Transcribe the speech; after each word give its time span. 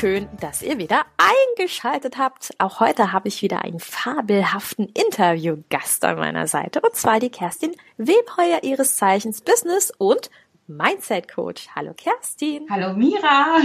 schön, 0.00 0.28
dass 0.40 0.62
ihr 0.62 0.78
wieder 0.78 1.04
eingeschaltet 1.18 2.16
habt. 2.16 2.54
Auch 2.56 2.80
heute 2.80 3.12
habe 3.12 3.28
ich 3.28 3.42
wieder 3.42 3.62
einen 3.62 3.80
fabelhaften 3.80 4.88
Interviewgast 4.88 6.06
an 6.06 6.16
meiner 6.16 6.46
Seite 6.46 6.80
und 6.80 6.96
zwar 6.96 7.20
die 7.20 7.28
Kerstin 7.28 7.72
Webheuer 7.98 8.62
ihres 8.62 8.96
Zeichens 8.96 9.42
Business 9.42 9.92
und 9.98 10.30
Mindset 10.66 11.28
Coach. 11.28 11.68
Hallo 11.76 11.92
Kerstin. 11.94 12.66
Hallo 12.70 12.94
Mira. 12.94 13.58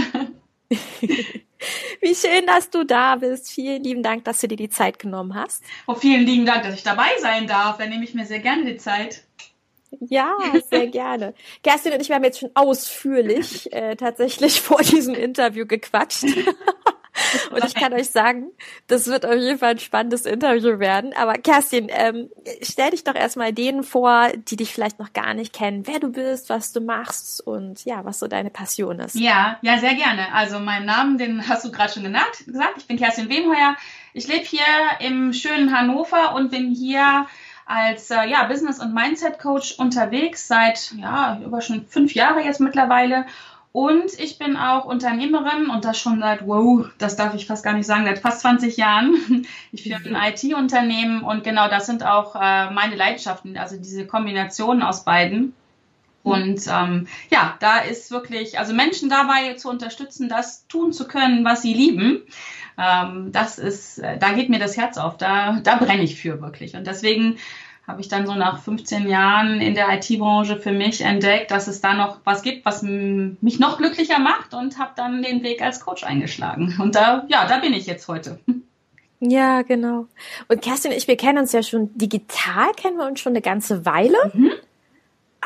Wie 0.68 2.14
schön, 2.14 2.44
dass 2.46 2.68
du 2.68 2.84
da 2.84 3.16
bist. 3.16 3.50
Vielen 3.50 3.82
lieben 3.82 4.02
Dank, 4.02 4.26
dass 4.26 4.40
du 4.40 4.48
dir 4.48 4.58
die 4.58 4.68
Zeit 4.68 4.98
genommen 4.98 5.34
hast. 5.34 5.64
Oh, 5.86 5.94
vielen 5.94 6.26
lieben 6.26 6.44
Dank, 6.44 6.64
dass 6.64 6.74
ich 6.74 6.82
dabei 6.82 7.08
sein 7.18 7.46
darf. 7.46 7.78
Dann 7.78 7.88
nehme 7.88 8.04
ich 8.04 8.12
mir 8.12 8.26
sehr 8.26 8.40
gerne 8.40 8.66
die 8.66 8.76
Zeit. 8.76 9.25
Ja, 10.00 10.36
sehr 10.70 10.88
gerne. 10.88 11.34
Kerstin 11.62 11.92
und 11.92 12.00
ich, 12.00 12.10
haben 12.10 12.24
jetzt 12.24 12.40
schon 12.40 12.50
ausführlich 12.54 13.72
äh, 13.72 13.96
tatsächlich 13.96 14.60
vor 14.60 14.82
diesem 14.82 15.14
Interview 15.14 15.66
gequatscht. 15.66 16.24
Und 17.50 17.64
ich 17.64 17.74
kann 17.74 17.92
euch 17.92 18.10
sagen, 18.10 18.50
das 18.86 19.06
wird 19.06 19.24
auf 19.24 19.34
jeden 19.34 19.58
Fall 19.58 19.70
ein 19.70 19.78
spannendes 19.78 20.26
Interview 20.26 20.78
werden. 20.78 21.12
Aber 21.16 21.34
Kerstin, 21.34 21.88
ähm, 21.90 22.30
stell 22.62 22.90
dich 22.90 23.04
doch 23.04 23.14
erstmal 23.14 23.52
denen 23.52 23.82
vor, 23.82 24.28
die 24.36 24.56
dich 24.56 24.72
vielleicht 24.72 24.98
noch 24.98 25.12
gar 25.12 25.34
nicht 25.34 25.52
kennen, 25.52 25.86
wer 25.86 25.98
du 25.98 26.10
bist, 26.10 26.50
was 26.50 26.72
du 26.72 26.80
machst 26.80 27.46
und 27.46 27.84
ja, 27.84 28.04
was 28.04 28.18
so 28.18 28.26
deine 28.26 28.50
Passion 28.50 29.00
ist. 29.00 29.14
Ja, 29.14 29.58
ja, 29.62 29.78
sehr 29.78 29.94
gerne. 29.94 30.32
Also 30.32 30.58
meinen 30.58 30.86
Namen, 30.86 31.18
den 31.18 31.48
hast 31.48 31.64
du 31.64 31.70
gerade 31.70 31.92
schon 31.92 32.04
genannt, 32.04 32.44
gesagt. 32.46 32.78
Ich 32.78 32.86
bin 32.86 32.98
Kerstin 32.98 33.28
Wemheuer. 33.28 33.76
Ich 34.12 34.28
lebe 34.28 34.44
hier 34.44 34.64
im 35.00 35.32
schönen 35.32 35.76
Hannover 35.76 36.34
und 36.34 36.50
bin 36.50 36.74
hier 36.74 37.26
als 37.66 38.10
äh, 38.10 38.26
ja, 38.28 38.44
Business- 38.44 38.80
und 38.80 38.94
Mindset-Coach 38.94 39.78
unterwegs 39.78 40.48
seit 40.48 40.92
ja, 40.92 41.38
über 41.44 41.60
schon 41.60 41.86
fünf 41.86 42.14
Jahre 42.14 42.42
jetzt 42.42 42.60
mittlerweile 42.60 43.26
und 43.76 44.18
ich 44.18 44.38
bin 44.38 44.56
auch 44.56 44.86
Unternehmerin 44.86 45.68
und 45.68 45.84
das 45.84 45.98
schon 45.98 46.20
seit, 46.20 46.46
wow, 46.46 46.86
das 46.96 47.16
darf 47.16 47.34
ich 47.34 47.44
fast 47.44 47.62
gar 47.62 47.74
nicht 47.74 47.84
sagen, 47.84 48.06
seit 48.06 48.20
fast 48.20 48.40
20 48.40 48.78
Jahren. 48.78 49.44
Ich 49.70 49.82
führe 49.82 50.00
ein 50.02 50.32
IT-Unternehmen 50.32 51.20
und 51.20 51.44
genau 51.44 51.68
das 51.68 51.84
sind 51.84 52.02
auch 52.02 52.36
äh, 52.36 52.70
meine 52.70 52.96
Leidenschaften, 52.96 53.58
also 53.58 53.76
diese 53.76 54.06
Kombination 54.06 54.80
aus 54.80 55.04
beiden. 55.04 55.52
Und 56.22 56.66
ähm, 56.68 57.06
ja, 57.30 57.58
da 57.60 57.80
ist 57.80 58.10
wirklich, 58.10 58.58
also 58.58 58.72
Menschen 58.72 59.10
dabei 59.10 59.52
zu 59.56 59.68
unterstützen, 59.68 60.30
das 60.30 60.66
tun 60.68 60.94
zu 60.94 61.06
können, 61.06 61.44
was 61.44 61.60
sie 61.60 61.74
lieben. 61.74 62.22
Ähm, 62.78 63.32
das 63.32 63.58
ist, 63.58 63.98
äh, 63.98 64.18
da 64.18 64.32
geht 64.32 64.48
mir 64.48 64.58
das 64.58 64.76
Herz 64.76 64.98
auf, 64.98 65.16
da, 65.16 65.60
da 65.62 65.76
brenne 65.76 66.02
ich 66.02 66.20
für 66.20 66.40
wirklich. 66.40 66.74
Und 66.74 66.86
deswegen 66.86 67.38
habe 67.86 68.00
ich 68.00 68.08
dann 68.08 68.26
so 68.26 68.34
nach 68.34 68.62
15 68.62 69.08
Jahren 69.08 69.60
in 69.60 69.74
der 69.74 69.88
IT-Branche 69.94 70.56
für 70.56 70.72
mich 70.72 71.02
entdeckt, 71.02 71.50
dass 71.50 71.68
es 71.68 71.80
da 71.80 71.94
noch 71.94 72.18
was 72.24 72.42
gibt, 72.42 72.66
was 72.66 72.82
mich 72.82 73.60
noch 73.60 73.78
glücklicher 73.78 74.18
macht 74.18 74.54
und 74.54 74.78
habe 74.78 74.90
dann 74.96 75.22
den 75.22 75.42
Weg 75.42 75.62
als 75.62 75.80
Coach 75.80 76.02
eingeschlagen. 76.02 76.76
Und 76.80 76.96
da, 76.96 77.24
ja, 77.28 77.46
da 77.46 77.58
bin 77.58 77.72
ich 77.72 77.86
jetzt 77.86 78.08
heute. 78.08 78.40
Ja, 79.20 79.62
genau. 79.62 80.06
Und 80.48 80.62
Kerstin 80.62 80.90
und 80.90 80.98
ich, 80.98 81.08
wir 81.08 81.16
kennen 81.16 81.38
uns 81.38 81.52
ja 81.52 81.62
schon 81.62 81.96
digital, 81.96 82.72
kennen 82.76 82.98
wir 82.98 83.06
uns 83.06 83.20
schon 83.20 83.32
eine 83.32 83.40
ganze 83.40 83.86
Weile. 83.86 84.18
Mhm. 84.34 84.52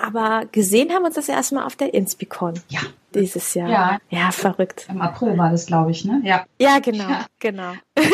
Aber 0.03 0.47
gesehen 0.51 0.91
haben 0.93 1.03
wir 1.03 1.07
uns 1.07 1.17
das 1.17 1.29
erstmal 1.29 1.65
auf 1.65 1.77
der 1.77 1.95
Inspicon. 1.95 2.55
Ja. 2.69 2.81
Dieses 3.15 3.55
Jahr. 3.55 3.69
Ja. 3.69 3.99
Ja, 4.09 4.31
verrückt. 4.31 4.87
Im 4.89 5.01
April 5.01 5.37
war 5.37 5.51
das, 5.51 5.67
glaube 5.67 5.91
ich, 5.91 6.05
ne? 6.05 6.21
Ja. 6.25 6.45
Ja, 6.61 6.79
genau, 6.79 7.09
ja. 7.09 7.27
genau. 7.39 7.73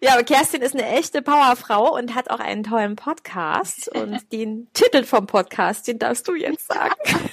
Ja, 0.00 0.12
aber 0.12 0.22
Kerstin 0.22 0.62
ist 0.62 0.74
eine 0.74 0.86
echte 0.86 1.22
Powerfrau 1.22 1.96
und 1.96 2.14
hat 2.14 2.30
auch 2.30 2.38
einen 2.38 2.62
tollen 2.62 2.94
Podcast. 2.94 3.88
Und 3.88 4.32
den 4.32 4.68
Titel 4.72 5.02
vom 5.02 5.26
Podcast, 5.26 5.88
den 5.88 5.98
darfst 5.98 6.28
du 6.28 6.34
jetzt 6.34 6.68
sagen. 6.68 6.94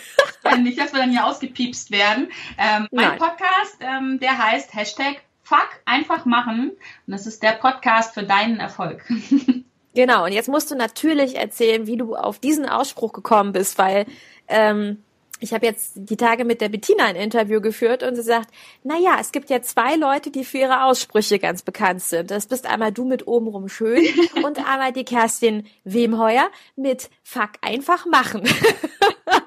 Ja, 0.48 0.58
nicht, 0.58 0.78
dass 0.78 0.94
wir 0.94 1.00
dann 1.00 1.10
hier 1.10 1.26
ausgepiepst 1.26 1.90
werden. 1.90 2.28
Ähm, 2.60 2.88
mein 2.92 3.18
Podcast, 3.18 3.78
ähm, 3.80 4.20
der 4.20 4.38
heißt 4.38 4.76
Hashtag 4.76 5.24
Fuck 5.42 5.68
einfach 5.86 6.26
machen. 6.26 6.70
Und 6.70 7.12
das 7.12 7.26
ist 7.26 7.42
der 7.42 7.54
Podcast 7.54 8.14
für 8.14 8.22
deinen 8.22 8.60
Erfolg. 8.60 9.04
Genau, 9.96 10.26
und 10.26 10.34
jetzt 10.34 10.50
musst 10.50 10.70
du 10.70 10.76
natürlich 10.76 11.38
erzählen, 11.38 11.88
wie 11.88 11.96
du 11.96 12.16
auf 12.16 12.38
diesen 12.38 12.68
Ausspruch 12.68 13.14
gekommen 13.14 13.54
bist, 13.54 13.78
weil 13.78 14.06
ähm, 14.50 15.04
ich 15.40 15.54
habe 15.54 15.66
jetzt 15.66 15.94
die 15.96 16.18
Tage 16.18 16.44
mit 16.44 16.60
der 16.60 16.70
Bettina 16.70 17.06
ein 17.06 17.16
Interview 17.16 17.62
geführt 17.62 18.04
und 18.04 18.16
sie 18.16 18.22
sagt, 18.22 18.50
na 18.84 18.98
ja, 18.98 19.18
es 19.20 19.32
gibt 19.32 19.50
ja 19.50 19.62
zwei 19.62 19.96
Leute, 19.96 20.32
die 20.32 20.44
für 20.44 20.60
ihre 20.60 20.84
Aussprüche 20.84 21.40
ganz 21.40 21.62
bekannt 21.62 22.02
sind. 22.02 22.30
Das 22.30 22.48
bist 22.48 22.66
einmal 22.66 22.92
du 22.92 23.06
mit 23.06 23.28
obenrum 23.28 23.70
schön 23.70 24.04
und 24.44 24.58
einmal 24.60 24.92
die 24.92 25.06
Kerstin 25.06 25.66
Wemheuer 25.86 26.50
mit 26.76 27.10
Fuck 27.24 27.52
einfach 27.62 28.06
machen. 28.06 28.44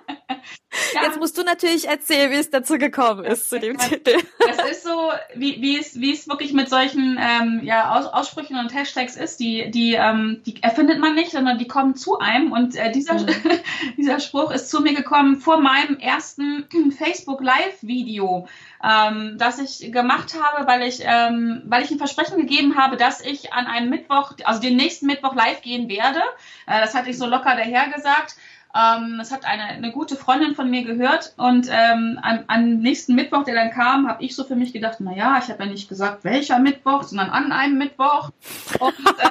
Ja. 0.95 1.05
Jetzt 1.05 1.19
musst 1.19 1.39
du 1.39 1.43
natürlich 1.43 1.89
erzählen, 1.89 2.31
wie 2.31 2.37
es 2.37 2.51
dazu 2.51 2.77
gekommen 2.77 3.25
ist 3.25 3.49
zu 3.49 3.59
dem 3.59 3.77
das, 3.77 3.89
Titel. 3.89 4.19
Das 4.39 4.71
ist 4.71 4.85
so, 4.85 5.13
wie, 5.35 5.63
wie, 5.63 5.79
es, 5.79 5.99
wie 5.99 6.13
es 6.13 6.29
wirklich 6.29 6.53
mit 6.53 6.69
solchen 6.69 7.19
ähm, 7.19 7.61
ja, 7.63 7.95
Aus, 7.95 8.07
Aussprüchen 8.07 8.59
und 8.59 8.75
Hashtags 8.75 9.17
ist. 9.17 9.41
Die, 9.41 9.71
die, 9.71 9.95
ähm, 9.95 10.43
die 10.45 10.63
erfindet 10.63 10.99
man 10.99 11.15
nicht, 11.15 11.31
sondern 11.31 11.59
die 11.59 11.67
kommen 11.67 11.95
zu 11.95 12.19
einem. 12.19 12.53
Und 12.53 12.77
äh, 12.77 12.93
dieser, 12.93 13.15
mhm. 13.15 13.29
dieser 13.97 14.21
Spruch 14.21 14.51
ist 14.51 14.71
zu 14.71 14.81
mir 14.81 14.95
gekommen 14.95 15.41
vor 15.41 15.59
meinem 15.59 15.99
ersten 15.99 16.67
Facebook 16.99 17.43
Live-Video, 17.43 18.47
ähm, 18.85 19.37
das 19.39 19.59
ich 19.59 19.91
gemacht 19.91 20.35
habe, 20.41 20.67
weil 20.67 20.83
ich, 20.83 21.01
ähm, 21.03 21.63
weil 21.65 21.83
ich 21.83 21.91
ein 21.91 21.99
Versprechen 21.99 22.37
gegeben 22.37 22.77
habe, 22.77 22.99
dass 22.99 23.21
ich 23.23 23.55
an 23.55 23.67
einem 23.67 23.89
Mittwoch, 23.89 24.33
also 24.45 24.61
den 24.61 24.77
nächsten 24.77 25.07
Mittwoch 25.07 25.35
live 25.35 25.63
gehen 25.63 25.89
werde. 25.89 26.21
Äh, 26.67 26.81
das 26.81 26.95
hatte 26.95 27.09
ich 27.09 27.19
so 27.19 27.27
locker 27.27 27.57
daher 27.57 27.89
gesagt. 27.89 28.37
Ähm, 28.75 29.17
das 29.19 29.33
hat 29.33 29.45
eine, 29.45 29.65
eine 29.65 29.93
gute 29.93 30.17
Freundin 30.17 30.55
von 30.55 30.71
mir 30.71 30.85
gehört 30.85 31.33
und 31.37 31.69
ähm, 31.71 32.19
am, 32.23 32.45
am 32.47 32.79
nächsten 32.81 33.15
Mittwoch, 33.15 33.45
der 33.45 33.55
dann 33.55 33.71
kam, 33.71 34.09
habe 34.09 34.23
ich 34.23 34.37
so 34.37 34.45
für 34.45 34.57
mich 34.57 34.73
gedacht, 34.73 34.99
na 35.01 35.15
ja, 35.15 35.39
ich 35.43 35.49
habe 35.49 35.65
ja 35.65 35.71
nicht 35.71 35.89
gesagt, 35.89 36.25
welcher 36.25 36.59
Mittwoch, 36.59 37.03
sondern 37.05 37.31
an 37.31 37.53
einem 37.53 37.79
Mittwoch. 37.79 38.31
Und, 38.79 38.93
äh, 38.93 39.31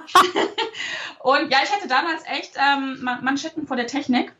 und 1.19 1.51
ja, 1.51 1.59
ich 1.63 1.71
hatte 1.71 1.87
damals 1.87 2.23
echt 2.25 2.55
ähm, 2.57 3.07
Manschetten 3.21 3.67
vor 3.67 3.77
der 3.77 3.87
Technik 3.87 4.33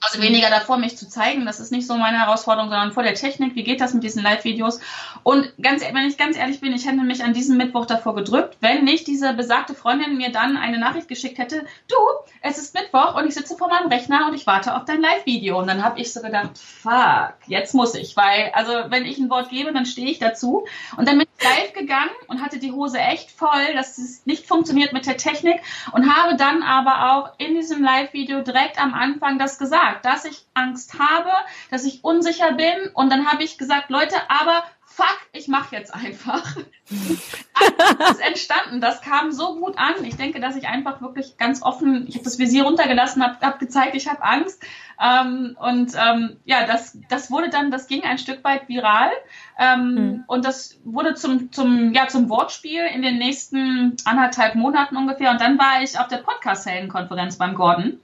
also 0.00 0.22
weniger 0.22 0.48
davor, 0.48 0.78
mich 0.78 0.96
zu 0.96 1.08
zeigen. 1.08 1.44
Das 1.44 1.60
ist 1.60 1.72
nicht 1.72 1.86
so 1.86 1.96
meine 1.96 2.20
Herausforderung, 2.20 2.70
sondern 2.70 2.92
vor 2.92 3.02
der 3.02 3.14
Technik. 3.14 3.54
Wie 3.54 3.62
geht 3.62 3.80
das 3.80 3.92
mit 3.92 4.02
diesen 4.02 4.22
Live-Videos? 4.22 4.80
Und 5.22 5.52
ganz, 5.60 5.82
wenn 5.82 6.08
ich 6.08 6.16
ganz 6.16 6.36
ehrlich 6.36 6.60
bin, 6.60 6.72
ich 6.72 6.86
hätte 6.86 6.96
mich 6.96 7.22
an 7.22 7.34
diesem 7.34 7.58
Mittwoch 7.58 7.86
davor 7.86 8.14
gedrückt, 8.14 8.56
wenn 8.60 8.84
nicht 8.84 9.06
diese 9.06 9.34
besagte 9.34 9.74
Freundin 9.74 10.16
mir 10.16 10.32
dann 10.32 10.56
eine 10.56 10.78
Nachricht 10.78 11.08
geschickt 11.08 11.38
hätte, 11.38 11.66
du, 11.88 11.96
es 12.40 12.56
ist 12.56 12.74
Mittwoch 12.74 13.14
und 13.16 13.26
ich 13.28 13.34
sitze 13.34 13.56
vor 13.56 13.68
meinem 13.68 13.88
Rechner 13.88 14.28
und 14.28 14.34
ich 14.34 14.46
warte 14.46 14.74
auf 14.74 14.86
dein 14.86 15.02
Live-Video. 15.02 15.58
Und 15.58 15.66
dann 15.66 15.84
habe 15.84 16.00
ich 16.00 16.12
so 16.12 16.22
gedacht, 16.22 16.56
fuck, 16.56 17.34
jetzt 17.46 17.74
muss 17.74 17.94
ich. 17.94 18.16
Weil, 18.16 18.50
also 18.54 18.72
wenn 18.88 19.04
ich 19.04 19.18
ein 19.18 19.28
Wort 19.28 19.50
gebe, 19.50 19.72
dann 19.72 19.84
stehe 19.84 20.10
ich 20.10 20.18
dazu. 20.18 20.66
Und 20.96 21.08
dann 21.08 21.18
bin 21.18 21.26
ich 21.38 21.44
live 21.44 21.72
gegangen 21.74 22.10
und 22.26 22.42
hatte 22.42 22.58
die 22.58 22.72
Hose 22.72 22.98
echt 22.98 23.30
voll, 23.30 23.74
dass 23.74 23.98
es 23.98 24.24
nicht 24.26 24.46
funktioniert 24.46 24.92
mit 24.92 25.06
der 25.06 25.16
Technik 25.16 25.60
und 25.92 26.14
habe 26.14 26.36
dann 26.36 26.62
aber 26.62 27.12
auch 27.12 27.32
in 27.38 27.54
diesem 27.54 27.82
Live-Video 27.82 28.40
direkt 28.42 28.80
am 28.80 28.94
Anfang 28.94 29.38
das 29.38 29.58
gesagt 29.58 29.89
gesagt, 29.90 30.04
dass 30.04 30.24
ich 30.24 30.46
Angst 30.54 30.98
habe, 30.98 31.30
dass 31.70 31.84
ich 31.84 32.04
unsicher 32.04 32.52
bin 32.52 32.90
und 32.94 33.10
dann 33.10 33.26
habe 33.26 33.42
ich 33.42 33.58
gesagt, 33.58 33.90
Leute, 33.90 34.14
aber 34.28 34.64
fuck, 34.84 35.18
ich 35.32 35.46
mache 35.48 35.76
jetzt 35.76 35.94
einfach. 35.94 36.56
das 37.98 38.10
ist 38.10 38.20
entstanden, 38.20 38.80
das 38.80 39.00
kam 39.00 39.30
so 39.30 39.58
gut 39.58 39.78
an. 39.78 40.04
Ich 40.04 40.16
denke, 40.16 40.40
dass 40.40 40.56
ich 40.56 40.66
einfach 40.66 41.00
wirklich 41.00 41.36
ganz 41.36 41.62
offen, 41.62 42.06
ich 42.08 42.16
habe 42.16 42.24
das 42.24 42.38
Visier 42.38 42.64
runtergelassen, 42.64 43.22
habe 43.22 43.38
hab 43.40 43.60
gezeigt, 43.60 43.94
ich 43.94 44.08
habe 44.08 44.22
Angst. 44.22 44.62
Ähm, 45.00 45.56
und 45.60 45.92
ähm, 45.96 46.36
ja, 46.44 46.66
das, 46.66 46.98
das 47.08 47.30
wurde 47.30 47.50
dann, 47.50 47.70
das 47.70 47.86
ging 47.86 48.02
ein 48.02 48.18
Stück 48.18 48.42
weit 48.42 48.68
viral. 48.68 49.10
Ähm, 49.58 49.94
mhm. 49.94 50.24
Und 50.26 50.44
das 50.44 50.80
wurde 50.84 51.14
zum, 51.14 51.52
zum, 51.52 51.92
ja, 51.94 52.08
zum 52.08 52.28
Wortspiel 52.28 52.84
in 52.84 53.02
den 53.02 53.18
nächsten 53.18 53.96
anderthalb 54.04 54.56
Monaten 54.56 54.96
ungefähr. 54.96 55.30
Und 55.30 55.40
dann 55.40 55.58
war 55.58 55.82
ich 55.82 55.98
auf 55.98 56.08
der 56.08 56.18
Podcast-Helden-Konferenz 56.18 57.36
beim 57.36 57.54
Gordon. 57.54 58.00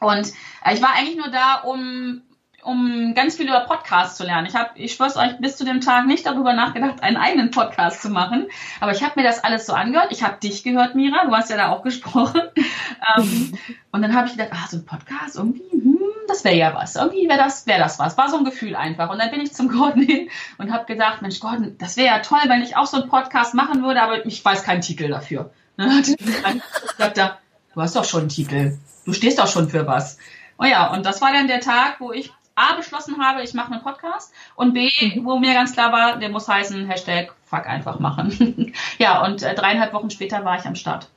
Und 0.00 0.32
äh, 0.64 0.74
ich 0.74 0.82
war 0.82 0.94
eigentlich 0.94 1.16
nur 1.16 1.30
da, 1.30 1.62
um 1.64 2.22
um 2.66 3.14
ganz 3.14 3.36
viel 3.36 3.46
über 3.46 3.60
Podcasts 3.60 4.16
zu 4.16 4.24
lernen. 4.24 4.48
Ich 4.48 4.56
habe, 4.56 4.70
ich 4.74 4.94
schwör's 4.94 5.16
euch, 5.16 5.38
bis 5.38 5.56
zu 5.56 5.64
dem 5.64 5.80
Tag 5.80 6.06
nicht 6.06 6.26
darüber 6.26 6.52
nachgedacht, 6.52 7.00
einen 7.00 7.16
eigenen 7.16 7.52
Podcast 7.52 8.02
zu 8.02 8.10
machen. 8.10 8.48
Aber 8.80 8.90
ich 8.90 9.04
habe 9.04 9.12
mir 9.14 9.22
das 9.22 9.44
alles 9.44 9.66
so 9.66 9.72
angehört. 9.72 10.08
Ich 10.10 10.24
habe 10.24 10.40
dich 10.40 10.64
gehört, 10.64 10.96
Mira. 10.96 11.26
Du 11.26 11.32
hast 11.32 11.48
ja 11.48 11.56
da 11.56 11.68
auch 11.68 11.82
gesprochen. 11.84 12.42
ähm, 13.16 13.56
und 13.92 14.02
dann 14.02 14.16
habe 14.16 14.26
ich 14.26 14.32
gedacht, 14.32 14.50
ah, 14.52 14.66
so 14.68 14.78
ein 14.78 14.84
Podcast 14.84 15.36
irgendwie. 15.36 15.62
Hm. 15.70 15.98
das 16.26 16.42
wäre 16.42 16.56
ja 16.56 16.74
was. 16.74 16.96
Irgendwie 16.96 17.28
wäre 17.28 17.38
das, 17.38 17.68
wäre 17.68 17.78
das 17.78 18.00
was. 18.00 18.18
War 18.18 18.28
so 18.28 18.38
ein 18.38 18.44
Gefühl 18.44 18.74
einfach. 18.74 19.10
Und 19.10 19.20
dann 19.20 19.30
bin 19.30 19.40
ich 19.40 19.54
zum 19.54 19.68
Gordon 19.72 20.02
hin 20.02 20.28
und 20.58 20.72
habe 20.72 20.86
gedacht, 20.86 21.22
Mensch, 21.22 21.38
Gordon, 21.38 21.76
das 21.78 21.96
wäre 21.96 22.08
ja 22.08 22.18
toll, 22.18 22.42
wenn 22.48 22.62
ich 22.62 22.76
auch 22.76 22.86
so 22.86 23.00
einen 23.00 23.08
Podcast 23.08 23.54
machen 23.54 23.84
würde, 23.84 24.02
aber 24.02 24.26
ich 24.26 24.44
weiß 24.44 24.64
keinen 24.64 24.80
Titel 24.80 25.08
dafür. 25.08 25.52
Dann 25.76 26.62
sagt 26.98 27.18
er, 27.18 27.38
du 27.76 27.82
hast 27.82 27.94
doch 27.94 28.04
schon 28.04 28.20
einen 28.20 28.28
Titel. 28.30 28.78
Du 29.04 29.12
stehst 29.12 29.38
doch 29.38 29.46
schon 29.46 29.68
für 29.68 29.86
was. 29.86 30.18
Oh 30.58 30.64
ja, 30.64 30.92
und 30.92 31.04
das 31.04 31.20
war 31.20 31.32
dann 31.32 31.46
der 31.46 31.60
Tag, 31.60 32.00
wo 32.00 32.10
ich 32.10 32.32
A 32.54 32.74
beschlossen 32.74 33.22
habe, 33.22 33.42
ich 33.42 33.52
mache 33.52 33.70
einen 33.70 33.82
Podcast 33.82 34.32
und 34.54 34.72
B, 34.72 34.88
mhm. 35.00 35.26
wo 35.26 35.38
mir 35.38 35.52
ganz 35.52 35.74
klar 35.74 35.92
war, 35.92 36.16
der 36.16 36.30
muss 36.30 36.48
heißen 36.48 36.88
Hashtag 36.88 37.34
Fuck 37.44 37.66
einfach 37.66 38.00
machen. 38.00 38.72
ja, 38.98 39.22
und 39.24 39.42
äh, 39.42 39.54
dreieinhalb 39.54 39.92
Wochen 39.92 40.08
später 40.08 40.42
war 40.44 40.58
ich 40.58 40.64
am 40.64 40.74
Start. 40.74 41.10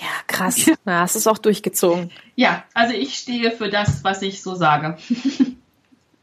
Ja, 0.00 0.08
krass. 0.26 0.66
Ja, 0.84 1.04
es 1.04 1.14
ist 1.14 1.28
auch 1.28 1.38
durchgezogen. 1.38 2.10
Ja, 2.34 2.64
also 2.74 2.94
ich 2.94 3.14
stehe 3.14 3.52
für 3.52 3.70
das, 3.70 4.02
was 4.02 4.22
ich 4.22 4.42
so 4.42 4.56
sage. 4.56 4.98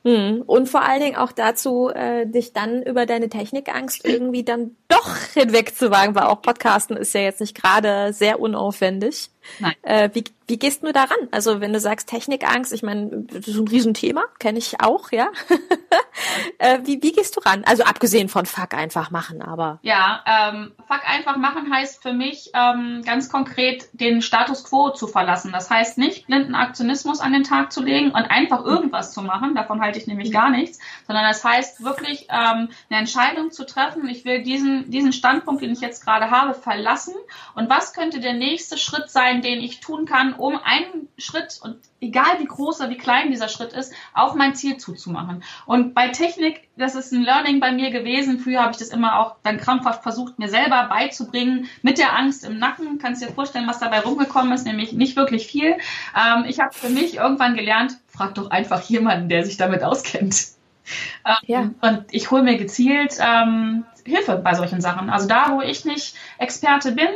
Hm. 0.08 0.44
Und 0.46 0.70
vor 0.70 0.84
allen 0.84 1.02
Dingen 1.02 1.18
auch 1.18 1.34
dazu, 1.34 1.90
äh, 1.90 2.26
dich 2.26 2.54
dann 2.54 2.82
über 2.82 3.06
deine 3.06 3.28
Technikangst 3.28 4.06
irgendwie 4.08 4.44
dann 4.44 4.78
doch 4.88 5.14
hinwegzuwagen, 5.34 6.16
weil 6.16 6.24
auch 6.24 6.42
Podcasten 6.42 6.96
ist 6.96 7.14
ja 7.14 7.20
jetzt 7.20 7.42
nicht 7.42 7.62
gerade 7.62 8.14
sehr 8.14 8.40
unaufwendig. 8.40 9.30
Äh, 9.82 10.10
wie, 10.14 10.24
wie 10.48 10.58
gehst 10.58 10.84
du 10.84 10.92
daran? 10.92 11.18
Also 11.32 11.60
wenn 11.60 11.74
du 11.74 11.80
sagst 11.80 12.10
Technikangst, 12.10 12.72
ich 12.72 12.84
meine, 12.84 13.26
das 13.32 13.48
ist 13.48 13.58
ein 13.58 13.68
Riesenthema, 13.68 14.24
kenne 14.40 14.60
ich 14.60 14.80
auch, 14.82 15.12
ja. 15.12 15.30
äh, 16.58 16.80
wie, 16.84 17.02
wie 17.04 17.12
gehst 17.12 17.36
du 17.36 17.42
ran? 17.42 17.64
Also 17.66 17.84
abgesehen 17.84 18.30
von 18.30 18.46
Fuck 18.46 18.74
einfach 18.74 19.12
machen, 19.12 19.42
aber. 19.42 19.80
Ja, 19.82 20.24
ähm, 20.26 20.72
Fuck 20.88 21.02
einfach 21.08 21.38
machen 21.38 21.74
heißt 21.74 22.02
für 22.02 22.14
mich 22.14 22.52
ähm, 22.54 23.02
ganz 23.06 23.30
konkret 23.30 23.90
den 23.94 24.22
Status 24.22 24.64
quo 24.64 24.92
zu 24.92 25.08
verlassen. 25.08 25.52
Das 25.52 25.70
heißt 25.70 25.98
nicht 25.98 26.28
blinden 26.28 26.56
Aktionismus 26.56 27.20
an 27.20 27.34
den 27.34 27.44
Tag 27.44 27.72
zu 27.72 27.84
legen 27.84 28.12
und 28.12 28.26
einfach 28.26 28.64
irgendwas 28.64 29.14
zu 29.14 29.22
machen. 29.22 29.56
Davon 29.56 29.82
halte 29.82 30.00
ich 30.00 30.08
nämlich 30.08 30.32
gar 30.32 30.50
nichts, 30.50 30.80
sondern 31.08 31.26
das 31.26 31.44
heißt 31.44 31.84
wirklich 31.84 32.28
ähm, 32.30 32.70
eine 32.90 33.00
Entscheidung 33.00 33.52
zu 33.52 33.66
treffen. 33.66 34.08
Ich 34.08 34.24
will 34.24 34.44
diesen 34.44 34.90
diesen 34.90 35.14
Standpunkt, 35.14 35.62
den 35.62 35.72
ich 35.72 35.82
jetzt 35.82 36.04
gerade 36.04 36.32
habe, 36.32 36.54
verlassen. 36.54 37.16
Und 37.56 37.70
was 37.70 37.94
könnte 37.94 38.20
der 38.20 38.34
nächste 38.34 38.78
Schritt 38.78 39.10
sein, 39.10 39.37
den 39.42 39.62
ich 39.62 39.80
tun 39.80 40.06
kann, 40.06 40.34
um 40.34 40.60
einen 40.64 41.08
Schritt 41.18 41.60
und 41.62 41.78
egal 42.00 42.40
wie 42.40 42.46
groß 42.46 42.80
oder 42.80 42.90
wie 42.90 42.98
klein 42.98 43.32
dieser 43.32 43.50
Schritt 43.50 43.74
ist, 43.74 43.94
auf 44.14 44.36
mein 44.36 44.56
Ziel 44.56 44.78
zuzumachen. 44.78 45.44
Und 45.66 45.94
bei 45.94 46.10
Technik, 46.10 46.68
das 46.78 46.96
ist 46.96 47.12
ein 47.12 47.24
Learning 47.24 47.60
bei 47.60 47.72
mir 47.72 47.90
gewesen. 47.90 48.40
Früher 48.40 48.62
habe 48.62 48.72
ich 48.72 48.78
das 48.78 48.90
immer 48.90 49.20
auch 49.20 49.36
dann 49.44 49.58
krampfhaft 49.58 50.04
versucht, 50.04 50.40
mir 50.40 50.50
selber 50.50 50.88
beizubringen, 50.90 51.68
mit 51.82 51.98
der 51.98 52.18
Angst 52.18 52.46
im 52.46 52.60
Nacken. 52.60 53.00
Kannst 53.00 53.22
dir 53.22 53.32
vorstellen, 53.32 53.68
was 53.68 53.80
dabei 53.80 54.02
rumgekommen 54.02 54.54
ist, 54.54 54.66
nämlich 54.66 54.94
nicht 54.94 55.16
wirklich 55.16 55.48
viel. 55.48 55.76
Ähm, 56.16 56.46
ich 56.48 56.60
habe 56.60 56.74
für 56.74 56.90
mich 56.90 57.16
irgendwann 57.16 57.56
gelernt, 57.56 57.98
frag 58.08 58.36
doch 58.36 58.52
einfach 58.52 58.82
jemanden, 58.84 59.30
der 59.30 59.44
sich 59.46 59.58
damit 59.58 59.84
auskennt. 59.84 60.58
Ähm, 61.26 61.36
ja. 61.46 61.70
Und 61.82 62.06
ich 62.12 62.32
hole 62.32 62.44
mir 62.44 62.58
gezielt 62.58 63.18
ähm, 63.20 63.86
Hilfe 64.06 64.38
bei 64.38 64.54
solchen 64.54 64.82
Sachen. 64.82 65.10
Also 65.10 65.28
da, 65.28 65.52
wo 65.52 65.62
ich 65.62 65.86
nicht 65.86 66.16
Experte 66.38 66.94
bin, 66.94 67.10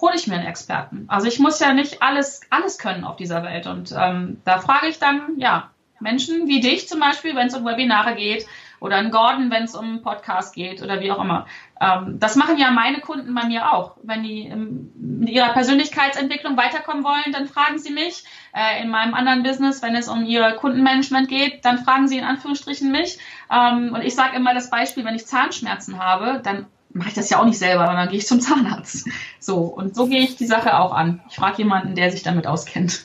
hole 0.00 0.14
ich 0.14 0.26
mir 0.26 0.34
einen 0.34 0.46
Experten. 0.46 1.04
Also 1.08 1.26
ich 1.26 1.38
muss 1.38 1.60
ja 1.60 1.72
nicht 1.72 2.02
alles, 2.02 2.42
alles 2.50 2.78
können 2.78 3.04
auf 3.04 3.16
dieser 3.16 3.42
Welt. 3.42 3.66
Und 3.66 3.94
ähm, 3.98 4.40
da 4.44 4.58
frage 4.58 4.88
ich 4.88 4.98
dann, 4.98 5.38
ja, 5.38 5.70
Menschen 6.00 6.46
wie 6.46 6.60
dich 6.60 6.88
zum 6.88 7.00
Beispiel, 7.00 7.34
wenn 7.34 7.46
es 7.46 7.54
um 7.54 7.64
Webinare 7.64 8.14
geht, 8.14 8.46
oder 8.80 8.96
einen 8.96 9.10
Gordon, 9.10 9.50
wenn 9.50 9.64
es 9.64 9.74
um 9.74 10.02
Podcast 10.02 10.54
geht 10.54 10.82
oder 10.82 11.00
wie 11.00 11.10
auch 11.10 11.22
immer. 11.22 11.46
Ähm, 11.80 12.18
das 12.18 12.36
machen 12.36 12.58
ja 12.58 12.70
meine 12.70 13.00
Kunden 13.00 13.34
bei 13.34 13.44
mir 13.46 13.72
auch. 13.72 13.96
Wenn 14.02 14.22
die 14.22 14.42
in 14.42 15.26
ihrer 15.26 15.52
Persönlichkeitsentwicklung 15.52 16.56
weiterkommen 16.56 17.04
wollen, 17.04 17.32
dann 17.32 17.46
fragen 17.46 17.78
sie 17.78 17.92
mich. 17.92 18.24
Äh, 18.54 18.82
in 18.82 18.90
meinem 18.90 19.14
anderen 19.14 19.42
Business, 19.42 19.82
wenn 19.82 19.96
es 19.96 20.08
um 20.08 20.24
ihr 20.24 20.52
Kundenmanagement 20.52 21.28
geht, 21.28 21.64
dann 21.64 21.78
fragen 21.78 22.08
sie 22.08 22.18
in 22.18 22.24
Anführungsstrichen 22.24 22.90
mich. 22.90 23.18
Ähm, 23.50 23.92
und 23.94 24.02
ich 24.02 24.14
sage 24.14 24.36
immer 24.36 24.54
das 24.54 24.70
Beispiel, 24.70 25.04
wenn 25.04 25.14
ich 25.14 25.26
Zahnschmerzen 25.26 26.02
habe, 26.02 26.40
dann 26.42 26.66
mache 26.96 27.10
ich 27.10 27.14
das 27.14 27.30
ja 27.30 27.38
auch 27.40 27.44
nicht 27.44 27.58
selber, 27.58 27.86
sondern 27.86 28.08
gehe 28.08 28.18
ich 28.18 28.26
zum 28.26 28.40
Zahnarzt. 28.40 29.06
So, 29.38 29.58
und 29.58 29.94
so 29.94 30.06
gehe 30.06 30.20
ich 30.20 30.36
die 30.36 30.46
Sache 30.46 30.78
auch 30.78 30.92
an. 30.92 31.20
Ich 31.28 31.36
frage 31.36 31.58
jemanden, 31.58 31.94
der 31.94 32.10
sich 32.10 32.22
damit 32.22 32.46
auskennt. 32.46 33.04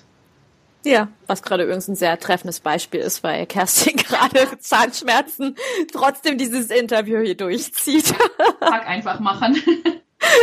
Ja, 0.84 1.10
was 1.28 1.44
gerade 1.44 1.64
übrigens 1.64 1.88
ein 1.88 1.96
sehr 1.96 2.20
treffendes 2.20 2.60
Beispiel 2.60 3.02
ist, 3.02 3.24
weil 3.24 3.46
Kerstin 3.46 3.98
gerade 3.98 4.58
Zahnschmerzen 4.60 5.56
trotzdem 5.92 6.38
dieses 6.38 6.72
Interview 6.72 7.20
hier 7.20 7.38
durchzieht. 7.38 8.16
Pack 8.60 8.88
einfach 8.88 9.20
machen. 9.20 9.62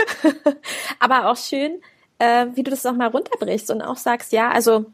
Aber 1.00 1.30
auch 1.30 1.36
schön, 1.36 1.80
äh, 2.18 2.46
wie 2.54 2.62
du 2.62 2.70
das 2.70 2.84
nochmal 2.84 3.08
runterbrichst 3.08 3.70
und 3.70 3.82
auch 3.82 3.96
sagst, 3.96 4.32
ja, 4.32 4.50
also 4.50 4.86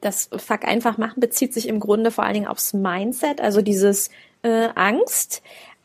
das 0.00 0.30
Fuck 0.36 0.64
einfach 0.64 0.98
machen 0.98 1.20
bezieht 1.20 1.54
sich 1.54 1.68
im 1.68 1.78
Grunde 1.78 2.10
vor 2.10 2.24
allen 2.24 2.34
Dingen 2.34 2.48
aufs 2.48 2.72
Mindset, 2.72 3.40
also 3.40 3.62
dieses 3.62 4.10
äh, 4.42 4.68
Angst, 4.74 5.42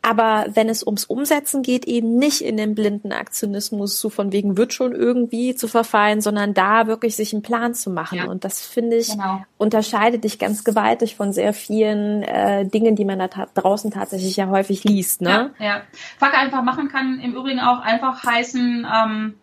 aber 0.08 0.46
wenn 0.54 0.70
es 0.70 0.86
ums 0.86 1.04
Umsetzen 1.04 1.64
geht, 1.64 1.84
eben 1.86 2.18
nicht 2.18 2.40
in 2.40 2.56
den 2.56 2.76
blinden 2.76 3.12
Aktionismus 3.12 4.00
so 4.00 4.10
von 4.10 4.32
wegen 4.32 4.56
wird 4.56 4.72
schon 4.72 4.94
irgendwie 4.94 5.54
zu 5.54 5.68
verfallen, 5.68 6.22
sondern 6.22 6.54
da 6.54 6.88
wirklich 6.88 7.18
sich 7.18 7.34
einen 7.34 7.42
Plan 7.42 7.74
zu 7.74 7.90
machen. 7.90 8.20
Ja. 8.20 8.26
Und 8.28 8.46
das 8.46 8.66
finde 8.66 8.96
ich 8.96 9.12
genau. 9.12 9.44
unterscheidet 9.58 10.24
dich 10.24 10.40
ganz 10.40 10.64
gewaltig 10.64 11.18
von 11.18 11.34
sehr 11.34 11.52
vielen 11.52 12.24
äh, 12.24 12.66
Dingen, 12.66 12.96
die 12.96 13.04
man 13.04 13.20
da 13.20 13.28
ta 13.28 13.48
draußen 13.54 13.92
tatsächlich 13.92 14.38
ja 14.38 14.48
häufig 14.48 14.86
liest. 14.86 15.22
Ne? 15.22 15.52
Ja, 15.60 15.66
ja. 15.66 15.82
Fuck 16.18 16.34
einfach 16.36 16.64
machen 16.64 16.88
kann 16.88 17.20
im 17.20 17.34
Übrigen 17.34 17.60
auch 17.60 17.82
einfach 17.82 18.24
heißen, 18.24 18.88
ähm, 18.90 19.34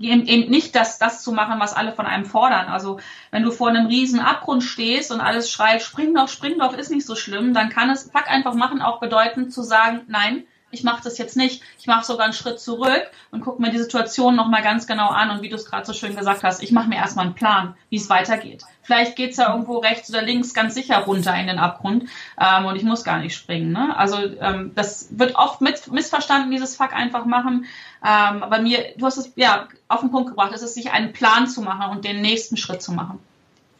eben 0.00 0.50
nicht 0.50 0.74
das, 0.74 0.98
das 0.98 1.22
zu 1.22 1.32
machen, 1.32 1.60
was 1.60 1.74
alle 1.74 1.92
von 1.92 2.06
einem 2.06 2.24
fordern. 2.24 2.68
Also 2.68 2.98
wenn 3.30 3.42
du 3.42 3.50
vor 3.50 3.68
einem 3.68 3.86
riesen 3.86 4.20
Abgrund 4.20 4.62
stehst 4.62 5.12
und 5.12 5.20
alles 5.20 5.50
schreit, 5.50 5.82
spring 5.82 6.14
doch, 6.14 6.28
spring 6.28 6.58
doch, 6.58 6.76
ist 6.76 6.90
nicht 6.90 7.06
so 7.06 7.14
schlimm, 7.14 7.52
dann 7.54 7.68
kann 7.68 7.90
es 7.90 8.08
Pack 8.08 8.30
einfach 8.30 8.54
machen 8.54 8.80
auch 8.80 9.00
bedeuten 9.00 9.50
zu 9.50 9.62
sagen, 9.62 10.02
nein, 10.08 10.46
ich 10.76 10.84
mache 10.84 11.02
das 11.02 11.16
jetzt 11.18 11.36
nicht. 11.36 11.62
Ich 11.78 11.86
mache 11.86 12.04
sogar 12.04 12.24
einen 12.24 12.34
Schritt 12.34 12.60
zurück 12.60 13.10
und 13.30 13.40
gucke 13.40 13.60
mir 13.60 13.70
die 13.70 13.78
Situation 13.78 14.36
nochmal 14.36 14.62
ganz 14.62 14.86
genau 14.86 15.08
an. 15.08 15.30
Und 15.30 15.42
wie 15.42 15.48
du 15.48 15.56
es 15.56 15.64
gerade 15.64 15.86
so 15.86 15.92
schön 15.92 16.14
gesagt 16.14 16.44
hast, 16.44 16.62
ich 16.62 16.70
mache 16.70 16.88
mir 16.88 16.96
erstmal 16.96 17.24
einen 17.24 17.34
Plan, 17.34 17.74
wie 17.88 17.96
es 17.96 18.10
weitergeht. 18.10 18.62
Vielleicht 18.82 19.16
geht's 19.16 19.38
ja 19.38 19.50
irgendwo 19.50 19.78
rechts 19.78 20.10
oder 20.10 20.22
links 20.22 20.54
ganz 20.54 20.74
sicher 20.74 20.98
runter 20.98 21.34
in 21.34 21.46
den 21.46 21.58
Abgrund 21.58 22.04
ähm, 22.40 22.66
und 22.66 22.76
ich 22.76 22.84
muss 22.84 23.02
gar 23.02 23.18
nicht 23.18 23.34
springen. 23.34 23.72
Ne? 23.72 23.96
Also 23.96 24.18
ähm, 24.40 24.72
das 24.74 25.08
wird 25.10 25.34
oft 25.34 25.60
mit, 25.60 25.90
missverstanden, 25.90 26.50
dieses 26.50 26.76
Fuck 26.76 26.92
einfach 26.92 27.24
machen. 27.24 27.64
Ähm, 28.04 28.42
aber 28.42 28.60
mir, 28.60 28.94
du 28.96 29.06
hast 29.06 29.16
es 29.16 29.32
ja 29.34 29.66
auf 29.88 30.00
den 30.00 30.10
Punkt 30.10 30.28
gebracht, 30.28 30.52
es 30.54 30.62
ist 30.62 30.74
sich 30.74 30.92
einen 30.92 31.12
Plan 31.12 31.48
zu 31.48 31.62
machen 31.62 31.90
und 31.90 32.04
den 32.04 32.20
nächsten 32.20 32.56
Schritt 32.56 32.82
zu 32.82 32.92
machen. 32.92 33.18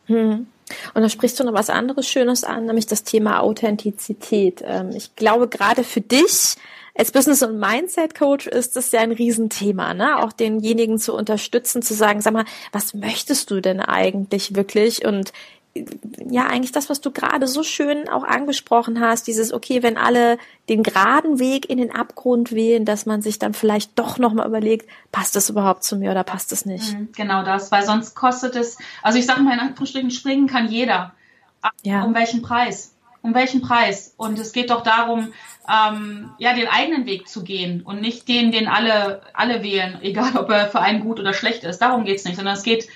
Hm. 0.07 0.47
Und 0.95 1.03
da 1.03 1.09
sprichst 1.09 1.39
du 1.39 1.45
noch 1.45 1.53
was 1.53 1.71
anderes 1.71 2.09
Schönes 2.09 2.43
an, 2.43 2.67
nämlich 2.67 2.87
das 2.87 3.05
Thema 3.05 3.41
Authentizität. 3.41 4.62
Ähm, 4.65 4.91
ich 4.95 5.15
glaube, 5.15 5.49
gerade 5.49 5.85
für 5.85 6.00
dich 6.00 6.57
als 6.99 7.12
Business- 7.12 7.43
und 7.43 7.59
Mindset-Coach 7.59 8.47
ist 8.47 8.76
das 8.76 8.93
ja 8.93 9.00
ein 9.00 9.12
Riesenthema, 9.12 9.95
ne? 9.95 10.19
Auch 10.19 10.33
denjenigen 10.33 10.99
zu 10.99 11.15
unterstützen, 11.15 11.83
zu 11.83 11.95
sagen, 11.95 12.21
sag 12.21 12.33
mal, 12.33 12.45
was 12.73 12.95
möchtest 12.95 13.50
du 13.50 13.61
denn 13.61 13.81
eigentlich 13.81 14.57
wirklich? 14.57 15.05
Und 15.05 15.33
ja, 16.31 16.47
eigentlich 16.47 16.73
das, 16.73 16.88
was 16.88 17.00
du 17.00 17.11
gerade 17.11 17.47
so 17.47 17.62
schön 17.62 18.09
auch 18.09 18.25
angesprochen 18.25 19.00
hast, 19.00 19.26
dieses, 19.26 19.53
okay, 19.53 19.83
wenn 19.83 19.99
alle 19.99 20.38
den 20.69 20.83
geraden 20.83 21.38
Weg 21.38 21.69
in 21.69 21.79
den 21.79 21.95
Abgrund 21.95 22.53
wählen, 22.53 22.85
dass 22.85 23.05
man 23.05 23.21
sich 23.21 23.38
dann 23.38 23.53
vielleicht 23.53 23.99
doch 23.99 24.19
nochmal 24.19 24.47
überlegt, 24.47 24.88
passt 25.12 25.37
das 25.37 25.50
überhaupt 25.50 25.85
zu 25.85 25.97
mir 25.97 26.11
oder 26.11 26.25
passt 26.25 26.53
es 26.53 26.65
nicht? 26.65 26.95
Mhm, 26.95 27.09
genau 27.15 27.43
das, 27.43 27.71
weil 27.73 27.85
sonst 27.85 28.15
kostet 28.15 28.57
es, 28.57 28.79
also 29.03 29.19
ich 29.19 29.26
sage 29.26 29.43
mal 29.43 29.55
in 29.55 29.61
Anführungsstrichen, 29.61 30.11
springen 30.11 30.47
kann 30.47 30.69
jeder. 30.69 31.15
Ja. 31.83 32.05
Um 32.05 32.15
welchen 32.15 32.43
Preis? 32.43 32.93
Um 33.26 33.35
welchen 33.35 33.61
Preis? 33.61 34.14
Und 34.16 34.38
es 34.38 34.52
geht 34.52 34.71
doch 34.71 34.85
darum, 34.85 35.33
ähm, 35.68 36.30
ja, 36.38 36.54
den 36.54 36.68
eigenen 36.68 37.06
Weg 37.06 37.28
zu 37.28 37.42
gehen 37.42 37.83
und 37.83 38.00
nicht 38.00 38.28
den, 38.28 38.52
den 38.52 38.68
alle, 38.68 39.21
alle 39.35 39.64
wählen, 39.64 39.99
egal 40.02 40.37
ob 40.37 40.49
er 40.49 40.68
für 40.68 40.80
einen 40.80 41.00
gut 41.00 41.18
oder 41.18 41.35
schlecht 41.35 41.64
ist. 41.64 41.78
Darum 41.78 42.04
geht's 42.04 42.25
nicht, 42.25 42.37
sondern 42.37 42.54
es 42.54 42.62
geht 42.62 42.87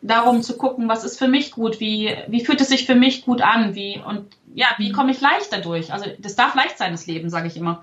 darum 0.00 0.42
zu 0.42 0.56
gucken, 0.56 0.88
was 0.88 1.02
ist 1.02 1.18
für 1.18 1.26
mich 1.26 1.50
gut, 1.50 1.80
wie, 1.80 2.16
wie 2.28 2.44
fühlt 2.44 2.60
es 2.60 2.68
sich 2.68 2.86
für 2.86 2.94
mich 2.94 3.24
gut 3.24 3.42
an, 3.42 3.74
wie, 3.74 4.00
und 4.06 4.28
ja, 4.54 4.68
wie 4.78 4.90
mhm. 4.90 4.94
komme 4.94 5.10
ich 5.10 5.20
leichter 5.20 5.58
durch? 5.58 5.92
Also, 5.92 6.06
das 6.18 6.36
darf 6.36 6.54
leicht 6.54 6.78
sein, 6.78 6.92
das 6.92 7.08
Leben, 7.08 7.28
sage 7.28 7.48
ich 7.48 7.56
immer. 7.56 7.82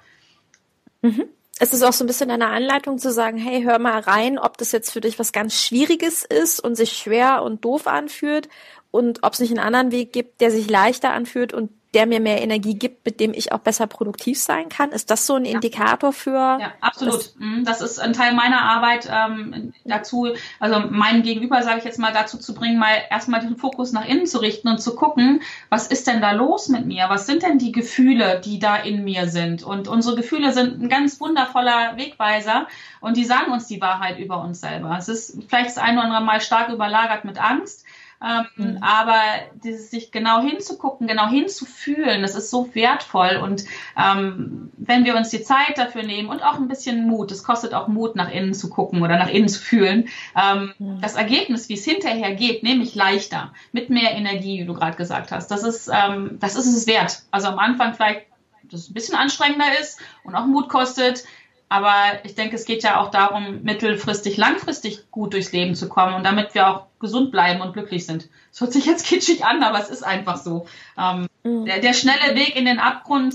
Mhm. 1.02 1.26
Es 1.60 1.74
ist 1.74 1.84
auch 1.84 1.92
so 1.94 2.06
ein 2.06 2.08
bisschen 2.08 2.32
eine 2.32 2.48
Anleitung 2.48 3.00
zu 3.00 3.12
sagen, 3.12 3.38
hey, 3.38 3.64
hör 3.64 3.80
mal 3.80 4.00
rein, 4.00 4.40
ob 4.40 4.58
das 4.58 4.72
jetzt 4.72 4.92
für 4.92 5.02
dich 5.02 5.20
was 5.20 5.34
ganz 5.34 5.62
Schwieriges 5.62 6.24
ist 6.24 6.62
und 6.62 6.76
sich 6.76 6.94
schwer 6.94 7.44
und 7.44 7.66
doof 7.66 7.88
anfühlt 7.88 8.48
und 8.92 9.24
ob 9.24 9.34
es 9.34 9.40
nicht 9.40 9.52
einen 9.52 9.60
anderen 9.60 9.92
Weg 9.92 10.14
gibt, 10.14 10.40
der 10.40 10.52
sich 10.52 10.70
leichter 10.70 11.12
anfühlt 11.12 11.54
und 11.54 11.72
der 11.98 12.06
mir 12.06 12.20
mehr 12.20 12.44
Energie 12.44 12.76
gibt, 12.76 13.04
mit 13.08 13.20
dem 13.20 13.34
ich 13.34 13.52
auch 13.52 13.58
besser 13.58 13.88
produktiv 13.88 14.40
sein 14.40 14.70
kann? 14.70 14.92
Ist 14.92 15.10
das 15.10 15.26
so 15.26 15.34
ein 15.34 15.46
Indikator 15.46 16.14
für? 16.14 16.60
Ja, 16.60 16.74
absolut. 16.80 17.16
Das, 17.16 17.36
mhm, 17.40 17.66
das 17.66 17.82
ist 17.82 18.00
ein 18.00 18.14
Teil 18.14 18.36
meiner 18.36 18.62
Arbeit 18.62 19.10
ähm, 19.12 19.74
dazu, 19.84 20.28
also 20.60 20.80
meinem 20.92 21.24
Gegenüber, 21.24 21.64
sage 21.64 21.80
ich 21.80 21.86
jetzt 21.86 21.98
mal, 21.98 22.14
dazu 22.14 22.38
zu 22.38 22.54
bringen, 22.54 22.78
mal 22.78 22.94
erstmal 23.10 23.42
den 23.42 23.58
Fokus 23.58 23.94
nach 23.94 24.08
innen 24.08 24.28
zu 24.28 24.38
richten 24.38 24.68
und 24.68 24.80
zu 24.80 24.94
gucken, 24.94 25.42
was 25.70 25.88
ist 25.88 26.06
denn 26.06 26.22
da 26.22 26.34
los 26.34 26.70
mit 26.70 26.86
mir? 26.86 27.06
Was 27.10 27.26
sind 27.26 27.42
denn 27.42 27.58
die 27.58 27.72
Gefühle, 27.72 28.42
die 28.46 28.60
da 28.60 28.76
in 28.76 29.04
mir 29.04 29.28
sind? 29.28 29.64
Und 29.64 29.88
unsere 29.88 30.16
Gefühle 30.16 30.54
sind 30.54 30.80
ein 30.80 30.90
ganz 30.90 31.20
wundervoller 31.20 31.98
Wegweiser 31.98 32.68
und 33.02 33.18
die 33.18 33.26
sagen 33.26 33.52
uns 33.52 33.66
die 33.66 33.82
Wahrheit 33.82 34.20
über 34.20 34.40
uns 34.44 34.62
selber. 34.62 34.96
Es 35.00 35.10
ist 35.10 35.36
vielleicht 35.48 35.70
das 35.70 35.80
eine 35.80 35.98
oder 35.98 36.10
andere 36.10 36.24
Mal 36.24 36.42
stark 36.42 36.70
überlagert 36.70 37.26
mit 37.26 37.42
Angst, 37.42 37.86
Ähm, 38.24 38.48
mhm. 38.56 38.78
Aber 38.82 39.22
dieses 39.64 39.92
sich 39.92 40.12
genau 40.12 40.42
hinzugucken, 40.42 41.08
genau 41.08 41.28
hinzufühlen, 41.28 42.22
das 42.22 42.36
ist 42.36 42.50
so 42.50 42.74
wertvoll. 42.74 43.40
Und 43.44 43.66
ähm, 43.96 44.72
wenn 44.78 45.06
wir 45.06 45.16
uns 45.16 45.30
die 45.30 45.44
Zeit 45.44 45.78
dafür 45.78 46.04
nehmen 46.04 46.30
und 46.30 46.44
auch 46.44 46.56
ein 46.56 46.68
bisschen 46.68 47.08
Mut, 47.08 47.32
es 47.32 47.44
kostet 47.44 47.74
auch 47.74 47.88
Mut, 47.88 48.16
nach 48.16 48.32
innen 48.32 48.54
zu 48.54 48.70
gucken 48.70 49.04
oder 49.04 49.18
nach 49.18 49.30
innen 49.30 49.50
zu 49.50 49.60
fühlen, 49.60 50.08
ähm, 50.36 50.74
mhm. 50.80 51.02
das 51.02 51.16
Ergebnis, 51.16 51.70
wie 51.70 51.76
es 51.76 51.86
hinterher 51.86 52.34
geht, 52.34 52.64
nämlich 52.64 52.96
leichter, 52.96 53.54
mit 53.72 53.90
mehr 53.90 54.12
Energie, 54.12 54.62
wie 54.62 54.66
du 54.66 54.74
gerade 54.74 54.98
gesagt 54.98 55.32
hast, 55.32 55.50
das 55.52 55.64
ist, 55.64 55.90
ähm, 55.94 56.38
das 56.40 56.56
ist 56.56 56.68
es 56.68 56.88
wert. 56.88 57.22
Also 57.30 57.48
am 57.50 57.60
Anfang 57.60 57.94
vielleicht, 57.94 58.26
dass 58.64 58.82
es 58.82 58.90
ein 58.90 58.94
bisschen 58.94 59.16
anstrengender 59.16 59.80
ist 59.80 60.00
und 60.24 60.36
auch 60.36 60.46
Mut 60.46 60.70
kostet. 60.70 61.24
Aber 61.70 61.94
ich 62.24 62.36
denke, 62.36 62.56
es 62.56 62.64
geht 62.64 62.84
ja 62.84 63.02
auch 63.02 63.12
darum, 63.12 63.62
mittelfristig, 63.64 64.38
langfristig 64.38 65.12
gut 65.12 65.34
durchs 65.34 65.52
Leben 65.52 65.76
zu 65.76 65.90
kommen 65.90 66.14
und 66.14 66.24
damit 66.24 66.54
wir 66.54 66.68
auch 66.68 66.88
gesund 67.00 67.32
bleiben 67.32 67.62
und 67.62 67.74
glücklich 67.74 68.06
sind. 68.06 68.30
Es 68.54 68.62
hört 68.62 68.72
sich 68.72 68.86
jetzt 68.86 69.06
kitschig 69.06 69.44
an, 69.44 69.62
aber 69.64 69.80
es 69.80 69.90
ist 69.90 70.04
einfach 70.04 70.38
so. 70.38 70.66
Ähm, 70.98 71.28
mhm. 71.44 71.66
der, 71.66 71.80
der 71.80 71.94
schnelle 71.94 72.36
Weg 72.36 72.56
in 72.56 72.66
den 72.66 72.80
Abgrund 72.80 73.34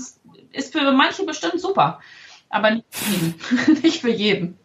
ist 0.51 0.73
für 0.73 0.91
manche 0.91 1.25
bestimmt 1.25 1.59
super, 1.59 1.99
aber 2.49 2.71
nicht 2.71 2.85
für 2.89 3.11
jeden. 3.11 3.81
nicht 3.83 4.01
für 4.01 4.11
jeden. 4.11 4.57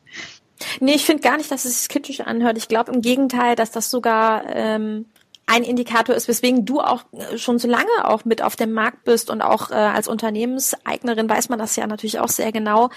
Nee, 0.81 0.95
ich 0.95 1.05
finde 1.05 1.23
gar 1.23 1.37
nicht, 1.37 1.51
dass 1.51 1.65
es 1.65 1.81
sich 1.81 1.89
kitschig 1.89 2.27
anhört. 2.27 2.57
Ich 2.57 2.69
glaube 2.69 2.93
im 2.93 3.03
Gegenteil, 3.03 3.55
dass 3.55 3.71
das 3.71 3.91
sogar 3.91 4.45
ähm, 4.47 5.07
ein 5.47 5.63
Indikator 5.63 6.15
ist, 6.15 6.29
weswegen 6.29 6.65
du 6.65 6.81
auch 6.81 7.05
äh, 7.13 7.39
schon 7.39 7.59
so 7.59 7.69
lange 7.69 7.89
auch 8.05 8.25
mit 8.25 8.43
auf 8.43 8.55
dem 8.55 8.73
Markt 8.73 9.05
bist 9.05 9.31
und 9.31 9.41
auch 9.41 9.71
äh, 9.71 9.75
als 9.75 10.09
Unternehmenseignerin 10.09 11.29
weiß 11.29 11.49
man 11.49 11.59
das 11.59 11.75
ja 11.77 11.87
natürlich 11.87 12.19
auch 12.19 12.29
sehr 12.29 12.53
genau, 12.53 12.91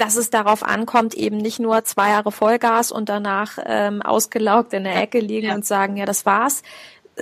dass 0.00 0.16
es 0.16 0.30
darauf 0.30 0.62
ankommt, 0.62 1.14
eben 1.14 1.36
nicht 1.36 1.60
nur 1.60 1.84
zwei 1.84 2.10
Jahre 2.10 2.32
Vollgas 2.32 2.90
und 2.90 3.10
danach 3.10 3.58
ähm, 3.64 4.00
ausgelaugt 4.00 4.72
in 4.72 4.84
der 4.84 4.96
Ecke 4.96 5.20
liegen 5.20 5.48
ja. 5.48 5.54
und 5.54 5.66
sagen, 5.66 5.96
ja, 5.98 6.06
das 6.06 6.24
war's, 6.24 6.62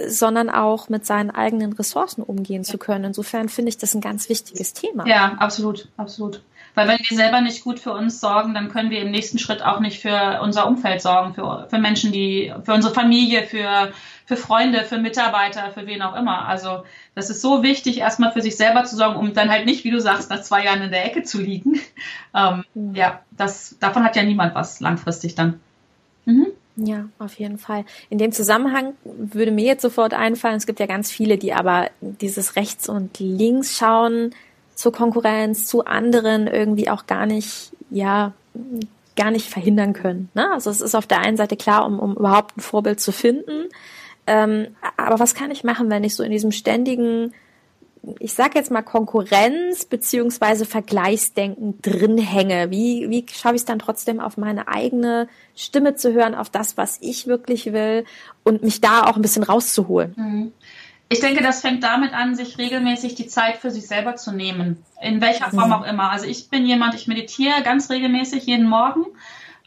sondern 0.06 0.48
auch 0.48 0.88
mit 0.88 1.04
seinen 1.04 1.30
eigenen 1.30 1.72
Ressourcen 1.72 2.22
umgehen 2.22 2.62
ja. 2.62 2.70
zu 2.70 2.78
können. 2.78 3.04
Insofern 3.04 3.48
finde 3.48 3.70
ich 3.70 3.78
das 3.78 3.94
ein 3.94 4.00
ganz 4.00 4.28
wichtiges 4.28 4.74
Thema. 4.74 5.06
Ja, 5.08 5.34
absolut, 5.38 5.88
absolut. 5.96 6.42
Weil 6.78 6.86
wenn 6.86 7.00
wir 7.00 7.16
selber 7.16 7.40
nicht 7.40 7.64
gut 7.64 7.80
für 7.80 7.92
uns 7.92 8.20
sorgen, 8.20 8.54
dann 8.54 8.68
können 8.68 8.90
wir 8.90 9.00
im 9.00 9.10
nächsten 9.10 9.40
Schritt 9.40 9.62
auch 9.62 9.80
nicht 9.80 10.00
für 10.00 10.38
unser 10.40 10.68
Umfeld 10.68 11.02
sorgen, 11.02 11.34
für, 11.34 11.66
für 11.68 11.78
Menschen, 11.78 12.12
die, 12.12 12.54
für 12.62 12.72
unsere 12.72 12.94
Familie, 12.94 13.42
für, 13.42 13.92
für 14.26 14.36
Freunde, 14.36 14.84
für 14.84 14.98
Mitarbeiter, 14.98 15.72
für 15.72 15.88
wen 15.88 16.02
auch 16.02 16.14
immer. 16.14 16.46
Also 16.46 16.84
das 17.16 17.30
ist 17.30 17.40
so 17.40 17.64
wichtig, 17.64 17.98
erstmal 17.98 18.30
für 18.30 18.42
sich 18.42 18.56
selber 18.56 18.84
zu 18.84 18.94
sorgen, 18.94 19.18
um 19.18 19.34
dann 19.34 19.50
halt 19.50 19.66
nicht, 19.66 19.82
wie 19.82 19.90
du 19.90 20.00
sagst, 20.00 20.30
nach 20.30 20.42
zwei 20.42 20.66
Jahren 20.66 20.82
in 20.82 20.92
der 20.92 21.04
Ecke 21.04 21.24
zu 21.24 21.40
liegen. 21.40 21.80
Ähm, 22.34 22.62
mhm. 22.74 22.94
Ja, 22.94 23.22
das, 23.30 23.76
davon 23.80 24.04
hat 24.04 24.14
ja 24.14 24.22
niemand 24.22 24.54
was 24.54 24.80
langfristig 24.80 25.34
dann. 25.34 25.60
Mhm. 26.26 26.48
Ja, 26.76 27.08
auf 27.18 27.38
jeden 27.38 27.58
Fall. 27.58 27.86
In 28.10 28.18
dem 28.18 28.32
Zusammenhang 28.32 28.92
würde 29.02 29.50
mir 29.50 29.64
jetzt 29.64 29.82
sofort 29.82 30.12
einfallen, 30.12 30.56
es 30.56 30.66
gibt 30.66 30.78
ja 30.78 30.86
ganz 30.86 31.10
viele, 31.10 31.38
die 31.38 31.54
aber 31.54 31.90
dieses 32.02 32.54
Rechts 32.54 32.88
und 32.88 33.18
Links 33.18 33.78
schauen 33.78 34.34
zur 34.78 34.92
Konkurrenz, 34.92 35.66
zu 35.66 35.86
anderen 35.86 36.46
irgendwie 36.46 36.88
auch 36.88 37.06
gar 37.06 37.26
nicht, 37.26 37.72
ja, 37.90 38.32
gar 39.16 39.32
nicht 39.32 39.50
verhindern 39.50 39.92
können. 39.92 40.28
Ne? 40.34 40.52
Also 40.52 40.70
es 40.70 40.80
ist 40.80 40.94
auf 40.94 41.08
der 41.08 41.18
einen 41.18 41.36
Seite 41.36 41.56
klar, 41.56 41.84
um, 41.84 41.98
um 41.98 42.14
überhaupt 42.14 42.56
ein 42.56 42.60
Vorbild 42.60 43.00
zu 43.00 43.10
finden. 43.10 43.70
Ähm, 44.28 44.68
aber 44.96 45.18
was 45.18 45.34
kann 45.34 45.50
ich 45.50 45.64
machen, 45.64 45.90
wenn 45.90 46.04
ich 46.04 46.14
so 46.14 46.22
in 46.22 46.30
diesem 46.30 46.52
ständigen, 46.52 47.34
ich 48.20 48.34
sag 48.34 48.54
jetzt 48.54 48.70
mal 48.70 48.82
Konkurrenz 48.82 49.84
beziehungsweise 49.84 50.64
Vergleichsdenken 50.64 51.82
drin 51.82 52.16
hänge? 52.16 52.70
Wie, 52.70 53.10
wie 53.10 53.26
schaffe 53.32 53.56
ich 53.56 53.62
es 53.62 53.66
dann 53.66 53.80
trotzdem 53.80 54.20
auf 54.20 54.36
meine 54.36 54.68
eigene 54.68 55.26
Stimme 55.56 55.96
zu 55.96 56.12
hören, 56.12 56.36
auf 56.36 56.50
das, 56.50 56.76
was 56.76 56.98
ich 57.00 57.26
wirklich 57.26 57.72
will 57.72 58.04
und 58.44 58.62
mich 58.62 58.80
da 58.80 59.06
auch 59.06 59.16
ein 59.16 59.22
bisschen 59.22 59.42
rauszuholen? 59.42 60.14
Mhm. 60.16 60.52
Ich 61.10 61.20
denke, 61.20 61.42
das 61.42 61.62
fängt 61.62 61.82
damit 61.82 62.12
an, 62.12 62.34
sich 62.34 62.58
regelmäßig 62.58 63.14
die 63.14 63.26
Zeit 63.26 63.56
für 63.56 63.70
sich 63.70 63.86
selber 63.86 64.16
zu 64.16 64.30
nehmen. 64.30 64.84
In 65.00 65.20
welcher 65.20 65.50
Form 65.50 65.68
mhm. 65.68 65.72
auch 65.72 65.86
immer. 65.86 66.10
Also 66.10 66.26
ich 66.26 66.50
bin 66.50 66.66
jemand, 66.66 66.94
ich 66.94 67.06
meditiere 67.06 67.62
ganz 67.62 67.88
regelmäßig 67.88 68.44
jeden 68.44 68.68
Morgen. 68.68 69.06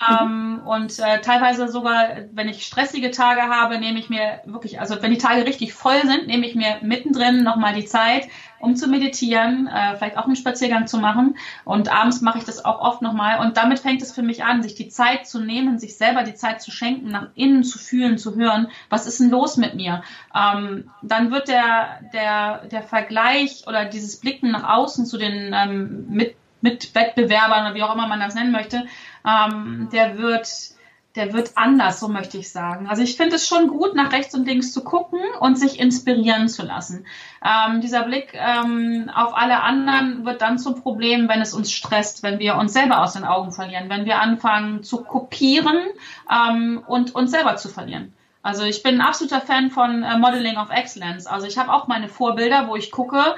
Mhm. 0.02 0.18
Ähm, 0.20 0.62
und 0.66 1.00
äh, 1.00 1.22
teilweise 1.22 1.68
sogar, 1.68 2.10
wenn 2.32 2.50
ich 2.50 2.66
stressige 2.66 3.12
Tage 3.12 3.42
habe, 3.42 3.78
nehme 3.80 4.00
ich 4.00 4.10
mir 4.10 4.42
wirklich, 4.46 4.80
also 4.80 5.02
wenn 5.02 5.12
die 5.12 5.18
Tage 5.18 5.46
richtig 5.46 5.74
voll 5.74 6.02
sind, 6.06 6.28
nehme 6.28 6.46
ich 6.48 6.56
mir 6.56 6.78
mittendrin 6.82 7.44
nochmal 7.44 7.74
die 7.74 7.86
Zeit, 7.86 8.28
um 8.60 8.76
zu 8.76 8.88
meditieren, 8.88 9.68
äh, 9.68 9.96
vielleicht 9.98 10.18
auch 10.18 10.26
einen 10.26 10.36
Spaziergang 10.36 10.88
zu 10.88 10.98
machen. 10.98 11.38
Und 11.66 11.92
abends 11.92 12.22
mache 12.22 12.40
ich 12.40 12.44
das 12.44 12.64
auch 12.64 12.80
oft 12.80 13.02
nochmal. 13.02 13.46
Und 13.46 13.58
damit 13.58 13.80
fängt 13.80 14.02
es 14.02 14.12
für 14.12 14.24
mich 14.24 14.44
an, 14.44 14.64
sich 14.64 14.76
die 14.76 14.90
Zeit 14.90 15.28
zu 15.28 15.40
nehmen, 15.40 15.80
sich 15.80 15.98
selber 15.98 16.24
die 16.24 16.36
Zeit 16.36 16.62
zu 16.62 16.72
schenken, 16.72 17.10
nach 17.10 17.28
innen 17.36 17.64
zu 17.64 17.78
fühlen, 17.78 18.18
zu 18.18 18.36
hören, 18.36 18.68
was 18.90 19.08
ist 19.08 19.20
denn 19.20 19.30
los 19.30 19.58
mit 19.58 19.76
mir? 19.76 20.04
Ähm, 20.36 20.90
dann 21.02 21.32
wird 21.32 21.48
der, 21.48 22.00
der, 22.14 22.66
der 22.68 22.84
Vergleich 22.84 23.64
oder 23.68 23.86
dieses 23.86 24.20
Blicken 24.20 24.52
nach 24.52 24.68
außen 24.68 25.06
zu 25.06 25.18
den 25.18 25.54
ähm, 25.54 26.06
mit 26.10 26.36
mit 26.62 26.94
Wettbewerbern 26.96 27.66
oder 27.66 27.76
wie 27.76 27.84
auch 27.84 27.94
immer 27.94 28.08
man 28.08 28.20
das 28.20 28.36
nennen 28.36 28.52
möchte, 28.52 28.86
ähm, 29.26 29.90
der 29.92 30.18
wird 30.18 30.48
der 31.16 31.34
wird 31.34 31.52
anders, 31.56 32.00
so 32.00 32.08
möchte 32.08 32.38
ich 32.38 32.52
sagen. 32.52 32.88
Also 32.88 33.04
ich 33.04 33.18
finde 33.18 33.36
es 33.36 33.48
schon 33.48 33.68
gut, 33.68 33.96
nach 33.96 34.14
rechts 34.14 34.34
und 34.34 34.46
links 34.46 34.72
zu 34.72 34.84
gucken 34.84 35.20
und 35.40 35.60
sich 35.60 35.80
inspirieren 35.80 36.48
zu 36.48 36.64
lassen. 36.64 37.06
Ähm, 37.44 37.82
dieser 37.82 38.04
Blick 38.04 38.34
ähm, 38.34 39.12
auf 39.14 39.36
alle 39.36 39.62
anderen 39.62 40.26
wird 40.26 40.42
dann 40.42 40.58
zum 40.58 40.82
Problem, 40.82 41.28
wenn 41.28 41.42
es 41.42 41.54
uns 41.54 41.72
stresst, 41.72 42.24
wenn 42.24 42.40
wir 42.40 42.56
uns 42.56 42.72
selber 42.72 43.02
aus 43.02 43.14
den 43.14 43.26
Augen 43.26 43.52
verlieren, 43.52 43.90
wenn 43.90 44.06
wir 44.06 44.22
anfangen 44.22 44.84
zu 44.84 45.04
kopieren 45.04 45.80
ähm, 46.32 46.82
und 46.88 47.14
uns 47.14 47.32
selber 47.32 47.58
zu 47.58 47.68
verlieren. 47.68 48.14
Also 48.44 48.64
ich 48.64 48.82
bin 48.82 48.96
ein 48.96 49.08
absoluter 49.08 49.42
Fan 49.42 49.70
von 49.70 50.04
äh, 50.04 50.18
Modeling 50.18 50.58
of 50.58 50.72
Excellence. 50.72 51.28
Also 51.28 51.46
ich 51.46 51.58
habe 51.58 51.74
auch 51.74 51.88
meine 51.88 52.08
Vorbilder, 52.08 52.68
wo 52.68 52.76
ich 52.76 52.90
gucke, 52.90 53.36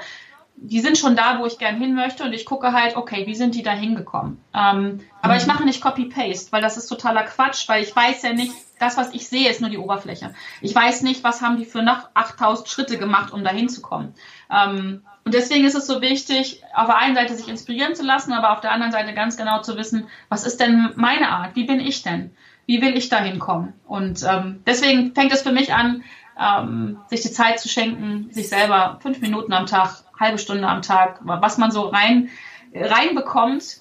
die 0.56 0.80
sind 0.80 0.96
schon 0.96 1.16
da, 1.16 1.38
wo 1.38 1.46
ich 1.46 1.58
gern 1.58 1.76
hin 1.76 1.94
möchte 1.94 2.24
und 2.24 2.32
ich 2.32 2.46
gucke 2.46 2.72
halt, 2.72 2.96
okay, 2.96 3.26
wie 3.26 3.34
sind 3.34 3.54
die 3.54 3.62
da 3.62 3.72
hingekommen? 3.72 4.42
Ähm, 4.54 5.00
aber 5.20 5.36
ich 5.36 5.46
mhm. 5.46 5.52
mache 5.52 5.64
nicht 5.64 5.82
Copy-Paste, 5.82 6.52
weil 6.52 6.62
das 6.62 6.76
ist 6.76 6.86
totaler 6.86 7.24
Quatsch, 7.24 7.68
weil 7.68 7.82
ich 7.82 7.94
weiß 7.94 8.22
ja 8.22 8.32
nicht, 8.32 8.52
das, 8.78 8.96
was 8.96 9.12
ich 9.14 9.28
sehe, 9.28 9.50
ist 9.50 9.60
nur 9.60 9.70
die 9.70 9.78
Oberfläche. 9.78 10.34
Ich 10.60 10.74
weiß 10.74 11.02
nicht, 11.02 11.24
was 11.24 11.42
haben 11.42 11.56
die 11.56 11.64
für 11.64 11.82
nach 11.82 12.08
8000 12.14 12.68
Schritte 12.68 12.98
gemacht, 12.98 13.32
um 13.32 13.44
da 13.44 13.50
hinzukommen. 13.50 14.14
Ähm, 14.50 15.02
und 15.24 15.34
deswegen 15.34 15.64
ist 15.64 15.74
es 15.74 15.86
so 15.86 16.00
wichtig, 16.00 16.62
auf 16.74 16.86
der 16.86 16.98
einen 16.98 17.14
Seite 17.14 17.34
sich 17.34 17.48
inspirieren 17.48 17.94
zu 17.94 18.04
lassen, 18.04 18.32
aber 18.32 18.52
auf 18.52 18.60
der 18.60 18.72
anderen 18.72 18.92
Seite 18.92 19.14
ganz 19.14 19.36
genau 19.36 19.62
zu 19.62 19.76
wissen, 19.76 20.06
was 20.28 20.44
ist 20.44 20.60
denn 20.60 20.90
meine 20.96 21.30
Art? 21.30 21.56
Wie 21.56 21.64
bin 21.64 21.80
ich 21.80 22.02
denn? 22.02 22.30
Wie 22.66 22.82
will 22.82 22.96
ich 22.96 23.08
da 23.08 23.18
hinkommen? 23.18 23.72
Und 23.86 24.22
ähm, 24.22 24.62
deswegen 24.66 25.14
fängt 25.14 25.32
es 25.32 25.42
für 25.42 25.52
mich 25.52 25.72
an, 25.72 26.04
ähm, 26.38 26.98
sich 27.08 27.22
die 27.22 27.32
Zeit 27.32 27.60
zu 27.60 27.68
schenken, 27.68 28.28
sich 28.32 28.48
selber 28.48 28.98
fünf 29.02 29.20
Minuten 29.20 29.52
am 29.52 29.66
Tag 29.66 30.03
halbe 30.18 30.38
Stunde 30.38 30.66
am 30.66 30.82
Tag, 30.82 31.20
was 31.22 31.58
man 31.58 31.70
so 31.70 31.88
rein 31.88 32.30
reinbekommt, 32.74 33.80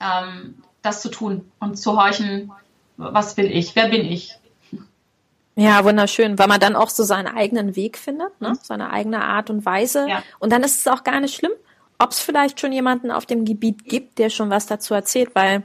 ähm, 0.00 0.62
das 0.82 1.02
zu 1.02 1.10
tun 1.10 1.50
und 1.58 1.76
zu 1.76 1.96
horchen, 1.96 2.52
was 2.96 3.36
will 3.36 3.50
ich, 3.50 3.74
wer 3.76 3.88
bin 3.88 4.04
ich. 4.04 4.36
Ja, 5.56 5.84
wunderschön, 5.84 6.38
weil 6.38 6.46
man 6.46 6.60
dann 6.60 6.76
auch 6.76 6.88
so 6.88 7.02
seinen 7.02 7.26
eigenen 7.26 7.76
Weg 7.76 7.98
findet, 7.98 8.40
ne? 8.40 8.50
Mhm. 8.50 8.58
seine 8.62 8.90
eigene 8.90 9.22
Art 9.22 9.50
und 9.50 9.66
Weise. 9.66 10.08
Ja. 10.08 10.22
Und 10.38 10.52
dann 10.52 10.62
ist 10.62 10.78
es 10.78 10.86
auch 10.86 11.04
gar 11.04 11.20
nicht 11.20 11.34
schlimm, 11.34 11.52
ob 11.98 12.12
es 12.12 12.20
vielleicht 12.20 12.60
schon 12.60 12.72
jemanden 12.72 13.10
auf 13.10 13.26
dem 13.26 13.44
Gebiet 13.44 13.84
gibt, 13.84 14.18
der 14.18 14.30
schon 14.30 14.48
was 14.48 14.66
dazu 14.66 14.94
erzählt, 14.94 15.34
weil 15.34 15.62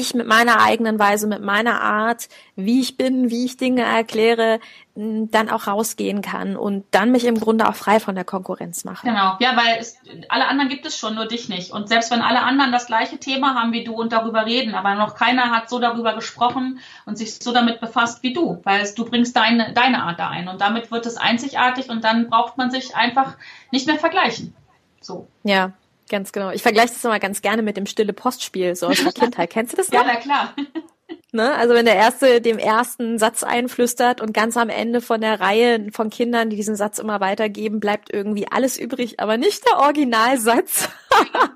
ich 0.00 0.14
mit 0.14 0.26
meiner 0.26 0.60
eigenen 0.60 0.98
Weise, 0.98 1.26
mit 1.26 1.42
meiner 1.42 1.80
Art, 1.80 2.28
wie 2.56 2.80
ich 2.80 2.96
bin, 2.96 3.30
wie 3.30 3.44
ich 3.44 3.56
Dinge 3.56 3.82
erkläre, 3.82 4.60
dann 4.94 5.48
auch 5.48 5.66
rausgehen 5.66 6.20
kann 6.20 6.56
und 6.56 6.84
dann 6.90 7.12
mich 7.12 7.24
im 7.24 7.40
Grunde 7.40 7.68
auch 7.68 7.74
frei 7.74 7.98
von 7.98 8.14
der 8.14 8.24
Konkurrenz 8.24 8.84
mache. 8.84 9.06
Genau, 9.06 9.36
ja, 9.40 9.56
weil 9.56 9.78
es, 9.80 9.96
alle 10.28 10.46
anderen 10.46 10.68
gibt 10.68 10.84
es 10.84 10.98
schon, 10.98 11.14
nur 11.14 11.26
dich 11.26 11.48
nicht. 11.48 11.70
Und 11.70 11.88
selbst 11.88 12.10
wenn 12.10 12.20
alle 12.20 12.42
anderen 12.42 12.72
das 12.72 12.86
gleiche 12.86 13.18
Thema 13.18 13.54
haben 13.54 13.72
wie 13.72 13.84
du 13.84 13.94
und 13.94 14.12
darüber 14.12 14.44
reden, 14.44 14.74
aber 14.74 14.94
noch 14.94 15.14
keiner 15.14 15.50
hat 15.50 15.70
so 15.70 15.78
darüber 15.78 16.14
gesprochen 16.14 16.80
und 17.06 17.16
sich 17.16 17.36
so 17.36 17.52
damit 17.52 17.80
befasst 17.80 18.22
wie 18.22 18.34
du, 18.34 18.60
weil 18.64 18.82
es, 18.82 18.94
du 18.94 19.04
bringst 19.06 19.34
deine, 19.34 19.72
deine 19.72 20.02
Art 20.02 20.18
da 20.18 20.28
ein 20.28 20.48
und 20.48 20.60
damit 20.60 20.90
wird 20.90 21.06
es 21.06 21.16
einzigartig 21.16 21.88
und 21.88 22.04
dann 22.04 22.28
braucht 22.28 22.58
man 22.58 22.70
sich 22.70 22.94
einfach 22.94 23.36
nicht 23.70 23.86
mehr 23.86 23.98
vergleichen. 23.98 24.54
So. 25.00 25.26
Ja, 25.42 25.72
Ganz 26.08 26.32
genau. 26.32 26.50
Ich 26.50 26.62
vergleiche 26.62 26.88
das 26.88 27.04
immer 27.04 27.18
ganz 27.18 27.42
gerne 27.42 27.62
mit 27.62 27.76
dem 27.76 27.86
stille 27.86 28.12
Postspiel, 28.12 28.74
so 28.76 28.88
aus 28.88 29.02
der 29.02 29.12
Kindheit. 29.12 29.50
Kennst 29.50 29.72
du 29.72 29.76
das 29.76 29.90
noch? 29.90 30.04
Ja, 30.04 30.12
na 30.14 30.20
klar. 30.20 30.54
Ne? 31.34 31.54
Also 31.54 31.72
wenn 31.72 31.86
der 31.86 31.96
Erste 31.96 32.42
dem 32.42 32.58
ersten 32.58 33.18
Satz 33.18 33.42
einflüstert 33.42 34.20
und 34.20 34.34
ganz 34.34 34.58
am 34.58 34.68
Ende 34.68 35.00
von 35.00 35.22
der 35.22 35.40
Reihe 35.40 35.90
von 35.90 36.10
Kindern, 36.10 36.50
die 36.50 36.56
diesen 36.56 36.76
Satz 36.76 36.98
immer 36.98 37.20
weitergeben, 37.20 37.80
bleibt 37.80 38.12
irgendwie 38.12 38.48
alles 38.48 38.78
übrig, 38.78 39.18
aber 39.18 39.38
nicht 39.38 39.66
der 39.66 39.78
Originalsatz. 39.78 40.90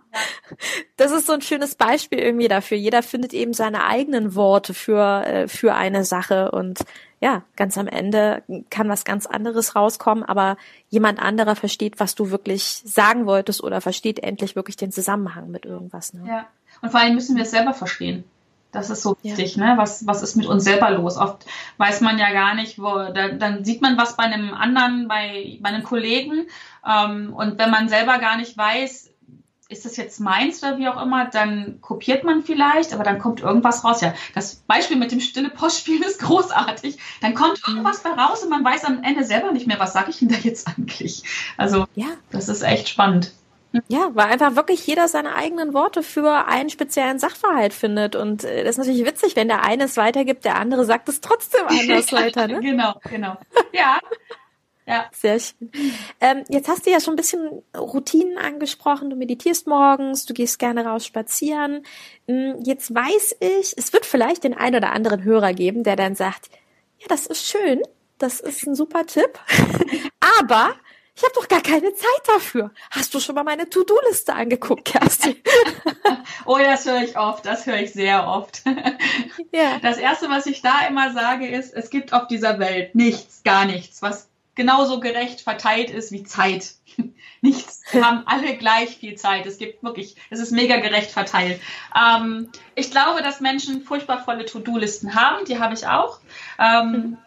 das 0.96 1.12
ist 1.12 1.26
so 1.26 1.34
ein 1.34 1.42
schönes 1.42 1.74
Beispiel 1.74 2.20
irgendwie 2.20 2.48
dafür. 2.48 2.78
Jeder 2.78 3.02
findet 3.02 3.34
eben 3.34 3.52
seine 3.52 3.84
eigenen 3.84 4.34
Worte 4.34 4.72
für, 4.72 5.26
äh, 5.26 5.46
für 5.46 5.74
eine 5.74 6.06
Sache 6.06 6.52
und 6.52 6.78
ja, 7.20 7.42
ganz 7.56 7.78
am 7.78 7.88
Ende 7.88 8.42
kann 8.68 8.88
was 8.88 9.04
ganz 9.04 9.26
anderes 9.26 9.75
rauskommen, 9.75 10.23
aber 10.23 10.56
jemand 10.90 11.18
anderer 11.20 11.56
versteht, 11.56 11.99
was 11.99 12.14
du 12.14 12.30
wirklich 12.30 12.82
sagen 12.85 13.26
wolltest 13.26 13.62
oder 13.62 13.80
versteht 13.80 14.18
endlich 14.18 14.54
wirklich 14.54 14.76
den 14.76 14.92
Zusammenhang 14.92 15.50
mit 15.50 15.64
irgendwas. 15.64 16.12
Ne? 16.12 16.25
Ja, 16.28 16.46
und 16.82 16.90
vor 16.90 17.00
allem 17.00 17.14
müssen 17.14 17.37
wir 17.37 17.44
es 17.44 17.50
selber 17.50 17.73
verstehen. 17.73 18.25
Das 18.73 18.90
ist 18.90 19.02
so 19.02 19.16
wichtig, 19.23 19.56
ja. 19.56 19.64
ne? 19.64 19.78
Was, 19.78 20.06
was 20.06 20.23
ist 20.23 20.37
mit 20.37 20.46
uns 20.46 20.64
selber 20.64 20.90
los? 20.90 21.16
Oft 21.16 21.46
weiß 21.78 22.02
man 22.02 22.18
ja 22.18 22.30
gar 22.32 22.54
nicht, 22.54 22.78
wo, 22.78 23.11
da, 23.12 23.28
dann 23.28 23.64
sieht 23.64 23.80
man 23.80 23.96
was 23.96 24.16
bei 24.16 24.25
einem 24.25 24.52
anderen, 24.52 25.08
bei, 25.08 25.58
bei 25.62 25.70
einem 25.70 25.82
Kollegen. 25.82 26.46
Ähm, 26.87 27.32
und 27.32 27.58
wenn 27.58 27.70
man 27.70 27.88
selber 27.88 28.18
gar 28.18 28.37
nicht 28.37 28.58
weiß, 28.58 29.11
ist 29.68 29.85
das 29.85 29.96
jetzt 29.96 30.20
meins 30.20 30.62
oder 30.62 30.78
wie 30.78 30.88
auch 30.88 31.02
immer, 31.02 31.26
dann 31.26 31.80
kopiert 31.80 32.23
man 32.23 32.42
vielleicht, 32.42 32.92
aber 32.92 33.02
dann 33.02 33.18
kommt 33.18 33.40
irgendwas 33.40 33.85
raus. 33.85 34.00
Ja, 34.00 34.14
das 34.35 34.56
Beispiel 34.56 34.96
mit 34.96 35.11
dem 35.11 35.20
stille 35.20 35.50
Postspielen 35.50 36.02
ist 36.06 36.20
großartig. 36.20 36.99
Dann 37.20 37.35
kommt 37.35 37.61
mhm. 37.66 37.75
irgendwas 37.75 38.02
da 38.02 38.14
raus 38.14 38.42
und 38.42 38.50
man 38.50 38.64
weiß 38.64 38.85
am 38.85 39.02
Ende 39.02 39.25
selber 39.25 39.52
nicht 39.52 39.66
mehr, 39.66 39.80
was 39.80 39.92
sage 39.92 40.11
ich 40.11 40.18
denn 40.18 40.28
da 40.28 40.37
jetzt 40.37 40.68
eigentlich. 40.68 41.25
Also, 41.56 41.87
ja. 41.94 42.06
das 42.30 42.49
ist 42.49 42.62
echt 42.62 42.88
spannend. 42.88 43.32
Ja, 43.88 44.11
weil 44.14 44.26
einfach 44.26 44.56
wirklich 44.56 44.87
jeder 44.87 45.08
seine 45.08 45.35
eigenen 45.35 45.75
Worte 45.75 46.02
für 46.02 46.46
einen 46.46 46.70
speziellen 46.70 47.18
Sachverhalt 47.18 47.75
findet. 47.75 48.16
Und 48.16 48.44
äh, 48.44 48.64
das 48.64 48.73
ist 48.73 48.78
natürlich 48.78 49.04
witzig, 49.04 49.37
wenn 49.37 49.49
der 49.49 49.64
eine 49.64 49.85
es 49.85 49.96
weitergibt, 49.96 50.44
der 50.44 50.56
andere 50.56 50.85
sagt 50.85 51.08
es 51.08 51.20
trotzdem 51.20 51.66
anders 51.66 52.12
weiter. 52.12 52.46
Ne? 52.49 52.61
genau, 52.61 52.94
genau. 53.11 53.37
Ja. 53.73 53.99
Ja. 54.86 55.06
Sehr 55.12 55.40
schön. 55.40 55.70
Ähm, 56.20 56.44
jetzt 56.48 56.68
hast 56.68 56.86
du 56.86 56.90
ja 56.90 57.00
schon 57.00 57.14
ein 57.14 57.16
bisschen 57.16 57.62
Routinen 57.76 58.38
angesprochen. 58.38 59.10
Du 59.10 59.16
meditierst 59.16 59.66
morgens, 59.66 60.26
du 60.26 60.34
gehst 60.34 60.60
gerne 60.60 60.86
raus 60.86 61.04
spazieren. 61.04 61.84
Hm, 62.28 62.62
jetzt 62.62 62.94
weiß 62.94 63.36
ich, 63.40 63.74
es 63.76 63.92
wird 63.92 64.06
vielleicht 64.06 64.44
den 64.44 64.54
einen 64.54 64.76
oder 64.76 64.92
anderen 64.92 65.24
Hörer 65.24 65.54
geben, 65.54 65.82
der 65.82 65.96
dann 65.96 66.14
sagt, 66.14 66.50
ja, 66.98 67.06
das 67.08 67.26
ist 67.26 67.48
schön, 67.48 67.82
das 68.18 68.38
ist 68.40 68.64
ein 68.66 68.76
super 68.76 69.04
Tipp. 69.06 69.38
Aber 70.40 70.74
ich 71.16 71.22
habe 71.24 71.32
doch 71.34 71.48
gar 71.48 71.62
keine 71.62 71.92
Zeit 71.94 72.22
dafür. 72.26 72.70
Hast 72.90 73.12
du 73.12 73.18
schon 73.18 73.34
mal 73.34 73.42
meine 73.42 73.68
To-Do-Liste 73.68 74.34
angeguckt, 74.34 74.84
Kerstin? 74.84 75.36
oh, 76.44 76.58
das 76.58 76.86
höre 76.86 77.02
ich 77.02 77.16
oft, 77.18 77.44
das 77.44 77.66
höre 77.66 77.80
ich 77.80 77.92
sehr 77.92 78.28
oft. 78.28 78.62
ja. 79.50 79.78
Das 79.82 79.96
Erste, 79.96 80.28
was 80.28 80.46
ich 80.46 80.62
da 80.62 80.86
immer 80.88 81.12
sage, 81.12 81.48
ist, 81.48 81.74
es 81.74 81.90
gibt 81.90 82.12
auf 82.12 82.28
dieser 82.28 82.60
Welt 82.60 82.94
nichts, 82.94 83.42
gar 83.42 83.64
nichts, 83.64 84.02
was 84.02 84.28
genauso 84.56 84.98
gerecht 84.98 85.42
verteilt 85.42 85.90
ist 85.90 86.10
wie 86.10 86.25
Zeit. 86.25 86.75
Nichts. 87.42 87.82
Wir 87.92 88.04
haben 88.04 88.25
alle 88.26 88.56
gleich 88.56 88.96
viel 88.96 89.14
Zeit. 89.14 89.46
Es 89.46 89.58
gibt 89.58 89.84
wirklich, 89.84 90.16
es 90.30 90.40
ist 90.40 90.50
mega 90.50 90.78
gerecht 90.78 91.12
verteilt. 91.12 91.60
Ähm, 91.94 92.48
ich 92.75 92.90
glaube, 92.90 93.22
dass 93.22 93.40
Menschen 93.40 93.82
furchtbar 93.82 94.25
volle 94.25 94.46
To-Do-Listen 94.46 95.14
haben. 95.14 95.44
Die 95.44 95.60
habe 95.60 95.75
ich 95.75 95.86
auch. 95.86 96.18
Ähm, 96.58 97.18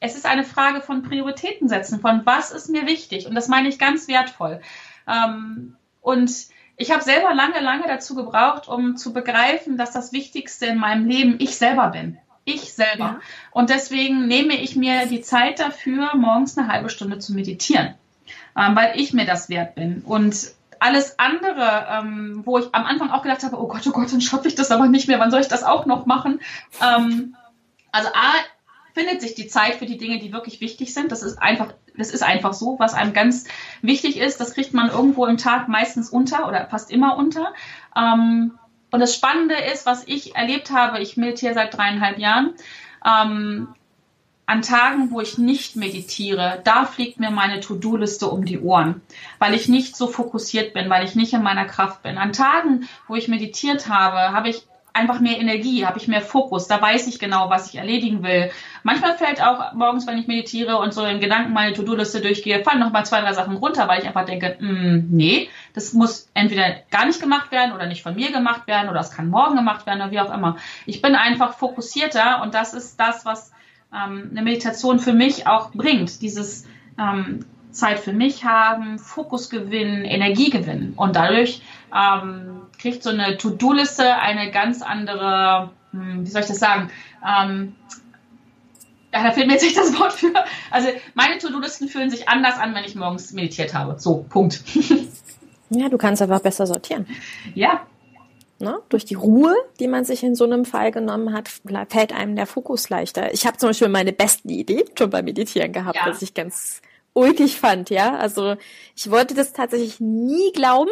es 0.00 0.16
ist 0.16 0.26
eine 0.26 0.44
Frage 0.44 0.80
von 0.80 1.02
Prioritäten 1.02 1.68
setzen, 1.68 2.00
von 2.00 2.26
was 2.26 2.50
ist 2.50 2.68
mir 2.68 2.86
wichtig. 2.86 3.26
Und 3.26 3.34
das 3.34 3.48
meine 3.48 3.68
ich 3.68 3.78
ganz 3.78 4.08
wertvoll. 4.08 4.60
Ähm, 5.06 5.76
und 6.00 6.30
ich 6.76 6.90
habe 6.90 7.02
selber 7.02 7.32
lange, 7.34 7.60
lange 7.60 7.86
dazu 7.86 8.14
gebraucht, 8.14 8.68
um 8.68 8.96
zu 8.96 9.12
begreifen, 9.12 9.76
dass 9.76 9.92
das 9.92 10.12
Wichtigste 10.12 10.66
in 10.66 10.78
meinem 10.78 11.06
Leben 11.06 11.36
ich 11.38 11.56
selber 11.56 11.88
bin. 11.88 12.18
Ich 12.44 12.72
selber. 12.74 13.04
Ja. 13.04 13.20
Und 13.52 13.70
deswegen 13.70 14.26
nehme 14.26 14.54
ich 14.54 14.76
mir 14.76 15.06
die 15.06 15.22
Zeit 15.22 15.60
dafür, 15.60 16.14
morgens 16.14 16.58
eine 16.58 16.68
halbe 16.68 16.90
Stunde 16.90 17.18
zu 17.18 17.32
meditieren, 17.34 17.94
ähm, 18.56 18.76
weil 18.76 18.98
ich 19.00 19.12
mir 19.12 19.24
das 19.24 19.48
wert 19.48 19.74
bin. 19.74 20.02
Und 20.04 20.52
alles 20.80 21.18
andere, 21.18 21.86
ähm, 21.90 22.42
wo 22.44 22.58
ich 22.58 22.66
am 22.72 22.84
Anfang 22.84 23.10
auch 23.10 23.22
gedacht 23.22 23.42
habe, 23.42 23.58
oh 23.58 23.66
Gott, 23.68 23.86
oh 23.86 23.92
Gott, 23.92 24.12
dann 24.12 24.20
schaffe 24.20 24.48
ich 24.48 24.54
das 24.54 24.70
aber 24.70 24.86
nicht 24.86 25.08
mehr, 25.08 25.18
wann 25.18 25.30
soll 25.30 25.40
ich 25.40 25.48
das 25.48 25.64
auch 25.64 25.86
noch 25.86 26.04
machen? 26.04 26.40
Ähm, 26.82 27.34
also 27.92 28.08
A, 28.08 28.32
findet 28.94 29.20
sich 29.20 29.34
die 29.34 29.48
Zeit 29.48 29.74
für 29.74 29.86
die 29.86 29.98
Dinge, 29.98 30.18
die 30.18 30.32
wirklich 30.32 30.60
wichtig 30.60 30.94
sind. 30.94 31.10
Das 31.10 31.22
ist 31.22 31.38
einfach, 31.38 31.74
das 31.96 32.10
ist 32.10 32.22
einfach 32.22 32.52
so, 32.52 32.76
was 32.78 32.94
einem 32.94 33.12
ganz 33.12 33.46
wichtig 33.82 34.18
ist. 34.18 34.40
Das 34.40 34.54
kriegt 34.54 34.72
man 34.72 34.88
irgendwo 34.88 35.26
im 35.26 35.36
Tag 35.36 35.68
meistens 35.68 36.10
unter 36.10 36.46
oder 36.48 36.66
fast 36.66 36.90
immer 36.90 37.16
unter. 37.16 37.52
Ähm, 37.96 38.58
und 38.94 39.00
das 39.00 39.12
Spannende 39.12 39.56
ist, 39.56 39.86
was 39.86 40.06
ich 40.06 40.36
erlebt 40.36 40.70
habe, 40.70 41.00
ich 41.00 41.16
meditiere 41.16 41.52
seit 41.52 41.76
dreieinhalb 41.76 42.16
Jahren, 42.16 42.54
ähm, 43.04 43.74
an 44.46 44.62
Tagen, 44.62 45.10
wo 45.10 45.20
ich 45.20 45.36
nicht 45.36 45.74
meditiere, 45.74 46.60
da 46.62 46.84
fliegt 46.84 47.18
mir 47.18 47.32
meine 47.32 47.58
To-Do-Liste 47.58 48.28
um 48.28 48.44
die 48.44 48.60
Ohren, 48.60 49.02
weil 49.40 49.52
ich 49.54 49.68
nicht 49.68 49.96
so 49.96 50.06
fokussiert 50.06 50.74
bin, 50.74 50.88
weil 50.90 51.04
ich 51.04 51.16
nicht 51.16 51.32
in 51.32 51.42
meiner 51.42 51.64
Kraft 51.64 52.04
bin. 52.04 52.18
An 52.18 52.32
Tagen, 52.32 52.88
wo 53.08 53.16
ich 53.16 53.26
meditiert 53.26 53.88
habe, 53.88 54.32
habe 54.32 54.48
ich 54.48 54.64
einfach 54.94 55.18
mehr 55.18 55.38
Energie, 55.38 55.84
habe 55.84 55.98
ich 55.98 56.08
mehr 56.08 56.22
Fokus, 56.22 56.68
da 56.68 56.80
weiß 56.80 57.08
ich 57.08 57.18
genau, 57.18 57.50
was 57.50 57.68
ich 57.68 57.78
erledigen 57.78 58.22
will. 58.22 58.50
Manchmal 58.84 59.18
fällt 59.18 59.42
auch 59.42 59.72
morgens, 59.74 60.06
wenn 60.06 60.18
ich 60.18 60.28
meditiere 60.28 60.78
und 60.78 60.94
so 60.94 61.04
in 61.04 61.20
Gedanken 61.20 61.52
meine 61.52 61.72
To-Do-Liste 61.74 62.20
durchgehe, 62.20 62.62
fallen 62.62 62.78
noch 62.78 62.92
mal 62.92 63.04
zwei, 63.04 63.20
drei 63.20 63.32
Sachen 63.32 63.56
runter, 63.56 63.88
weil 63.88 64.00
ich 64.00 64.06
einfach 64.06 64.24
denke, 64.24 64.56
mh, 64.60 64.72
mm, 64.72 65.06
nee, 65.10 65.50
das 65.74 65.92
muss 65.92 66.30
entweder 66.32 66.76
gar 66.90 67.06
nicht 67.06 67.20
gemacht 67.20 67.50
werden 67.50 67.72
oder 67.72 67.86
nicht 67.86 68.02
von 68.02 68.14
mir 68.14 68.30
gemacht 68.30 68.68
werden 68.68 68.88
oder 68.88 69.00
es 69.00 69.10
kann 69.10 69.28
morgen 69.28 69.56
gemacht 69.56 69.84
werden 69.84 70.00
oder 70.00 70.12
wie 70.12 70.20
auch 70.20 70.32
immer. 70.32 70.56
Ich 70.86 71.02
bin 71.02 71.16
einfach 71.16 71.54
fokussierter 71.54 72.40
und 72.42 72.54
das 72.54 72.72
ist 72.72 72.98
das, 73.00 73.26
was 73.26 73.50
ähm, 73.92 74.28
eine 74.30 74.42
Meditation 74.42 75.00
für 75.00 75.12
mich 75.12 75.48
auch 75.48 75.72
bringt. 75.72 76.22
Dieses 76.22 76.68
ähm, 76.98 77.44
Zeit 77.74 77.98
für 77.98 78.12
mich 78.12 78.44
haben, 78.44 78.98
Fokus 78.98 79.50
gewinnen, 79.50 80.04
Energie 80.04 80.50
gewinnen. 80.50 80.94
Und 80.96 81.16
dadurch 81.16 81.62
ähm, 81.94 82.62
kriegt 82.78 83.02
so 83.02 83.10
eine 83.10 83.36
To-Do-Liste 83.36 84.16
eine 84.16 84.50
ganz 84.50 84.82
andere, 84.82 85.70
hm, 85.90 86.24
wie 86.24 86.30
soll 86.30 86.42
ich 86.42 86.48
das 86.48 86.58
sagen? 86.58 86.90
Ähm, 87.22 87.74
ja, 89.12 89.22
da 89.22 89.30
fehlt 89.32 89.46
mir 89.46 89.54
jetzt 89.54 89.62
nicht 89.62 89.76
das 89.76 89.98
Wort 89.98 90.12
für. 90.12 90.32
Also 90.70 90.88
meine 91.14 91.38
To-Do-Listen 91.38 91.88
fühlen 91.88 92.10
sich 92.10 92.28
anders 92.28 92.58
an, 92.58 92.74
wenn 92.74 92.84
ich 92.84 92.94
morgens 92.94 93.32
meditiert 93.32 93.74
habe. 93.74 93.98
So, 93.98 94.24
Punkt. 94.28 94.62
ja, 95.70 95.88
du 95.88 95.98
kannst 95.98 96.22
aber 96.22 96.38
besser 96.40 96.66
sortieren. 96.66 97.06
Ja, 97.54 97.82
Ne? 98.60 98.78
Durch 98.88 99.04
die 99.04 99.14
Ruhe, 99.14 99.54
die 99.80 99.88
man 99.88 100.04
sich 100.04 100.22
in 100.22 100.36
so 100.36 100.44
einem 100.44 100.64
Fall 100.64 100.92
genommen 100.92 101.32
hat, 101.34 101.50
fällt 101.88 102.12
einem 102.12 102.36
der 102.36 102.46
Fokus 102.46 102.88
leichter. 102.88 103.34
Ich 103.34 103.46
habe 103.46 103.58
zum 103.58 103.70
Beispiel 103.70 103.88
meine 103.88 104.12
besten 104.12 104.48
Ideen 104.48 104.84
schon 104.96 105.10
beim 105.10 105.24
Meditieren 105.24 105.72
gehabt, 105.72 105.96
ja. 105.96 106.06
was 106.06 106.22
ich 106.22 106.34
ganz 106.34 106.80
ulkig 107.14 107.58
fand, 107.58 107.90
ja. 107.90 108.16
Also 108.16 108.56
ich 108.94 109.10
wollte 109.10 109.34
das 109.34 109.52
tatsächlich 109.52 110.00
nie 110.00 110.52
glauben. 110.52 110.90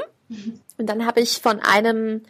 Und 0.79 0.87
dann 0.87 1.05
habe 1.05 1.21
ich 1.21 1.43
von 1.43 1.61
einem, 1.61 2.23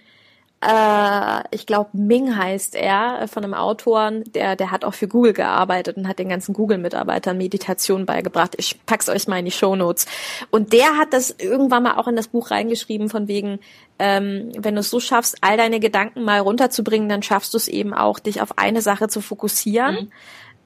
äh, 0.61 1.43
ich 1.55 1.67
glaube 1.67 1.91
Ming 1.93 2.37
heißt 2.37 2.75
er, 2.75 3.29
von 3.29 3.45
einem 3.45 3.55
Autoren, 3.55 4.25
der, 4.33 4.57
der 4.57 4.73
hat 4.73 4.85
auch 4.85 4.95
für 4.95 5.07
Google 5.07 5.35
gearbeitet 5.35 5.97
und 5.97 6.09
hat 6.09 6.19
den 6.19 6.29
ganzen 6.29 6.53
Google-Mitarbeitern 6.53 7.39
Meditation 7.39 8.05
beigebracht. 8.05 8.55
Ich 8.57 8.85
pack's 8.87 9.09
euch 9.09 9.29
mal 9.29 9.39
in 9.39 9.45
die 9.45 9.53
Show 9.53 9.77
Notes. 9.77 10.07
Und 10.51 10.73
der 10.73 10.97
hat 10.97 11.13
das 11.13 11.31
irgendwann 11.31 11.85
mal 11.85 11.97
auch 11.97 12.09
in 12.09 12.17
das 12.17 12.29
Buch 12.29 12.51
reingeschrieben, 12.51 13.09
von 13.09 13.29
wegen, 13.29 13.61
ähm, 14.01 14.51
wenn 14.59 14.75
du 14.75 14.81
es 14.81 14.91
so 14.91 14.99
schaffst, 14.99 15.37
all 15.43 15.57
deine 15.57 15.79
Gedanken 15.79 16.25
mal 16.25 16.41
runterzubringen, 16.41 17.09
dann 17.09 17.23
schaffst 17.23 17.55
du 17.55 17.59
es 17.59 17.69
eben 17.69 17.95
auch, 17.95 18.19
dich 18.19 18.43
auf 18.43 18.59
eine 18.59 18.83
Sache 18.83 19.09
zu 19.09 19.21
fokussieren. 19.21 19.95
Mhm 19.95 20.13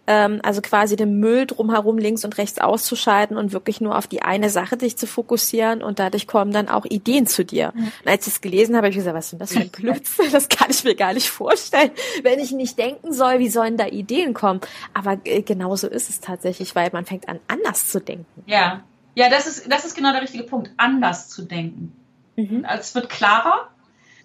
ähm, 0.06 0.40
also 0.42 0.60
quasi 0.60 0.96
den 0.96 1.18
Müll 1.18 1.46
drumherum 1.46 1.98
links 1.98 2.24
und 2.24 2.38
rechts 2.38 2.58
auszuschalten 2.58 3.36
und 3.36 3.52
wirklich 3.52 3.80
nur 3.80 3.96
auf 3.96 4.06
die 4.06 4.22
eine 4.22 4.50
Sache 4.50 4.76
dich 4.76 4.96
zu 4.96 5.06
fokussieren 5.06 5.82
und 5.82 5.98
dadurch 5.98 6.26
kommen 6.26 6.52
dann 6.52 6.68
auch 6.68 6.84
Ideen 6.84 7.26
zu 7.26 7.44
dir. 7.44 7.72
Mhm. 7.74 7.92
Und 8.04 8.10
als 8.10 8.26
ich 8.26 8.34
es 8.34 8.40
gelesen 8.40 8.76
habe, 8.76 8.86
habe 8.86 8.90
ich 8.90 8.96
gesagt, 8.96 9.16
was 9.16 9.26
ist 9.26 9.32
denn 9.32 9.38
das 9.38 9.52
für 9.52 9.60
ein 9.60 9.68
Blödsinn? 9.72 10.32
Das 10.32 10.48
kann 10.48 10.70
ich 10.70 10.84
mir 10.84 10.94
gar 10.94 11.12
nicht 11.12 11.30
vorstellen. 11.30 11.90
Wenn 12.22 12.38
ich 12.38 12.52
nicht 12.52 12.78
denken 12.78 13.12
soll, 13.12 13.38
wie 13.38 13.48
sollen 13.48 13.76
da 13.76 13.86
Ideen 13.86 14.34
kommen? 14.34 14.60
Aber 14.94 15.18
äh, 15.24 15.42
genauso 15.42 15.88
ist 15.88 16.08
es 16.08 16.20
tatsächlich, 16.20 16.74
weil 16.74 16.90
man 16.92 17.04
fängt 17.04 17.28
an, 17.28 17.40
anders 17.48 17.88
zu 17.88 18.00
denken. 18.00 18.44
Ja, 18.46 18.82
ja, 19.14 19.30
das 19.30 19.46
ist, 19.46 19.72
das 19.72 19.84
ist 19.84 19.96
genau 19.96 20.12
der 20.12 20.22
richtige 20.22 20.44
Punkt, 20.44 20.70
anders 20.76 21.28
zu 21.28 21.42
denken. 21.42 21.92
Mhm. 22.36 22.64
Es 22.64 22.94
wird 22.94 23.08
klarer. 23.08 23.70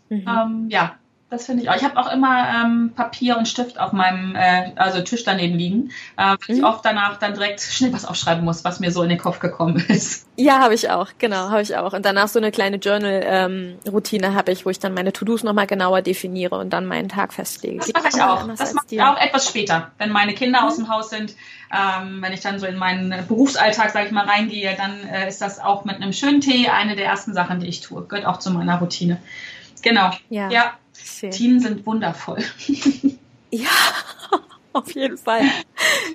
Mhm. 0.09 0.25
Ähm, 0.27 0.65
ja, 0.69 0.97
das 1.31 1.45
finde 1.45 1.63
ich 1.63 1.69
auch. 1.69 1.75
Ich 1.75 1.83
habe 1.83 1.97
auch 1.97 2.11
immer 2.11 2.61
ähm, 2.61 2.91
Papier 2.93 3.37
und 3.37 3.47
Stift 3.47 3.79
auf 3.79 3.93
meinem 3.93 4.35
äh, 4.35 4.73
also 4.75 4.99
Tisch 5.01 5.23
daneben 5.23 5.57
liegen, 5.57 5.91
äh, 6.17 6.23
weil 6.23 6.37
mhm. 6.49 6.55
ich 6.55 6.63
oft 6.63 6.83
danach 6.83 7.17
dann 7.17 7.33
direkt 7.33 7.61
schnell 7.61 7.93
was 7.93 8.03
aufschreiben 8.03 8.43
muss, 8.43 8.65
was 8.65 8.81
mir 8.81 8.91
so 8.91 9.01
in 9.01 9.07
den 9.07 9.17
Kopf 9.17 9.39
gekommen 9.39 9.77
ist. 9.87 10.27
Ja, 10.35 10.59
habe 10.59 10.73
ich 10.73 10.89
auch, 10.89 11.07
genau, 11.19 11.49
habe 11.49 11.61
ich 11.61 11.77
auch. 11.77 11.93
Und 11.93 12.05
danach 12.05 12.27
so 12.27 12.37
eine 12.37 12.51
kleine 12.51 12.77
Journal-Routine 12.77 14.27
ähm, 14.27 14.35
habe 14.35 14.51
ich, 14.51 14.65
wo 14.65 14.69
ich 14.69 14.79
dann 14.79 14.93
meine 14.93 15.13
To-Dos 15.13 15.43
nochmal 15.43 15.67
genauer 15.67 16.01
definiere 16.01 16.57
und 16.57 16.71
dann 16.71 16.85
meinen 16.85 17.07
Tag 17.07 17.31
festlege. 17.31 17.77
Das 17.77 17.93
mache 17.93 18.09
ich 18.13 18.21
auch. 18.21 18.47
Das 18.57 18.73
mache 18.73 18.85
ich 18.89 19.01
auch 19.01 19.17
etwas 19.17 19.47
später, 19.47 19.91
wenn 19.99 20.11
meine 20.11 20.33
Kinder 20.33 20.61
mhm. 20.61 20.67
aus 20.67 20.75
dem 20.75 20.89
Haus 20.89 21.09
sind. 21.09 21.33
Ähm, 21.73 22.21
wenn 22.21 22.33
ich 22.33 22.41
dann 22.41 22.59
so 22.59 22.65
in 22.65 22.75
meinen 22.75 23.25
Berufsalltag, 23.29 23.91
sage 23.91 24.07
ich 24.07 24.11
mal, 24.11 24.25
reingehe, 24.25 24.75
dann 24.75 25.07
äh, 25.07 25.29
ist 25.29 25.39
das 25.39 25.61
auch 25.61 25.85
mit 25.85 25.95
einem 25.95 26.11
schönen 26.11 26.41
Tee 26.41 26.67
eine 26.67 26.97
der 26.97 27.05
ersten 27.05 27.33
Sachen, 27.33 27.61
die 27.61 27.67
ich 27.67 27.79
tue. 27.79 28.05
Gehört 28.05 28.25
auch 28.25 28.39
zu 28.39 28.51
meiner 28.51 28.79
Routine. 28.79 29.17
Genau. 29.81 30.11
Ja. 30.29 30.49
ja. 30.49 30.73
Schön. 31.03 31.29
Routinen 31.31 31.59
sind 31.59 31.85
wundervoll. 31.85 32.43
ja, 33.51 33.69
auf 34.73 34.91
jeden 34.93 35.17
Fall. 35.17 35.43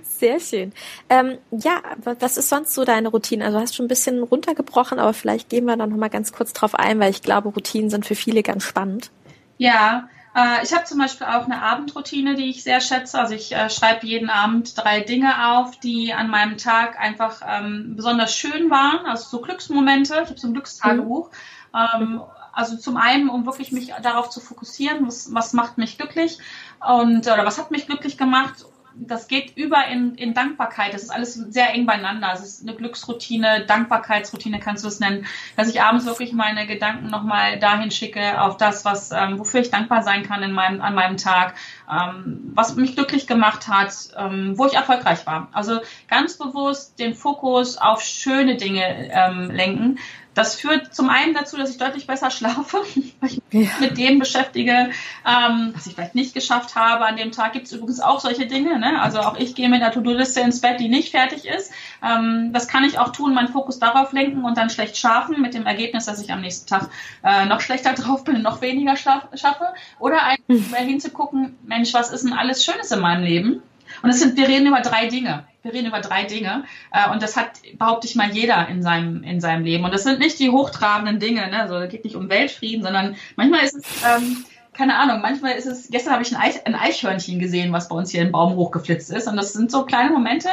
Sehr 0.03 0.40
schön. 0.40 0.72
Ähm, 1.09 1.38
ja, 1.51 1.83
was 2.05 2.37
ist 2.37 2.49
sonst 2.49 2.75
so 2.75 2.85
deine 2.85 3.09
Routine? 3.09 3.44
Also 3.44 3.61
hast 3.61 3.75
schon 3.75 3.87
ein 3.87 3.88
bisschen 3.88 4.22
runtergebrochen, 4.22 4.99
aber 4.99 5.12
vielleicht 5.12 5.49
gehen 5.49 5.66
wir 5.66 5.77
da 5.77 5.87
noch 5.87 5.96
mal 5.96 6.09
ganz 6.09 6.33
kurz 6.33 6.53
drauf 6.53 6.75
ein, 6.75 6.99
weil 7.01 7.11
ich 7.11 7.22
glaube, 7.22 7.51
Routinen 7.51 7.90
sind 7.90 8.07
für 8.07 8.14
viele 8.14 8.42
ganz 8.42 8.64
spannend. 8.64 9.11
Ja, 9.59 10.09
äh, 10.37 10.62
ich 10.62 10.75
habe 10.75 10.85
zum 10.85 10.99
Beispiel 10.99 11.27
auch 11.27 11.44
eine 11.46 11.62
Abendroutine, 11.62 12.35
die 12.35 12.51
ich 12.51 12.62
sehr 12.62 12.81
schätze. 12.81 13.18
Also 13.18 13.35
ich 13.35 13.55
äh, 13.55 13.70
schreibe 13.70 14.07
jeden 14.07 14.29
Abend 14.29 14.77
drei 14.77 15.01
Dinge 15.01 15.49
auf, 15.57 15.81
die 15.81 16.12
an 16.12 16.29
meinem 16.29 16.59
Tag 16.59 17.01
einfach 17.01 17.40
ähm, 17.46 17.94
besonders 17.96 18.37
schön 18.37 18.70
waren, 18.70 19.07
also 19.07 19.25
so 19.29 19.40
Glücksmomente. 19.40 20.14
Ich 20.22 20.29
habe 20.29 20.38
so 20.38 20.49
ein 20.49 20.53
Glückstagebuch. 20.53 21.31
Mhm. 21.72 21.81
Ähm, 22.03 22.22
Also 22.57 22.77
zum 22.77 22.97
einen, 22.97 23.29
um 23.29 23.45
wirklich 23.45 23.71
mich 23.71 23.92
darauf 24.03 24.31
zu 24.31 24.40
fokussieren, 24.40 25.07
was, 25.07 25.33
was 25.35 25.53
macht 25.53 25.79
mich 25.79 25.99
glücklich 25.99 26.38
und 26.81 27.27
oder 27.27 27.45
was 27.45 27.59
hat 27.59 27.71
mich 27.71 27.87
glücklich 27.87 28.16
gemacht 28.16 28.64
das 28.99 29.29
geht 29.29 29.57
über 29.57 29.87
in, 29.87 30.14
in 30.14 30.35
Dankbarkeit. 30.35 30.95
Das 30.95 31.03
ist 31.03 31.11
alles 31.11 31.35
sehr 31.35 31.73
eng 31.75 31.87
beieinander. 31.87 32.31
Es 32.33 32.40
ist 32.40 32.62
eine 32.62 32.75
Glücksroutine, 32.75 33.66
Dankbarkeitsroutine 33.66 34.59
kannst 34.59 34.85
du 34.85 34.88
es 34.88 35.01
nennen, 35.01 35.27
dass 35.57 35.69
ich 35.69 35.83
abends 35.83 36.07
wirklich 36.07 36.33
meine 36.33 36.66
Gedanken 36.66 37.09
nochmal 37.09 37.59
dahin 37.59 37.90
schicke 37.90 38.40
auf 38.40 38.57
das, 38.57 38.85
was, 38.85 39.12
ähm, 39.12 39.38
wofür 39.38 39.61
ich 39.61 39.71
dankbar 39.71 40.03
sein 40.03 40.23
kann 40.23 40.42
in 40.42 40.53
meinem, 40.53 40.81
an 40.81 40.95
meinem 40.95 41.16
Tag, 41.16 41.55
ähm, 41.90 42.53
was 42.55 42.75
mich 42.77 42.95
glücklich 42.95 43.27
gemacht 43.27 43.69
hat, 43.69 43.92
ähm, 44.16 44.55
wo 44.57 44.66
ich 44.66 44.75
erfolgreich 44.75 45.27
war. 45.27 45.49
Also 45.53 45.81
ganz 46.09 46.38
bewusst 46.38 46.99
den 46.99 47.14
Fokus 47.14 47.77
auf 47.77 48.01
schöne 48.01 48.57
Dinge 48.57 49.11
ähm, 49.11 49.51
lenken. 49.51 49.99
Das 50.37 50.55
führt 50.55 50.94
zum 50.94 51.09
einen 51.09 51.33
dazu, 51.33 51.57
dass 51.57 51.70
ich 51.70 51.79
deutlich 51.79 52.07
besser 52.07 52.31
schlafe, 52.31 52.77
weil 53.20 53.31
ich 53.31 53.42
mich 53.51 53.68
ja. 53.68 53.70
mit 53.81 53.96
dem 53.96 54.18
beschäftige, 54.18 54.90
ähm, 55.27 55.72
was 55.75 55.87
ich 55.87 55.94
vielleicht 55.94 56.14
nicht 56.14 56.35
geschafft 56.35 56.77
habe. 56.77 57.07
An 57.07 57.16
dem 57.16 57.33
Tag 57.33 57.55
gibt 57.55 57.66
es 57.66 57.72
übrigens 57.72 58.01
auch 58.01 58.20
solche 58.20 58.46
Dinge. 58.46 58.79
Ne? 58.79 59.01
Also 59.01 59.20
auch 59.20 59.38
ich 59.38 59.55
gehe 59.55 59.70
mit 59.70 59.81
einer 59.81 59.92
To-Do-Liste 59.92 60.40
ins 60.40 60.61
Bett, 60.61 60.79
die 60.79 60.88
nicht 60.88 61.11
fertig 61.11 61.46
ist. 61.46 61.72
Ähm, 62.05 62.51
das 62.53 62.68
kann 62.68 62.85
ich 62.85 62.99
auch 62.99 63.12
tun, 63.12 63.33
meinen 63.33 63.49
Fokus 63.49 63.79
darauf 63.79 64.12
lenken 64.12 64.44
und 64.44 64.59
dann 64.59 64.68
schlecht 64.68 64.99
schlafen, 64.99 65.40
mit 65.40 65.55
dem 65.55 65.64
Ergebnis, 65.64 66.05
dass 66.05 66.20
ich 66.20 66.31
am 66.31 66.42
nächsten 66.42 66.68
Tag 66.68 66.90
äh, 67.25 67.46
noch 67.46 67.62
schlechter 67.62 67.92
drauf 67.94 68.25
bin 68.25 68.37
und 68.37 68.42
noch 68.42 68.61
weniger 68.61 68.94
schaffe. 68.94 69.72
Oder 69.99 70.22
einfach 70.22 70.44
hm. 70.49 70.87
hinzugucken, 70.87 71.57
Mensch, 71.64 71.94
was 71.94 72.11
ist 72.11 72.25
denn 72.25 72.35
alles 72.35 72.62
Schönes 72.62 72.92
in 72.92 73.01
meinem 73.01 73.25
Leben? 73.25 73.62
Und 74.03 74.11
es 74.11 74.20
sind, 74.20 74.37
wir 74.37 74.49
reden 74.49 74.66
über 74.66 74.81
drei 74.81 75.07
Dinge. 75.07 75.44
Wir 75.66 75.72
reden 75.72 75.88
über 75.88 76.00
drei 76.00 76.22
Dinge. 76.22 76.62
Äh, 76.92 77.11
und 77.11 77.22
das 77.22 77.37
hat, 77.37 77.50
behaupte 77.76 78.07
ich 78.07 78.14
mal, 78.14 78.31
jeder 78.31 78.68
in 78.68 78.85
seinem, 78.85 79.24
in 79.24 79.40
seinem 79.40 79.64
Leben. 79.64 79.85
Und 79.85 79.92
das 79.92 80.05
sind 80.05 80.20
nicht 80.20 80.38
die 80.38 80.50
hochtrabenden 80.50 81.18
Dinge. 81.18 81.50
Ne? 81.50 81.61
Also, 81.61 81.74
es 81.76 81.90
geht 81.90 82.05
nicht 82.05 82.14
um 82.14 82.31
Weltfrieden, 82.31 82.85
sondern 82.85 83.16
manchmal 83.35 83.64
ist 83.64 83.74
es, 83.74 83.85
ähm, 84.05 84.44
keine 84.72 84.96
Ahnung, 84.96 85.22
manchmal 85.22 85.52
ist 85.52 85.66
es, 85.66 85.88
gestern 85.90 86.12
habe 86.12 86.22
ich 86.22 86.37
ein, 86.37 86.40
Eich, 86.40 86.64
ein 86.66 86.76
Eichhörnchen 86.76 87.40
gesehen, 87.40 87.72
was 87.72 87.88
bei 87.88 87.96
uns 87.96 88.11
hier 88.11 88.22
im 88.22 88.31
Baum 88.31 88.55
hochgeflitzt 88.55 89.11
ist. 89.11 89.26
Und 89.26 89.37
das 89.37 89.55
sind 89.55 89.72
so 89.72 89.85
kleine 89.85 90.11
Momente, 90.11 90.50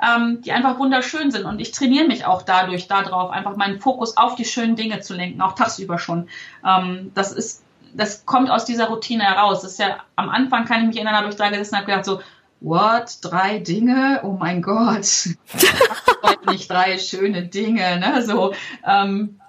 ähm, 0.00 0.42
die 0.42 0.52
einfach 0.52 0.78
wunderschön 0.78 1.32
sind. 1.32 1.44
Und 1.44 1.58
ich 1.58 1.72
trainiere 1.72 2.06
mich 2.06 2.24
auch 2.24 2.42
dadurch, 2.42 2.86
darauf, 2.86 3.30
einfach 3.30 3.56
meinen 3.56 3.80
Fokus 3.80 4.16
auf 4.16 4.36
die 4.36 4.44
schönen 4.44 4.76
Dinge 4.76 5.00
zu 5.00 5.14
lenken, 5.14 5.40
auch 5.40 5.54
tagsüber 5.54 5.98
schon. 5.98 6.28
Ähm, 6.64 7.10
das 7.14 7.32
ist, 7.32 7.64
das 7.94 8.24
kommt 8.26 8.48
aus 8.48 8.64
dieser 8.64 8.86
Routine 8.86 9.24
heraus. 9.24 9.62
Das 9.62 9.72
ist 9.72 9.80
ja, 9.80 9.96
am 10.14 10.28
Anfang 10.28 10.66
kann 10.66 10.82
ich 10.82 10.86
mich 10.86 10.96
erinnern, 10.96 11.16
habe 11.16 11.28
ich 11.28 11.36
da 11.36 11.48
gesessen 11.48 11.74
und 11.74 11.80
habe 11.80 11.90
gedacht 11.90 12.04
so, 12.04 12.20
what? 12.62 13.18
Drei 13.22 13.58
Dinge? 13.58 14.20
Oh 14.24 14.36
mein 14.38 14.62
Gott. 14.62 15.28
nicht 16.48 16.70
drei 16.70 16.98
schöne 16.98 17.46
Dinge, 17.46 17.98
ne? 17.98 18.24
So, 18.24 18.54
ähm, 18.86 19.40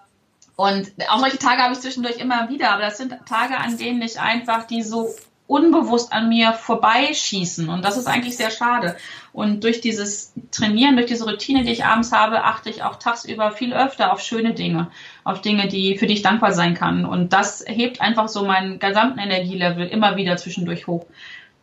und 0.56 0.92
auch 1.10 1.20
solche 1.20 1.40
Tage 1.40 1.62
habe 1.62 1.74
ich 1.74 1.80
zwischendurch 1.80 2.18
immer 2.18 2.50
wieder, 2.50 2.72
aber 2.72 2.84
das 2.84 2.98
sind 2.98 3.16
Tage, 3.28 3.58
an 3.58 3.78
denen 3.78 4.02
ich 4.02 4.20
einfach 4.20 4.66
die 4.68 4.84
so 4.84 5.10
unbewusst 5.48 6.14
an 6.14 6.30
mir 6.30 6.54
vorbeischießen. 6.54 7.70
Und 7.70 7.84
das 7.84 7.98
ist 7.98 8.08
eigentlich 8.08 8.38
sehr 8.38 8.50
schade. 8.50 8.96
Und 9.34 9.64
durch 9.64 9.82
dieses 9.82 10.34
Trainieren, 10.52 10.96
durch 10.96 11.08
diese 11.08 11.26
Routine, 11.26 11.64
die 11.64 11.72
ich 11.72 11.86
abends 11.86 12.12
habe, 12.12 12.44
achte 12.44 12.70
ich 12.70 12.84
auch 12.84 12.96
tagsüber 12.96 13.52
viel 13.52 13.74
öfter 13.74 14.14
auf 14.14 14.22
schöne 14.22 14.54
Dinge, 14.54 14.90
auf 15.24 15.42
Dinge, 15.42 15.68
die, 15.68 15.98
für 15.98 16.08
die 16.08 16.14
ich 16.14 16.22
dankbar 16.22 16.54
sein 16.54 16.76
kann. 16.76 17.06
Und 17.06 17.34
das 17.34 17.64
hebt 17.68 18.00
einfach 18.00 18.30
so 18.30 18.46
meinen 18.46 18.80
gesamten 18.80 19.20
Energielevel 19.20 19.88
immer 19.88 20.16
wieder 20.16 20.38
zwischendurch 20.38 20.88
hoch. 20.88 21.06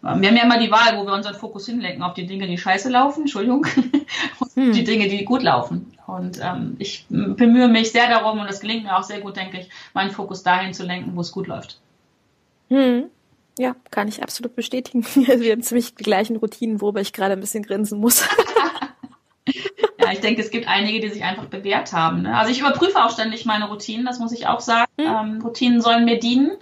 Wir 0.03 0.11
haben 0.11 0.23
ja 0.23 0.45
immer 0.45 0.59
die 0.59 0.71
Wahl, 0.71 0.97
wo 0.97 1.05
wir 1.05 1.13
unseren 1.13 1.35
Fokus 1.35 1.67
hinlenken, 1.67 2.03
auf 2.03 2.15
die 2.15 2.27
Dinge, 2.27 2.47
die 2.47 2.57
scheiße 2.57 2.89
laufen, 2.89 3.23
Entschuldigung, 3.23 3.67
und 4.39 4.55
hm. 4.55 4.73
die 4.73 4.85
Dinge, 4.85 5.09
die 5.09 5.25
gut 5.25 5.43
laufen. 5.43 5.93
Und 6.07 6.41
ähm, 6.43 6.77
ich 6.79 7.05
bemühe 7.09 7.69
mich 7.69 7.93
sehr 7.93 8.09
darum, 8.09 8.41
und 8.41 8.49
es 8.49 8.61
gelingt 8.61 8.85
mir 8.85 8.97
auch 8.97 9.03
sehr 9.03 9.21
gut, 9.21 9.37
denke 9.37 9.61
ich, 9.61 9.69
meinen 9.93 10.11
Fokus 10.11 10.43
dahin 10.43 10.73
zu 10.73 10.85
lenken, 10.85 11.15
wo 11.15 11.21
es 11.21 11.33
gut 11.33 11.47
läuft. 11.47 11.81
Hm. 12.69 13.11
Ja, 13.59 13.77
kann 13.91 14.09
ich 14.09 14.23
absolut 14.23 14.57
bestätigen. 14.57 15.05
Wir 15.15 15.53
haben 15.53 15.63
ziemlich 15.63 15.95
die 15.95 16.03
gleichen 16.03 16.37
Routinen, 16.37 16.81
worüber 16.81 17.03
ich 17.03 17.13
gerade 17.13 17.35
ein 17.35 17.41
bisschen 17.41 17.63
grinsen 17.63 18.01
muss. 18.01 18.27
ja, 19.99 20.13
ich 20.13 20.21
denke, 20.21 20.41
es 20.41 20.51
gibt 20.51 20.67
einige, 20.67 21.01
die 21.01 21.11
sich 21.11 21.25
einfach 21.25 21.45
bewährt 21.45 21.93
haben. 21.93 22.23
Ne? 22.23 22.35
Also 22.39 22.51
ich 22.51 22.61
überprüfe 22.61 23.05
auch 23.05 23.11
ständig 23.11 23.45
meine 23.45 23.69
Routinen, 23.69 24.07
das 24.07 24.19
muss 24.19 24.33
ich 24.33 24.47
auch 24.47 24.61
sagen. 24.61 24.91
Hm. 24.99 25.07
Ähm, 25.07 25.43
Routinen 25.43 25.83
sollen 25.83 26.07
mir 26.07 26.19
dienen. 26.19 26.53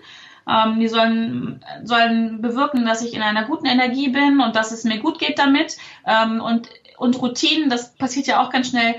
Ähm, 0.48 0.80
die 0.80 0.88
sollen, 0.88 1.64
sollen 1.84 2.40
bewirken, 2.40 2.86
dass 2.86 3.02
ich 3.02 3.14
in 3.14 3.22
einer 3.22 3.44
guten 3.44 3.66
Energie 3.66 4.08
bin 4.08 4.40
und 4.40 4.56
dass 4.56 4.72
es 4.72 4.84
mir 4.84 4.98
gut 4.98 5.18
geht 5.18 5.38
damit. 5.38 5.76
Ähm, 6.06 6.40
und, 6.40 6.68
und 6.96 7.20
Routinen, 7.20 7.68
das 7.68 7.94
passiert 7.94 8.26
ja 8.26 8.42
auch 8.42 8.50
ganz 8.50 8.68
schnell, 8.68 8.94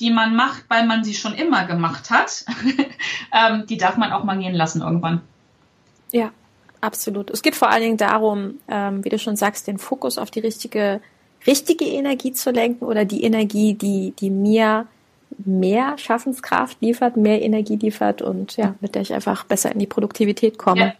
die 0.00 0.10
man 0.10 0.34
macht, 0.36 0.64
weil 0.68 0.86
man 0.86 1.04
sie 1.04 1.14
schon 1.14 1.34
immer 1.34 1.64
gemacht 1.66 2.10
hat, 2.10 2.44
ähm, 3.32 3.66
die 3.66 3.76
darf 3.76 3.96
man 3.96 4.12
auch 4.12 4.24
mal 4.24 4.38
gehen 4.38 4.54
lassen 4.54 4.82
irgendwann. 4.82 5.22
Ja, 6.12 6.30
absolut. 6.80 7.30
Es 7.30 7.42
geht 7.42 7.56
vor 7.56 7.70
allen 7.70 7.82
Dingen 7.82 7.96
darum, 7.96 8.60
ähm, 8.68 9.04
wie 9.04 9.08
du 9.08 9.18
schon 9.18 9.36
sagst, 9.36 9.66
den 9.66 9.78
Fokus 9.78 10.18
auf 10.18 10.30
die 10.30 10.40
richtige, 10.40 11.00
richtige 11.46 11.84
Energie 11.84 12.32
zu 12.32 12.50
lenken 12.50 12.84
oder 12.84 13.04
die 13.04 13.22
Energie, 13.24 13.74
die, 13.74 14.14
die 14.18 14.30
mir 14.30 14.86
mehr 15.38 15.96
Schaffenskraft 15.98 16.80
liefert, 16.80 17.16
mehr 17.16 17.42
Energie 17.42 17.76
liefert 17.76 18.22
und 18.22 18.56
ja, 18.56 18.74
mit 18.80 18.94
der 18.94 19.02
ich 19.02 19.14
einfach 19.14 19.44
besser 19.44 19.72
in 19.72 19.78
die 19.78 19.86
Produktivität 19.86 20.58
komme. 20.58 20.80
Ja, 20.80 20.94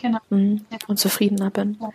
genau. 0.00 0.18
Mhm. 0.30 0.64
Und 0.86 0.98
zufriedener 0.98 1.50
bin. 1.50 1.78
Ja. 1.80 1.90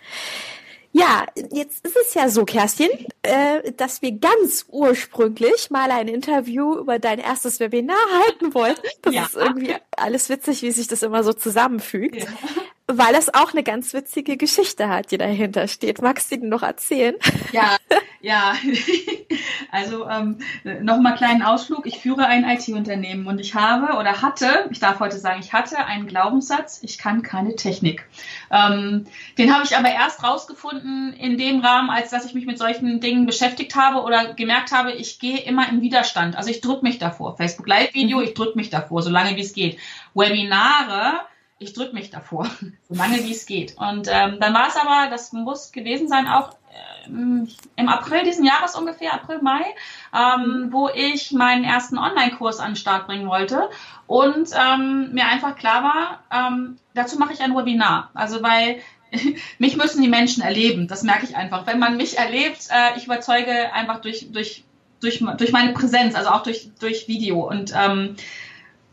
Ja, 0.91 1.25
jetzt 1.35 1.85
ist 1.85 1.95
es 1.95 2.15
ja 2.15 2.29
so, 2.29 2.45
Kerstin, 2.45 2.89
äh, 3.21 3.71
dass 3.73 4.01
wir 4.01 4.11
ganz 4.13 4.65
ursprünglich 4.69 5.69
mal 5.69 5.91
ein 5.91 6.07
Interview 6.07 6.79
über 6.79 6.97
dein 6.97 7.19
erstes 7.19 7.59
Webinar 7.59 7.95
halten 8.25 8.55
wollten. 8.55 8.87
Das 9.03 9.13
ja. 9.13 9.25
ist 9.25 9.35
irgendwie 9.35 9.75
alles 9.95 10.29
witzig, 10.29 10.63
wie 10.63 10.71
sich 10.71 10.87
das 10.87 11.03
immer 11.03 11.23
so 11.23 11.31
zusammenfügt. 11.33 12.23
Ja 12.23 12.27
weil 12.91 13.13
es 13.13 13.31
auch 13.33 13.53
eine 13.53 13.61
ganz 13.63 13.93
witzige 13.93 14.35
Geschichte 14.35 14.89
hat, 14.89 15.11
die 15.11 15.19
dahinter 15.19 15.67
steht. 15.67 16.01
Magst 16.01 16.31
du 16.31 16.37
die 16.37 16.47
noch 16.47 16.63
erzählen? 16.63 17.15
Ja, 17.51 17.77
ja. 18.21 18.53
Also 19.71 20.09
ähm, 20.09 20.39
nochmal 20.81 21.15
kleinen 21.15 21.43
Ausflug. 21.43 21.85
Ich 21.85 21.99
führe 21.99 22.25
ein 22.25 22.43
IT-Unternehmen 22.43 23.27
und 23.27 23.39
ich 23.39 23.53
habe 23.53 23.99
oder 23.99 24.23
hatte, 24.23 24.67
ich 24.71 24.79
darf 24.79 24.99
heute 24.99 25.19
sagen, 25.19 25.41
ich 25.41 25.53
hatte 25.53 25.85
einen 25.85 26.07
Glaubenssatz, 26.07 26.79
ich 26.81 26.97
kann 26.97 27.21
keine 27.21 27.55
Technik. 27.55 28.03
Ähm, 28.49 29.05
den 29.37 29.53
habe 29.53 29.63
ich 29.63 29.77
aber 29.77 29.91
erst 29.91 30.23
rausgefunden 30.23 31.13
in 31.13 31.37
dem 31.37 31.59
Rahmen, 31.59 31.91
als 31.91 32.09
dass 32.09 32.25
ich 32.25 32.33
mich 32.33 32.47
mit 32.47 32.57
solchen 32.57 32.99
Dingen 32.99 33.27
beschäftigt 33.27 33.75
habe 33.75 34.01
oder 34.01 34.33
gemerkt 34.33 34.71
habe, 34.71 34.91
ich 34.91 35.19
gehe 35.19 35.41
immer 35.41 35.69
in 35.69 35.83
Widerstand. 35.83 36.35
Also 36.35 36.49
ich 36.49 36.61
drücke 36.61 36.83
mich 36.83 36.97
davor. 36.97 37.37
Facebook 37.37 37.67
Live-Video, 37.67 38.17
mhm. 38.17 38.23
ich 38.23 38.33
drücke 38.33 38.57
mich 38.57 38.71
davor, 38.71 39.03
solange 39.03 39.35
wie 39.35 39.41
es 39.41 39.53
geht. 39.53 39.77
Webinare, 40.15 41.21
ich 41.59 41.73
drücke 41.73 41.93
mich 41.93 42.09
davor, 42.09 42.49
so 42.89 42.95
lange 42.95 43.23
wie 43.23 43.31
es 43.31 43.45
geht. 43.45 43.77
Und 43.77 44.07
ähm, 44.09 44.37
dann 44.39 44.53
war 44.53 44.67
es 44.69 44.75
aber, 44.75 45.09
das 45.09 45.33
muss 45.33 45.71
gewesen 45.71 46.07
sein, 46.07 46.27
auch 46.27 46.55
ähm, 47.05 47.47
im 47.75 47.89
April 47.89 48.23
diesen 48.23 48.45
Jahres 48.45 48.75
ungefähr, 48.75 49.13
April, 49.13 49.41
Mai, 49.41 49.63
ähm, 50.15 50.69
wo 50.71 50.89
ich 50.89 51.31
meinen 51.31 51.63
ersten 51.63 51.97
Online-Kurs 51.97 52.59
an 52.59 52.71
den 52.71 52.75
Start 52.77 53.07
bringen 53.07 53.27
wollte 53.27 53.69
und 54.07 54.49
ähm, 54.53 55.13
mir 55.13 55.25
einfach 55.27 55.55
klar 55.55 55.83
war, 55.83 56.23
ähm, 56.31 56.77
dazu 56.93 57.17
mache 57.19 57.33
ich 57.33 57.41
ein 57.41 57.55
Webinar. 57.55 58.09
Also 58.13 58.41
weil 58.41 58.81
mich 59.59 59.75
müssen 59.75 60.01
die 60.01 60.07
Menschen 60.07 60.43
erleben, 60.43 60.87
das 60.87 61.03
merke 61.03 61.25
ich 61.25 61.35
einfach. 61.35 61.67
Wenn 61.67 61.79
man 61.79 61.97
mich 61.97 62.17
erlebt, 62.17 62.67
äh, 62.69 62.97
ich 62.97 63.05
überzeuge 63.05 63.73
einfach 63.73 64.01
durch, 64.01 64.31
durch, 64.31 64.63
durch, 65.01 65.23
durch 65.37 65.51
meine 65.51 65.73
Präsenz, 65.73 66.15
also 66.15 66.29
auch 66.29 66.43
durch, 66.43 66.69
durch 66.79 67.07
Video 67.07 67.47
und 67.47 67.73
ähm, 67.75 68.15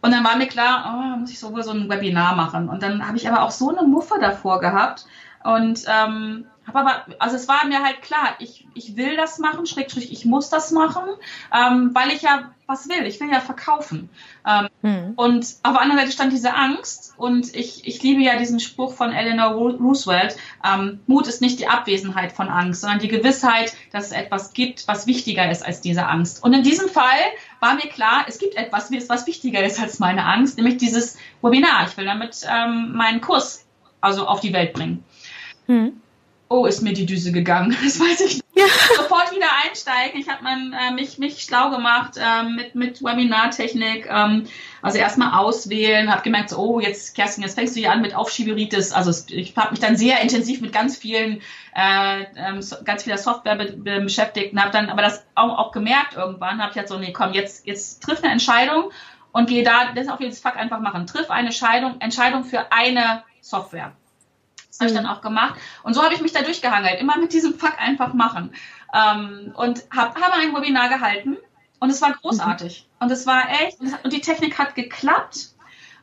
und 0.07 0.13
dann 0.13 0.25
war 0.25 0.37
mir 0.37 0.47
klar, 0.47 0.85
oh, 0.87 1.19
muss 1.19 1.31
ich 1.31 1.41
sowohl 1.41 1.65
so 1.65 1.73
ein 1.73 1.91
Webinar 1.91 2.37
machen. 2.37 2.69
Und 2.69 2.81
dann 2.83 3.07
habe 3.07 3.17
ich 3.17 3.29
aber 3.29 3.43
auch 3.43 3.51
so 3.51 3.77
eine 3.77 3.87
Muffe 3.87 4.15
davor 4.21 4.61
gehabt. 4.61 5.05
Und 5.43 5.85
ähm, 5.87 6.47
habe 6.67 6.79
aber, 6.79 7.07
also 7.19 7.35
es 7.37 7.49
war 7.49 7.67
mir 7.67 7.83
halt 7.83 8.03
klar, 8.03 8.37
ich, 8.39 8.67
ich 8.75 8.97
will 8.97 9.17
das 9.17 9.39
machen, 9.39 9.67
schrägstrich, 9.67 10.13
ich 10.13 10.25
muss 10.25 10.49
das 10.49 10.71
machen, 10.71 11.03
ähm, 11.53 11.91
weil 11.93 12.11
ich 12.11 12.23
ja 12.23 12.51
was 12.67 12.89
will. 12.89 13.07
Ich 13.07 13.21
will 13.21 13.31
ja 13.31 13.41
verkaufen. 13.41 14.11
Ähm, 14.47 14.69
hm. 14.83 15.13
Und 15.17 15.47
auf 15.63 15.73
der 15.73 15.81
anderen 15.81 16.01
Seite 16.01 16.13
stand 16.13 16.33
diese 16.33 16.55
Angst. 16.55 17.15
Und 17.17 17.55
ich, 17.55 17.87
ich 17.87 18.03
liebe 18.03 18.23
ja 18.23 18.37
diesen 18.37 18.61
Spruch 18.61 18.93
von 18.93 19.13
Eleanor 19.13 19.53
Roosevelt. 19.53 20.37
Ähm, 20.65 21.01
Mut 21.07 21.29
ist 21.29 21.41
nicht 21.41 21.61
die 21.61 21.69
Abwesenheit 21.69 22.33
von 22.33 22.49
Angst, 22.49 22.81
sondern 22.81 22.99
die 22.99 23.09
Gewissheit, 23.09 23.75
dass 23.93 24.07
es 24.07 24.13
etwas 24.13 24.53
gibt, 24.53 24.89
was 24.89 25.07
wichtiger 25.07 25.49
ist 25.51 25.65
als 25.65 25.81
diese 25.81 26.07
Angst. 26.07 26.43
Und 26.43 26.53
in 26.53 26.63
diesem 26.63 26.89
Fall 26.89 27.21
war 27.61 27.75
mir 27.75 27.89
klar, 27.89 28.25
es 28.29 28.39
gibt 28.39 28.57
etwas, 28.57 28.91
was 29.09 29.27
wichtiger 29.27 29.65
ist 29.65 29.81
als 29.81 29.99
meine 29.99 30.25
Angst, 30.25 30.57
nämlich 30.57 30.77
dieses 30.77 31.19
Webinar. 31.43 31.87
Ich 31.89 31.97
will 31.97 32.05
damit 32.05 32.47
ähm, 32.49 32.93
meinen 32.95 33.21
Kurs 33.21 33.65
also 34.01 34.27
auf 34.27 34.41
die 34.41 34.53
Welt 34.53 34.73
bringen. 34.73 35.05
Hm. 35.67 36.01
Oh, 36.49 36.67
ist 36.67 36.83
mir 36.83 36.93
die 36.93 37.07
Düse 37.07 37.33
gegangen. 37.33 37.77
Das 37.85 37.99
weiß 37.99 38.21
ich 38.21 38.35
nicht. 38.35 38.46
Ja. 38.57 38.65
Sofort 38.97 39.33
wieder 39.33 39.49
einsteigen. 39.65 40.19
Ich 40.19 40.31
habe 40.31 40.43
äh, 40.49 40.91
mich, 40.91 41.19
mich 41.19 41.43
schlau 41.43 41.69
gemacht 41.69 42.17
äh, 42.17 42.43
mit, 42.45 42.75
mit 42.75 43.03
Webinartechnik. 43.03 44.07
Ähm, 44.11 44.47
also 44.81 44.97
erstmal 44.97 45.39
auswählen, 45.39 46.11
habe 46.11 46.23
gemerkt, 46.23 46.49
so, 46.51 46.57
oh, 46.57 46.81
jetzt, 46.81 47.15
Kerstin, 47.15 47.43
jetzt 47.43 47.55
fängst 47.55 47.77
du 47.77 47.81
ja 47.81 47.91
an 47.91 48.01
mit 48.01 48.15
Aufschieberitis. 48.15 48.93
Also 48.93 49.13
ich 49.29 49.55
habe 49.59 49.73
mich 49.73 49.81
dann 49.81 49.97
sehr 49.97 50.23
intensiv 50.23 50.63
mit 50.63 50.73
ganz 50.73 50.97
vielen, 50.97 51.43
äh, 51.75 52.25
ähm, 52.37 52.61
ganz 52.85 53.03
vieler 53.03 53.19
Software 53.19 53.57
be 53.57 53.73
be 53.73 54.01
beschäftigt 54.01 54.55
und 54.55 54.63
habe 54.63 54.73
dann 54.73 54.89
aber 54.89 55.03
das 55.03 55.27
auch, 55.35 55.59
auch 55.59 55.73
gemerkt 55.73 56.15
irgendwann, 56.15 56.63
habe 56.63 56.71
ich 56.71 56.79
halt 56.79 56.89
so, 56.89 56.99
nee, 56.99 57.13
komm, 57.13 57.35
jetzt, 57.35 57.67
jetzt 57.67 58.03
triff 58.03 58.23
eine 58.23 58.33
Entscheidung 58.33 58.91
und 59.33 59.51
gehe 59.51 59.65
da, 59.65 59.93
das 59.95 60.09
auf 60.09 60.21
jedes 60.21 60.41
Fuck 60.41 60.57
einfach 60.57 60.81
machen. 60.81 61.07
Triff 61.07 61.31
eine 61.31 61.49
Entscheidung, 61.49 62.01
Entscheidung 62.01 62.45
für 62.45 62.73
eine 62.73 63.23
Software. 63.43 63.93
Das 64.79 64.81
habe 64.81 64.91
ich 64.91 64.97
dann 64.97 65.07
auch 65.07 65.23
gemacht. 65.23 65.59
Und 65.83 65.95
so 65.95 66.03
habe 66.03 66.15
ich 66.15 66.21
mich 66.21 66.33
da 66.33 66.43
durchgehangelt. 66.43 67.01
Immer 67.01 67.17
mit 67.17 67.33
diesem 67.33 67.55
Fuck 67.55 67.81
einfach 67.81 68.13
machen. 68.13 68.53
Ähm, 68.93 69.55
und 69.57 69.85
habe 69.91 70.21
hab 70.21 70.35
ein 70.35 70.55
Webinar 70.55 70.91
gehalten. 70.91 71.39
Und 71.81 71.91
es 71.91 72.03
war 72.03 72.13
großartig. 72.13 72.87
Und 73.01 73.11
es 73.11 73.27
war 73.27 73.49
echt, 73.51 73.79
und 73.81 74.13
die 74.13 74.21
Technik 74.21 74.59
hat 74.59 74.75
geklappt. 74.75 75.51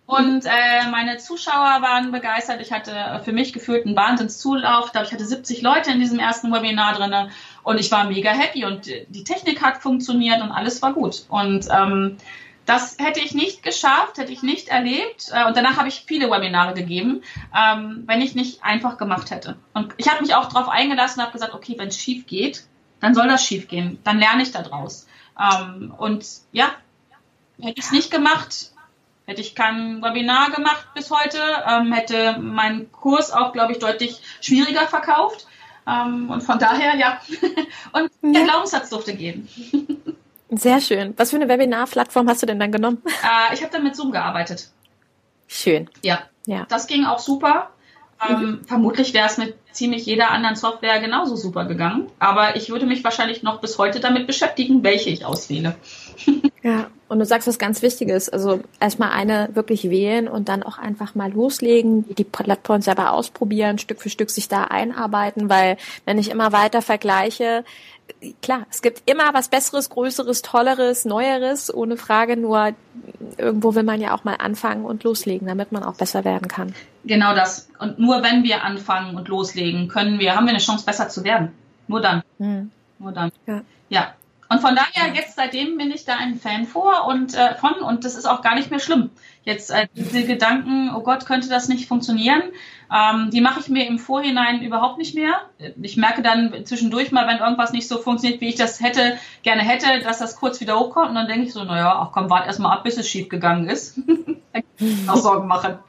Und 0.06 0.46
äh, 0.46 0.90
meine 0.90 1.18
Zuschauer 1.18 1.82
waren 1.82 2.12
begeistert. 2.12 2.62
Ich 2.62 2.72
hatte 2.72 3.22
für 3.24 3.32
mich 3.32 3.54
gefühlt 3.54 3.86
einen 3.86 3.96
Wahnsinnszulauf. 3.96 4.92
Ich 4.94 5.14
hatte 5.14 5.26
70 5.26 5.62
Leute 5.62 5.92
in 5.92 6.00
diesem 6.00 6.20
ersten 6.20 6.52
Webinar 6.52 6.96
drin 6.96 7.30
und 7.64 7.80
ich 7.80 7.90
war 7.92 8.04
mega 8.06 8.32
happy 8.32 8.66
und 8.66 8.86
die 8.86 9.24
Technik 9.24 9.62
hat 9.62 9.78
funktioniert 9.78 10.42
und 10.42 10.52
alles 10.52 10.82
war 10.82 10.94
gut. 10.94 11.26
Und 11.30 11.68
ähm, 11.72 12.18
das 12.66 12.98
hätte 13.00 13.20
ich 13.20 13.34
nicht 13.34 13.64
geschafft, 13.64 14.18
hätte 14.18 14.32
ich 14.32 14.44
nicht 14.44 14.70
erlebt. 14.70 15.30
Äh, 15.32 15.46
und 15.46 15.58
danach 15.58 15.78
habe 15.78 15.88
ich 15.88 16.04
viele 16.08 16.30
Webinare 16.30 16.74
gegeben, 16.74 17.24
ähm, 17.56 18.04
wenn 18.08 18.22
ich 18.22 18.36
nicht 18.36 18.64
einfach 18.64 18.98
gemacht 18.98 19.32
hätte. 19.32 19.58
Und 19.74 19.94
ich 19.98 20.10
habe 20.10 20.22
mich 20.22 20.36
auch 20.36 20.48
darauf 20.48 20.70
eingelassen 20.70 21.20
und 21.20 21.26
habe 21.26 21.34
gesagt, 21.34 21.54
okay, 21.54 21.76
wenn 21.78 21.90
es 21.90 22.00
schief 22.00 22.26
geht, 22.26 22.66
dann 23.00 23.14
soll 23.14 23.28
das 23.28 23.44
schief 23.44 23.68
gehen. 23.68 24.00
Dann 24.04 24.20
lerne 24.20 24.44
ich 24.44 24.52
daraus. 24.52 25.08
Ähm, 25.40 25.94
und 25.98 26.26
ja, 26.52 26.72
hätte 27.62 27.80
ich 27.80 27.86
es 27.86 27.92
nicht 27.92 28.12
gemacht, 28.12 28.72
hätte 29.26 29.42
ich 29.42 29.56
kein 29.56 30.02
Webinar 30.02 30.52
gemacht 30.52 30.88
bis 30.94 31.12
heute, 31.12 31.40
ähm, 31.68 31.92
hätte 31.92 32.38
mein 32.40 32.92
Kurs 32.92 33.32
auch, 33.32 33.52
glaube 33.52 33.74
ich, 33.74 33.80
deutlich 33.80 34.22
schwieriger 34.42 34.88
verkauft. 34.88 35.48
Und 35.86 36.42
von 36.44 36.60
daher, 36.60 36.96
ja. 36.96 37.20
und 37.92 38.10
der 38.22 38.42
ja. 38.42 38.48
Glaubenssatz 38.48 38.90
durfte 38.90 39.14
gehen. 39.18 39.50
Sehr 40.58 40.82
schön. 40.82 41.14
Was 41.18 41.32
für 41.32 41.38
eine 41.38 41.48
Webinar-Plattform 41.48 42.30
hast 42.30 42.42
du 42.42 42.46
denn 42.46 42.60
dann 42.60 42.72
genommen? 42.72 43.02
Äh, 43.06 43.54
ich 43.54 43.62
habe 43.62 43.72
dann 43.72 43.84
mit 43.84 43.96
Zoom 43.96 44.12
gearbeitet. 44.12 44.70
Schön. 45.48 45.90
Ja. 46.02 46.20
ja. 46.46 46.66
Das 46.70 46.88
ging 46.88 47.06
auch 47.06 47.20
super. 47.20 47.70
Ähm, 48.28 48.40
mhm. 48.40 48.66
Vermutlich 48.66 49.14
wäre 49.14 49.28
es 49.28 49.38
mit 49.38 49.56
ziemlich 49.72 50.06
jeder 50.06 50.32
anderen 50.32 50.56
Software 50.56 51.00
genauso 51.00 51.36
super 51.36 51.66
gegangen. 51.66 52.10
Aber 52.20 52.56
ich 52.56 52.70
würde 52.70 52.86
mich 52.86 53.04
wahrscheinlich 53.04 53.44
noch 53.44 53.62
bis 53.62 53.78
heute 53.78 54.00
damit 54.00 54.28
beschäftigen, 54.28 54.84
welche 54.84 55.10
ich 55.10 55.26
auswähle. 55.26 55.76
Ja, 56.62 56.88
und 57.14 57.20
du 57.20 57.26
sagst 57.26 57.48
was 57.48 57.60
ganz 57.60 57.84
Wichtiges. 57.84 58.28
Also 58.28 58.60
erstmal 58.80 59.12
eine 59.12 59.50
wirklich 59.54 59.92
wählen 59.92 60.28
und 60.28 60.50
dann 60.50 60.64
auch 60.64 60.80
einfach 60.80 61.14
mal 61.14 61.32
loslegen, 61.32 62.06
die 62.16 62.24
Plattform 62.24 62.82
selber 62.82 63.14
ausprobieren, 63.14 63.78
Stück 63.78 64.02
für 64.02 64.10
Stück 64.10 64.32
sich 64.32 64.48
da 64.48 64.64
einarbeiten, 64.64 65.48
weil 65.48 65.78
wenn 66.06 66.18
ich 66.18 66.32
immer 66.32 66.52
weiter 66.52 66.82
vergleiche, 66.82 67.64
klar, 68.42 68.66
es 68.72 68.82
gibt 68.82 69.04
immer 69.06 69.32
was 69.36 69.48
Besseres, 69.48 69.92
Größeres, 69.92 70.42
Tolleres, 70.42 71.06
Neueres, 71.06 71.72
ohne 71.72 71.98
Frage. 71.98 72.36
Nur 72.36 72.72
irgendwo 73.38 73.76
will 73.76 73.84
man 73.84 74.02
ja 74.02 74.16
auch 74.16 74.24
mal 74.24 74.38
anfangen 74.40 74.84
und 74.84 75.04
loslegen, 75.04 75.48
damit 75.48 75.72
man 75.72 75.84
auch 75.84 75.94
besser 75.94 76.26
werden 76.26 76.48
kann. 76.48 76.74
Genau 77.06 77.36
das. 77.36 77.70
Und 77.78 78.00
nur 78.00 78.24
wenn 78.24 78.44
wir 78.44 78.64
anfangen 78.64 79.16
und 79.16 79.28
loslegen, 79.28 79.88
können 79.88 80.18
wir, 80.18 80.36
haben 80.36 80.46
wir 80.46 80.52
eine 80.52 80.60
Chance, 80.60 80.84
besser 80.84 81.10
zu 81.10 81.24
werden. 81.24 81.52
Nur 81.88 82.02
dann. 82.02 82.24
Hm. 82.40 82.72
Nur 82.98 83.12
dann. 83.12 83.32
Ja. 83.46 83.62
ja. 83.90 84.14
Und 84.50 84.62
von 84.62 84.76
daher, 84.76 85.14
jetzt 85.14 85.36
seitdem 85.36 85.78
bin 85.78 85.92
ich 85.92 86.06
da 86.06 86.16
ein 86.16 86.40
Fan 86.40 86.66
vor 86.66 87.06
und 87.08 87.34
äh, 87.34 87.56
von 87.56 87.74
und 87.76 88.06
das 88.06 88.16
ist 88.16 88.26
auch 88.26 88.42
gar 88.42 88.56
nicht 88.56 88.70
mehr 88.70 88.80
schlimm. 88.80 89.10
Jetzt 89.44 89.72
äh, 89.72 89.88
diese 89.96 90.26
Gedanken, 90.26 90.92
oh 90.96 91.02
Gott, 91.02 91.26
könnte 91.26 91.50
das 91.50 91.68
nicht 91.68 91.88
funktionieren, 91.88 92.44
ähm, 92.94 93.30
die 93.32 93.42
mache 93.42 93.60
ich 93.60 93.70
mir 93.70 93.88
im 93.88 93.98
Vorhinein 93.98 94.62
überhaupt 94.62 94.98
nicht 94.98 95.16
mehr. 95.16 95.42
Ich 95.82 95.98
merke 95.98 96.22
dann 96.22 96.66
zwischendurch 96.66 97.12
mal, 97.12 97.28
wenn 97.28 97.40
irgendwas 97.40 97.74
nicht 97.74 97.88
so 97.88 97.98
funktioniert, 97.98 98.42
wie 98.42 98.50
ich 98.50 98.56
das 98.56 98.80
hätte, 98.80 99.18
gerne 99.42 99.64
hätte, 99.64 100.02
dass 100.04 100.20
das 100.20 100.36
kurz 100.36 100.62
wieder 100.62 100.80
hochkommt 100.80 101.10
und 101.10 101.16
dann 101.16 101.28
denke 101.28 101.48
ich 101.48 101.54
so, 101.54 101.64
naja, 101.64 102.00
ach 102.00 102.12
komm, 102.12 102.30
warte 102.30 102.48
erstmal 102.48 102.78
ab, 102.78 102.84
bis 102.84 102.98
es 102.98 103.08
schief 103.08 103.30
gegangen 103.30 103.68
ist. 103.68 104.00
auch 105.08 105.18
Sorgen 105.18 105.48
machen. 105.48 105.80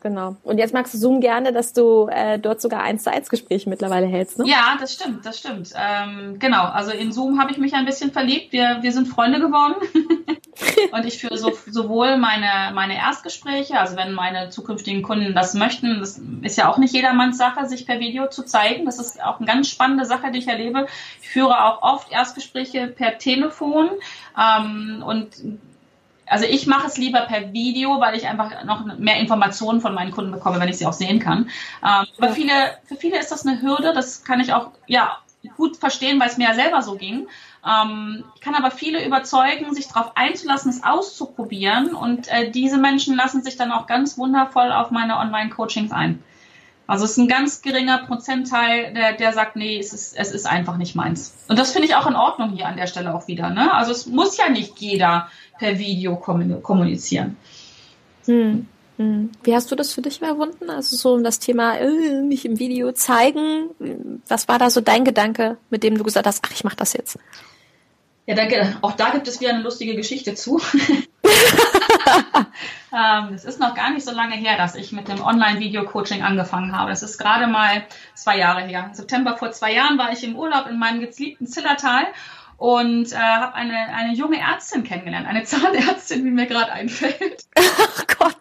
Genau. 0.00 0.36
Und 0.44 0.58
jetzt 0.58 0.72
magst 0.72 0.94
du 0.94 0.98
Zoom 0.98 1.20
gerne, 1.20 1.52
dass 1.52 1.74
du 1.74 2.08
äh, 2.10 2.38
dort 2.38 2.60
sogar 2.60 2.82
eins 2.82 3.04
zu 3.04 3.12
eins 3.12 3.28
Gespräche 3.28 3.68
mittlerweile 3.68 4.06
hältst, 4.06 4.38
ne? 4.38 4.46
Ja, 4.48 4.76
das 4.80 4.94
stimmt, 4.94 5.26
das 5.26 5.38
stimmt. 5.38 5.72
Ähm, 5.76 6.38
genau. 6.38 6.64
Also 6.64 6.90
in 6.90 7.12
Zoom 7.12 7.38
habe 7.38 7.52
ich 7.52 7.58
mich 7.58 7.74
ein 7.74 7.84
bisschen 7.84 8.10
verliebt. 8.10 8.52
Wir, 8.52 8.78
wir 8.80 8.92
sind 8.92 9.08
Freunde 9.08 9.40
geworden. 9.40 9.74
und 10.92 11.04
ich 11.04 11.18
führe 11.18 11.36
so, 11.36 11.52
sowohl 11.66 12.16
meine, 12.16 12.74
meine 12.74 12.96
Erstgespräche, 12.96 13.78
also 13.78 13.96
wenn 13.96 14.12
meine 14.12 14.48
zukünftigen 14.48 15.02
Kunden 15.02 15.34
das 15.34 15.54
möchten, 15.54 16.00
das 16.00 16.20
ist 16.42 16.56
ja 16.56 16.68
auch 16.68 16.78
nicht 16.78 16.94
jedermanns 16.94 17.36
Sache, 17.36 17.66
sich 17.66 17.86
per 17.86 18.00
Video 18.00 18.28
zu 18.28 18.44
zeigen. 18.44 18.86
Das 18.86 18.98
ist 18.98 19.22
auch 19.22 19.38
eine 19.38 19.46
ganz 19.46 19.68
spannende 19.68 20.06
Sache, 20.06 20.30
die 20.30 20.38
ich 20.38 20.48
erlebe. 20.48 20.86
Ich 21.20 21.28
führe 21.28 21.64
auch 21.64 21.82
oft 21.82 22.10
Erstgespräche 22.10 22.86
per 22.86 23.18
Telefon 23.18 23.90
ähm, 24.38 25.02
und 25.06 25.28
also 26.30 26.46
ich 26.46 26.66
mache 26.66 26.86
es 26.86 26.96
lieber 26.96 27.22
per 27.22 27.52
Video, 27.52 28.00
weil 28.00 28.16
ich 28.16 28.28
einfach 28.28 28.64
noch 28.64 28.84
mehr 28.98 29.18
Informationen 29.18 29.80
von 29.80 29.94
meinen 29.94 30.12
Kunden 30.12 30.30
bekomme, 30.30 30.60
wenn 30.60 30.68
ich 30.68 30.78
sie 30.78 30.86
auch 30.86 30.92
sehen 30.92 31.18
kann. 31.18 31.50
Ähm, 31.84 32.06
aber 32.18 32.32
viele, 32.32 32.52
für 32.84 32.96
viele 32.96 33.18
ist 33.18 33.32
das 33.32 33.44
eine 33.44 33.60
Hürde, 33.60 33.92
das 33.92 34.22
kann 34.22 34.40
ich 34.40 34.52
auch 34.52 34.70
ja, 34.86 35.18
gut 35.56 35.76
verstehen, 35.76 36.20
weil 36.20 36.28
es 36.28 36.38
mir 36.38 36.44
ja 36.44 36.54
selber 36.54 36.82
so 36.82 36.94
ging. 36.94 37.26
Ähm, 37.66 38.24
ich 38.36 38.40
kann 38.40 38.54
aber 38.54 38.70
viele 38.70 39.04
überzeugen, 39.04 39.74
sich 39.74 39.88
darauf 39.88 40.16
einzulassen, 40.16 40.70
es 40.70 40.84
auszuprobieren. 40.84 41.94
Und 41.94 42.28
äh, 42.28 42.50
diese 42.50 42.78
Menschen 42.78 43.16
lassen 43.16 43.42
sich 43.42 43.56
dann 43.56 43.72
auch 43.72 43.86
ganz 43.86 44.16
wundervoll 44.16 44.70
auf 44.72 44.92
meine 44.92 45.18
Online-Coachings 45.18 45.90
ein. 45.90 46.22
Also 46.86 47.04
es 47.04 47.12
ist 47.12 47.18
ein 47.18 47.28
ganz 47.28 47.62
geringer 47.62 47.98
Prozentteil, 47.98 48.92
der, 48.94 49.12
der 49.12 49.32
sagt, 49.32 49.54
nee, 49.54 49.78
es 49.78 49.92
ist, 49.92 50.16
es 50.16 50.32
ist 50.32 50.44
einfach 50.44 50.76
nicht 50.76 50.96
meins. 50.96 51.36
Und 51.46 51.56
das 51.56 51.70
finde 51.70 51.86
ich 51.86 51.94
auch 51.94 52.06
in 52.08 52.16
Ordnung 52.16 52.50
hier 52.50 52.66
an 52.66 52.76
der 52.76 52.88
Stelle 52.88 53.14
auch 53.14 53.28
wieder. 53.28 53.50
Ne? 53.50 53.72
Also 53.72 53.92
es 53.92 54.06
muss 54.06 54.36
ja 54.36 54.48
nicht 54.48 54.80
jeder 54.80 55.28
per 55.60 55.78
Video 55.78 56.16
kommunizieren. 56.16 57.36
Hm. 58.24 58.66
Hm. 58.96 59.30
Wie 59.44 59.54
hast 59.54 59.70
du 59.70 59.76
das 59.76 59.92
für 59.92 60.00
dich 60.00 60.18
überwunden? 60.18 60.70
Also 60.70 60.96
so 60.96 61.12
um 61.12 61.22
das 61.22 61.38
Thema 61.38 61.76
äh, 61.76 62.22
mich 62.22 62.46
im 62.46 62.58
Video 62.58 62.92
zeigen. 62.92 63.70
Was 64.26 64.48
war 64.48 64.58
da 64.58 64.70
so 64.70 64.80
dein 64.80 65.04
Gedanke, 65.04 65.58
mit 65.68 65.82
dem 65.82 65.98
du 65.98 66.04
gesagt 66.04 66.26
hast, 66.26 66.42
ach, 66.44 66.50
ich 66.52 66.64
mache 66.64 66.76
das 66.76 66.94
jetzt? 66.94 67.18
Ja, 68.26 68.34
danke. 68.34 68.76
Auch 68.80 68.92
da 68.92 69.10
gibt 69.10 69.28
es 69.28 69.40
wieder 69.40 69.50
eine 69.50 69.62
lustige 69.62 69.94
Geschichte 69.94 70.34
zu. 70.34 70.60
ähm, 72.92 73.34
es 73.34 73.44
ist 73.44 73.60
noch 73.60 73.74
gar 73.74 73.90
nicht 73.90 74.06
so 74.06 74.12
lange 74.12 74.36
her, 74.36 74.56
dass 74.56 74.74
ich 74.74 74.92
mit 74.92 75.08
dem 75.08 75.22
Online-Video-Coaching 75.22 76.22
angefangen 76.22 76.76
habe. 76.76 76.90
Das 76.90 77.02
ist 77.02 77.18
gerade 77.18 77.46
mal 77.46 77.84
zwei 78.14 78.38
Jahre 78.38 78.62
her. 78.62 78.86
Im 78.86 78.94
September 78.94 79.36
vor 79.36 79.50
zwei 79.52 79.74
Jahren 79.74 79.98
war 79.98 80.12
ich 80.12 80.24
im 80.24 80.36
Urlaub 80.36 80.66
in 80.68 80.78
meinem 80.78 81.00
geliebten 81.00 81.46
Zillertal 81.46 82.06
und 82.60 83.10
äh, 83.12 83.16
habe 83.16 83.54
eine, 83.54 83.74
eine 83.74 84.12
junge 84.12 84.38
Ärztin 84.38 84.84
kennengelernt, 84.84 85.26
eine 85.26 85.44
Zahnärztin, 85.44 86.26
wie 86.26 86.30
mir 86.30 86.46
gerade 86.46 86.70
einfällt. 86.70 87.46
Ach 87.56 88.06
Gott. 88.18 88.36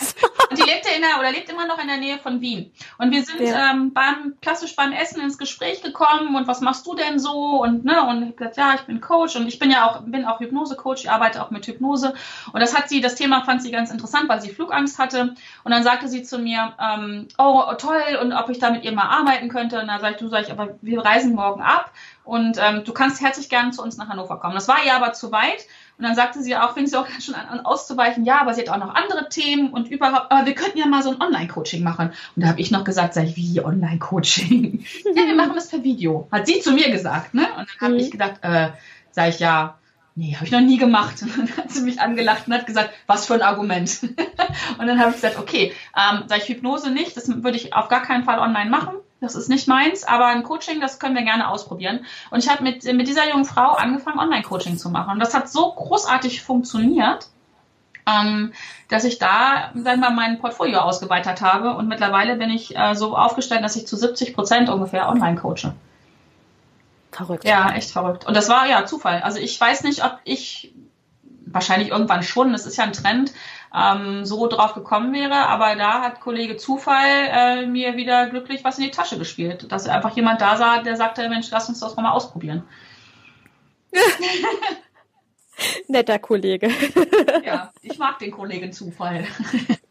Die 0.60 0.70
lebte 0.70 0.90
in 0.96 1.02
der, 1.02 1.20
oder 1.20 1.32
lebt 1.32 1.50
immer 1.50 1.66
noch 1.66 1.80
in 1.80 1.88
der 1.88 1.98
Nähe 1.98 2.18
von 2.18 2.42
Wien. 2.42 2.72
Und 2.98 3.12
wir 3.12 3.24
sind 3.24 3.42
ja. 3.42 3.72
ähm, 3.72 3.94
beim 3.94 4.36
klassisch 4.42 4.76
beim 4.76 4.92
Essen 4.92 5.22
ins 5.22 5.38
Gespräch 5.38 5.82
gekommen 5.82 6.36
und 6.36 6.48
was 6.48 6.62
machst 6.62 6.86
du 6.86 6.96
denn 6.96 7.20
so? 7.20 7.62
Und 7.62 7.86
ne, 7.86 8.04
und 8.08 8.30
ich 8.30 8.36
gesagt, 8.36 8.58
ja, 8.58 8.74
ich 8.76 8.82
bin 8.82 9.02
Coach 9.02 9.36
und 9.36 9.48
ich 9.48 9.60
bin 9.60 9.72
ja 9.72 9.90
auch, 9.90 10.02
bin 10.02 10.26
auch 10.26 10.40
Hypnose-Coach, 10.40 11.04
ich 11.04 11.12
arbeite 11.12 11.44
auch 11.44 11.52
mit 11.52 11.66
Hypnose. 11.66 12.14
Und 12.52 12.60
das 12.60 12.78
hat 12.78 12.90
sie, 12.90 13.02
das 13.02 13.16
Thema 13.16 13.44
fand 13.44 13.62
sie 13.62 13.72
ganz 13.72 13.92
interessant, 13.92 14.28
weil 14.30 14.42
sie 14.42 14.50
Flugangst 14.50 15.00
hatte. 15.00 15.36
Und 15.64 15.72
dann 15.72 15.84
sagte 15.84 16.08
sie 16.08 16.24
zu 16.24 16.40
mir, 16.40 16.74
ähm, 16.80 17.28
oh 17.38 17.64
toll, 17.78 18.20
und 18.22 18.34
ob 18.34 18.50
ich 18.50 18.60
da 18.60 18.72
mit 18.72 18.84
ihr 18.84 18.92
mal 18.92 19.10
arbeiten 19.10 19.50
könnte. 19.50 19.80
Und 19.80 19.88
dann 19.88 20.02
sag 20.02 20.12
ich, 20.12 20.18
du 20.18 20.28
sag 20.28 20.44
ich, 20.44 20.52
aber 20.52 20.78
wir 20.82 21.04
reisen 21.04 21.36
morgen 21.36 21.62
ab 21.62 21.92
und 22.30 22.58
ähm, 22.62 22.84
du 22.84 22.94
kannst 22.94 23.22
herzlich 23.22 23.50
gerne 23.50 23.72
zu 23.72 23.82
uns 23.82 23.98
nach 23.98 24.08
Hannover 24.08 24.38
kommen. 24.40 24.54
Das 24.54 24.68
war 24.68 24.84
ihr 24.86 24.94
aber 24.94 25.14
zu 25.14 25.32
weit. 25.32 25.66
Und 26.00 26.06
dann 26.06 26.16
sagte 26.16 26.42
sie 26.42 26.56
auch, 26.56 26.76
fing 26.76 26.88
sie 26.88 26.98
auch 26.98 27.06
schon 27.20 27.36
an, 27.36 27.60
auszuweichen, 27.60 28.24
ja, 28.24 28.40
aber 28.40 28.54
sie 28.54 28.62
hat 28.62 28.70
auch 28.70 28.78
noch 28.78 28.96
andere 28.96 29.28
Themen 29.28 29.72
und 29.72 29.90
überhaupt, 29.90 30.32
aber 30.32 30.46
wir 30.46 30.56
könnten 30.56 30.78
ja 30.78 30.86
mal 30.86 31.04
so 31.04 31.10
ein 31.10 31.22
Online-Coaching 31.22 31.84
machen. 31.84 32.14
Und 32.38 32.42
da 32.42 32.48
habe 32.48 32.62
ich 32.62 32.72
noch 32.72 32.86
gesagt, 32.86 33.14
sag 33.14 33.26
ich, 33.26 33.36
wie 33.36 33.62
Online-Coaching? 33.62 34.86
ja, 35.14 35.26
wir 35.26 35.36
machen 35.36 35.56
das 35.56 35.68
per 35.68 35.84
Video. 35.84 36.30
Hat 36.32 36.48
sie 36.48 36.62
zu 36.62 36.72
mir 36.72 36.90
gesagt, 36.90 37.34
ne? 37.34 37.48
Und 37.58 37.68
dann 37.68 37.82
habe 37.82 37.94
mhm. 37.96 38.00
ich 38.00 38.12
gedacht, 38.12 38.36
äh, 38.44 38.70
sag 39.12 39.28
ich, 39.28 39.40
ja, 39.40 39.78
nee, 40.16 40.36
habe 40.36 40.46
ich 40.46 40.52
noch 40.52 40.62
nie 40.62 40.78
gemacht. 40.78 41.22
Und 41.22 41.38
dann 41.38 41.58
hat 41.58 41.70
sie 41.70 41.82
mich 41.82 42.00
angelacht 42.00 42.48
und 42.48 42.54
hat 42.54 42.66
gesagt, 42.66 42.92
was 43.06 43.26
für 43.26 43.34
ein 43.34 43.42
Argument. 43.42 44.00
und 44.80 44.88
dann 44.88 45.00
habe 45.00 45.10
ich 45.10 45.16
gesagt, 45.16 45.38
okay, 45.38 45.74
ähm, 45.98 46.24
sag 46.28 46.38
ich, 46.38 46.48
Hypnose 46.48 46.92
nicht, 46.92 47.18
das 47.18 47.28
würde 47.28 47.58
ich 47.58 47.74
auf 47.74 47.90
gar 47.90 48.04
keinen 48.04 48.24
Fall 48.24 48.40
online 48.40 48.70
machen. 48.70 48.96
Das 49.22 49.36
ist 49.36 49.50
nicht 49.50 49.68
meins, 49.68 50.06
aber 50.06 50.28
ein 50.28 50.44
Coaching, 50.44 50.80
das 50.80 50.98
können 50.98 51.16
wir 51.16 51.24
gerne 51.24 51.50
ausprobieren. 51.50 52.06
Und 52.32 52.44
ich 52.44 52.50
habe 52.50 52.64
mit, 52.64 52.86
mit 52.86 53.08
dieser 53.08 53.30
jungen 53.30 53.46
Frau 53.46 53.74
angefangen, 53.74 54.20
Online-Coaching 54.20 54.78
zu 54.78 54.90
machen. 54.90 55.12
Und 55.12 55.20
das 55.20 55.34
hat 55.34 55.50
so 55.50 55.74
großartig 55.74 56.42
funktioniert, 56.42 57.28
ähm, 58.06 58.54
dass 58.88 59.04
ich 59.04 59.20
da, 59.20 59.72
sagen 59.76 60.00
wir 60.02 60.10
mal, 60.10 60.12
mein 60.12 60.40
Portfolio 60.40 60.80
ausgeweitet 60.80 61.42
habe. 61.42 61.76
Und 61.76 61.90
mittlerweile 61.90 62.38
bin 62.38 62.50
ich 62.50 62.78
äh, 62.78 62.96
so 62.96 63.16
aufgestellt, 63.18 63.64
dass 63.64 63.76
ich 63.76 63.88
zu 63.88 63.98
70 63.98 64.34
Prozent 64.34 64.70
ungefähr 64.70 65.10
online 65.10 65.36
coache. 65.36 65.74
Verrückt. 67.12 67.44
Ja, 67.44 67.72
echt 67.74 67.92
verrückt. 67.92 68.26
Und 68.26 68.38
das 68.38 68.48
war 68.48 68.68
ja 68.68 68.86
Zufall. 68.86 69.22
Also 69.22 69.40
ich 69.40 69.60
weiß 69.60 69.84
nicht, 69.84 70.06
ob 70.06 70.20
ich 70.24 70.74
wahrscheinlich 71.46 71.90
irgendwann 71.90 72.24
schon, 72.24 72.52
das 72.54 72.66
ist 72.66 72.78
ja 72.78 72.84
ein 72.84 72.94
Trend, 72.94 73.34
ähm, 73.74 74.26
so 74.26 74.48
drauf 74.48 74.74
gekommen 74.74 75.14
wäre. 75.14 75.48
Aber 75.48 75.76
da 75.76 76.02
hat 76.02 76.20
Kollege 76.22 76.58
Zufall 76.58 77.30
äh, 77.32 77.66
mir 77.66 77.96
wieder 77.96 78.30
glücklich 78.30 78.64
was 78.64 78.78
in 78.78 78.86
die 78.86 78.92
Tasche 78.92 79.18
gespielt. 79.18 79.72
Dass 79.72 79.88
einfach 79.88 80.16
jemand 80.16 80.42
da 80.42 80.58
sah, 80.58 80.82
der 80.82 80.96
sagte, 80.96 81.28
Mensch, 81.30 81.50
lass 81.52 81.70
uns 81.70 81.80
das 81.80 81.96
mal 81.96 82.12
ausprobieren. 82.12 82.64
Netter 85.88 86.20
Kollege. 86.20 86.70
Ja, 87.46 87.72
ich 87.82 87.98
mag 87.98 88.20
den 88.20 88.32
Kollegen 88.32 88.72
Zufall. 88.72 89.26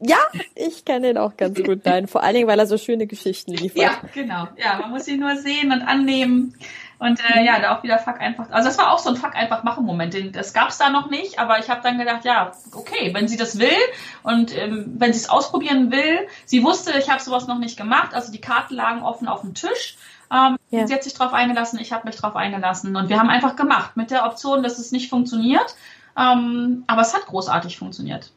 Ja, 0.00 0.18
ich 0.54 0.84
kenne 0.84 1.10
ihn 1.10 1.18
auch 1.18 1.36
ganz 1.36 1.60
gut. 1.60 1.84
Nein, 1.84 2.06
vor 2.06 2.22
allen 2.22 2.34
Dingen, 2.34 2.46
weil 2.46 2.58
er 2.58 2.66
so 2.66 2.78
schöne 2.78 3.06
Geschichten 3.06 3.52
liefert. 3.52 3.82
Ja, 3.82 4.00
genau. 4.14 4.48
Ja, 4.56 4.78
man 4.80 4.90
muss 4.90 5.08
ihn 5.08 5.20
nur 5.20 5.36
sehen 5.36 5.72
und 5.72 5.82
annehmen. 5.82 6.54
Und 6.98 7.20
äh, 7.30 7.44
ja, 7.44 7.60
da 7.60 7.76
auch 7.76 7.82
wieder 7.84 7.98
Fuck 7.98 8.20
einfach. 8.20 8.50
Also 8.50 8.68
das 8.68 8.78
war 8.78 8.92
auch 8.92 8.98
so 8.98 9.10
ein 9.10 9.16
Fuck 9.16 9.36
einfach 9.36 9.62
machen 9.62 9.84
Moment. 9.84 10.14
Den, 10.14 10.32
das 10.32 10.52
gab's 10.52 10.78
da 10.78 10.90
noch 10.90 11.10
nicht, 11.10 11.38
aber 11.38 11.58
ich 11.60 11.70
habe 11.70 11.80
dann 11.82 11.96
gedacht, 11.96 12.24
ja, 12.24 12.52
okay, 12.72 13.14
wenn 13.14 13.28
sie 13.28 13.36
das 13.36 13.58
will 13.58 13.76
und 14.24 14.56
ähm, 14.56 14.96
wenn 14.98 15.12
sie 15.12 15.20
es 15.20 15.28
ausprobieren 15.28 15.92
will, 15.92 16.26
sie 16.44 16.64
wusste, 16.64 16.98
ich 16.98 17.08
habe 17.08 17.22
sowas 17.22 17.46
noch 17.46 17.58
nicht 17.58 17.76
gemacht, 17.76 18.14
also 18.14 18.32
die 18.32 18.40
Karten 18.40 18.74
lagen 18.74 19.02
offen 19.02 19.28
auf 19.28 19.42
dem 19.42 19.54
Tisch. 19.54 19.96
Ähm, 20.32 20.56
ja. 20.70 20.86
Sie 20.86 20.94
hat 20.94 21.04
sich 21.04 21.14
darauf 21.14 21.32
eingelassen, 21.32 21.78
ich 21.78 21.92
habe 21.92 22.06
mich 22.06 22.16
darauf 22.16 22.34
eingelassen 22.34 22.96
und 22.96 23.08
wir 23.08 23.18
haben 23.18 23.30
einfach 23.30 23.54
gemacht 23.54 23.96
mit 23.96 24.10
der 24.10 24.26
Option, 24.26 24.62
dass 24.64 24.78
es 24.78 24.90
nicht 24.90 25.08
funktioniert. 25.08 25.76
Ähm, 26.16 26.82
aber 26.88 27.02
es 27.02 27.14
hat 27.14 27.26
großartig 27.26 27.78
funktioniert. 27.78 28.32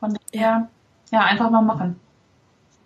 Von 0.00 0.16
daher, 0.32 0.68
ja, 1.12 1.20
einfach 1.20 1.50
mal 1.50 1.62
machen. 1.62 2.00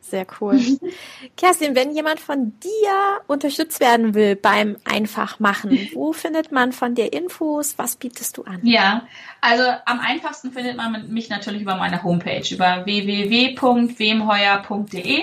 Sehr 0.02 0.26
cool. 0.40 0.60
Kerstin, 1.36 1.76
wenn 1.76 1.94
jemand 1.94 2.18
von 2.20 2.58
dir 2.60 3.20
unterstützt 3.28 3.80
werden 3.80 4.14
will 4.14 4.36
beim 4.36 4.76
Einfachmachen, 4.84 5.88
wo 5.94 6.12
findet 6.12 6.52
man 6.52 6.72
von 6.72 6.94
dir 6.94 7.10
Infos? 7.12 7.78
Was 7.78 7.96
bietest 7.96 8.36
du 8.36 8.42
an? 8.42 8.60
Ja, 8.62 9.06
also 9.40 9.64
am 9.86 9.98
einfachsten 10.00 10.52
findet 10.52 10.76
man 10.76 11.08
mich 11.08 11.30
natürlich 11.30 11.62
über 11.62 11.76
meine 11.76 12.02
Homepage, 12.02 12.44
über 12.50 12.84
www.wemheuer.de. 12.84 15.22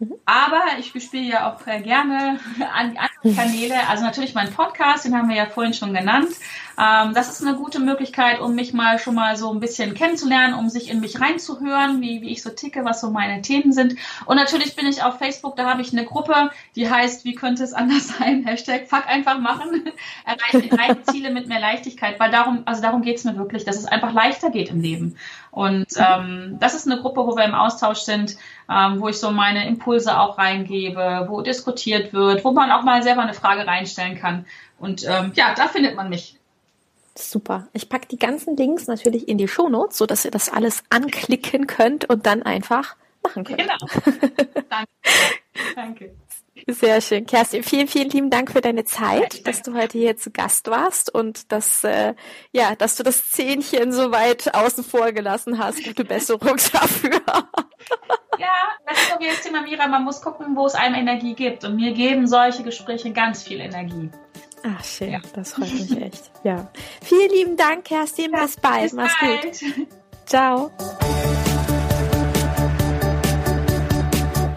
Mhm. 0.00 0.14
Aber 0.24 0.62
ich 0.78 0.92
bespiele 0.92 1.24
ja 1.24 1.52
auch 1.52 1.64
gerne 1.64 2.40
an 2.74 2.92
die 2.92 2.98
anderen 2.98 3.36
Kanäle. 3.36 3.88
Also 3.88 4.02
natürlich 4.02 4.34
mein 4.34 4.50
Podcast, 4.50 5.04
den 5.04 5.14
haben 5.14 5.28
wir 5.28 5.36
ja 5.36 5.46
vorhin 5.46 5.74
schon 5.74 5.94
genannt. 5.94 6.30
Ähm, 6.80 7.12
das 7.12 7.28
ist 7.28 7.46
eine 7.46 7.56
gute 7.56 7.78
Möglichkeit, 7.78 8.40
um 8.40 8.54
mich 8.54 8.72
mal 8.72 8.98
schon 8.98 9.14
mal 9.14 9.36
so 9.36 9.52
ein 9.52 9.60
bisschen 9.60 9.92
kennenzulernen, 9.92 10.54
um 10.54 10.70
sich 10.70 10.88
in 10.88 11.00
mich 11.00 11.20
reinzuhören, 11.20 12.00
wie, 12.00 12.22
wie 12.22 12.30
ich 12.30 12.42
so 12.42 12.48
ticke, 12.50 12.84
was 12.86 13.02
so 13.02 13.10
meine 13.10 13.42
Themen 13.42 13.72
sind. 13.72 13.96
Und 14.24 14.36
natürlich 14.36 14.76
bin 14.76 14.86
ich 14.86 15.02
auf 15.02 15.18
Facebook, 15.18 15.56
da 15.56 15.68
habe 15.68 15.82
ich 15.82 15.92
eine 15.92 16.06
Gruppe, 16.06 16.50
die 16.76 16.90
heißt, 16.90 17.26
wie 17.26 17.34
könnte 17.34 17.64
es 17.64 17.74
anders 17.74 18.08
sein? 18.18 18.44
Hashtag 18.46 18.88
Fuck 18.88 19.06
einfach 19.06 19.38
machen. 19.38 19.90
Erreiche 20.24 21.02
Ziele 21.02 21.30
mit 21.30 21.48
mehr 21.48 21.60
Leichtigkeit, 21.60 22.18
weil 22.18 22.30
darum, 22.30 22.62
also 22.64 22.80
darum 22.80 23.02
geht's 23.02 23.24
mir 23.24 23.36
wirklich, 23.36 23.64
dass 23.64 23.76
es 23.76 23.84
einfach 23.84 24.14
leichter 24.14 24.50
geht 24.50 24.70
im 24.70 24.80
Leben. 24.80 25.16
Und 25.50 25.88
ähm, 25.96 26.56
das 26.60 26.74
ist 26.74 26.86
eine 26.86 27.00
Gruppe, 27.00 27.26
wo 27.26 27.36
wir 27.36 27.44
im 27.44 27.54
Austausch 27.54 27.98
sind, 27.98 28.36
ähm, 28.70 29.00
wo 29.00 29.08
ich 29.08 29.18
so 29.18 29.30
meine 29.32 29.66
Impulse 29.66 30.18
auch 30.18 30.38
reingebe, 30.38 31.26
wo 31.28 31.42
diskutiert 31.42 32.12
wird, 32.12 32.44
wo 32.44 32.52
man 32.52 32.70
auch 32.70 32.84
mal 32.84 33.02
selber 33.02 33.22
eine 33.22 33.34
Frage 33.34 33.66
reinstellen 33.66 34.16
kann. 34.16 34.46
Und 34.78 35.04
ähm, 35.04 35.32
ja, 35.34 35.54
da 35.54 35.68
findet 35.68 35.94
man 35.94 36.08
mich. 36.08 36.39
Super. 37.20 37.68
Ich 37.72 37.88
packe 37.88 38.08
die 38.08 38.18
ganzen 38.18 38.56
Links 38.56 38.86
natürlich 38.86 39.28
in 39.28 39.38
die 39.38 39.48
Shownotes, 39.48 39.98
so 39.98 40.06
dass 40.06 40.24
ihr 40.24 40.30
das 40.30 40.48
alles 40.48 40.82
anklicken 40.90 41.66
könnt 41.66 42.08
und 42.08 42.26
dann 42.26 42.42
einfach 42.42 42.96
machen 43.22 43.44
könnt. 43.44 43.60
Genau. 43.60 43.76
Danke. 44.70 44.90
Danke. 45.74 46.16
Sehr 46.66 47.00
schön. 47.00 47.26
Kerstin, 47.26 47.62
vielen, 47.62 47.88
vielen 47.88 48.10
lieben 48.10 48.30
Dank 48.30 48.50
für 48.52 48.60
deine 48.60 48.84
Zeit, 48.84 49.46
dass 49.46 49.62
du 49.62 49.74
heute 49.74 49.98
hier 49.98 50.16
zu 50.16 50.30
Gast 50.30 50.68
warst 50.68 51.12
und 51.12 51.52
dass, 51.52 51.84
äh, 51.84 52.14
ja, 52.52 52.74
dass 52.76 52.96
du 52.96 53.02
das 53.02 53.30
Zähnchen 53.30 53.92
so 53.92 54.12
weit 54.12 54.54
außen 54.54 54.84
vor 54.84 55.12
gelassen 55.12 55.58
hast. 55.58 55.82
Gute 55.84 56.04
Besserung 56.04 56.56
dafür. 56.72 57.20
Ja, 58.38 58.48
das 58.86 58.98
ist 58.98 59.10
so 59.10 59.20
wie 59.20 59.26
das 59.28 59.42
Thema 59.42 59.62
Mira. 59.62 59.86
Man 59.86 60.04
muss 60.04 60.20
gucken, 60.20 60.56
wo 60.56 60.66
es 60.66 60.74
einem 60.74 60.94
Energie 60.96 61.34
gibt. 61.34 61.64
Und 61.64 61.76
mir 61.76 61.92
geben 61.92 62.26
solche 62.26 62.62
Gespräche 62.62 63.12
ganz 63.12 63.42
viel 63.42 63.60
Energie. 63.60 64.10
Ach, 64.62 64.84
schön. 64.84 65.12
Ja. 65.12 65.20
Das 65.34 65.52
freut 65.52 65.72
mich 65.72 65.96
echt. 66.00 66.30
Ja. 66.44 66.68
Vielen 67.02 67.30
lieben 67.30 67.56
Dank, 67.56 67.84
Kerstin. 67.84 68.32
Ja, 68.32 68.42
bis 68.42 68.56
bald. 68.56 68.82
Bis 68.82 68.92
Mach's 68.92 69.14
bald. 69.20 69.60
gut. 69.60 69.86
Ciao. 70.26 70.70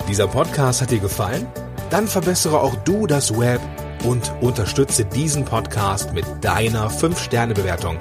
Dieser 0.08 0.28
Podcast 0.28 0.82
hat 0.82 0.92
dir 0.92 1.00
gefallen? 1.00 1.48
Dann 1.89 2.08
verbessere 2.08 2.60
auch 2.60 2.76
du 2.84 3.08
das 3.08 3.36
Web 3.38 3.62
und 4.04 4.32
unterstütze 4.42 5.06
diesen 5.06 5.46
Podcast 5.46 6.13
mit 6.13 6.26
deiner 6.42 6.92
5-Sterne-Bewertung 6.92 7.98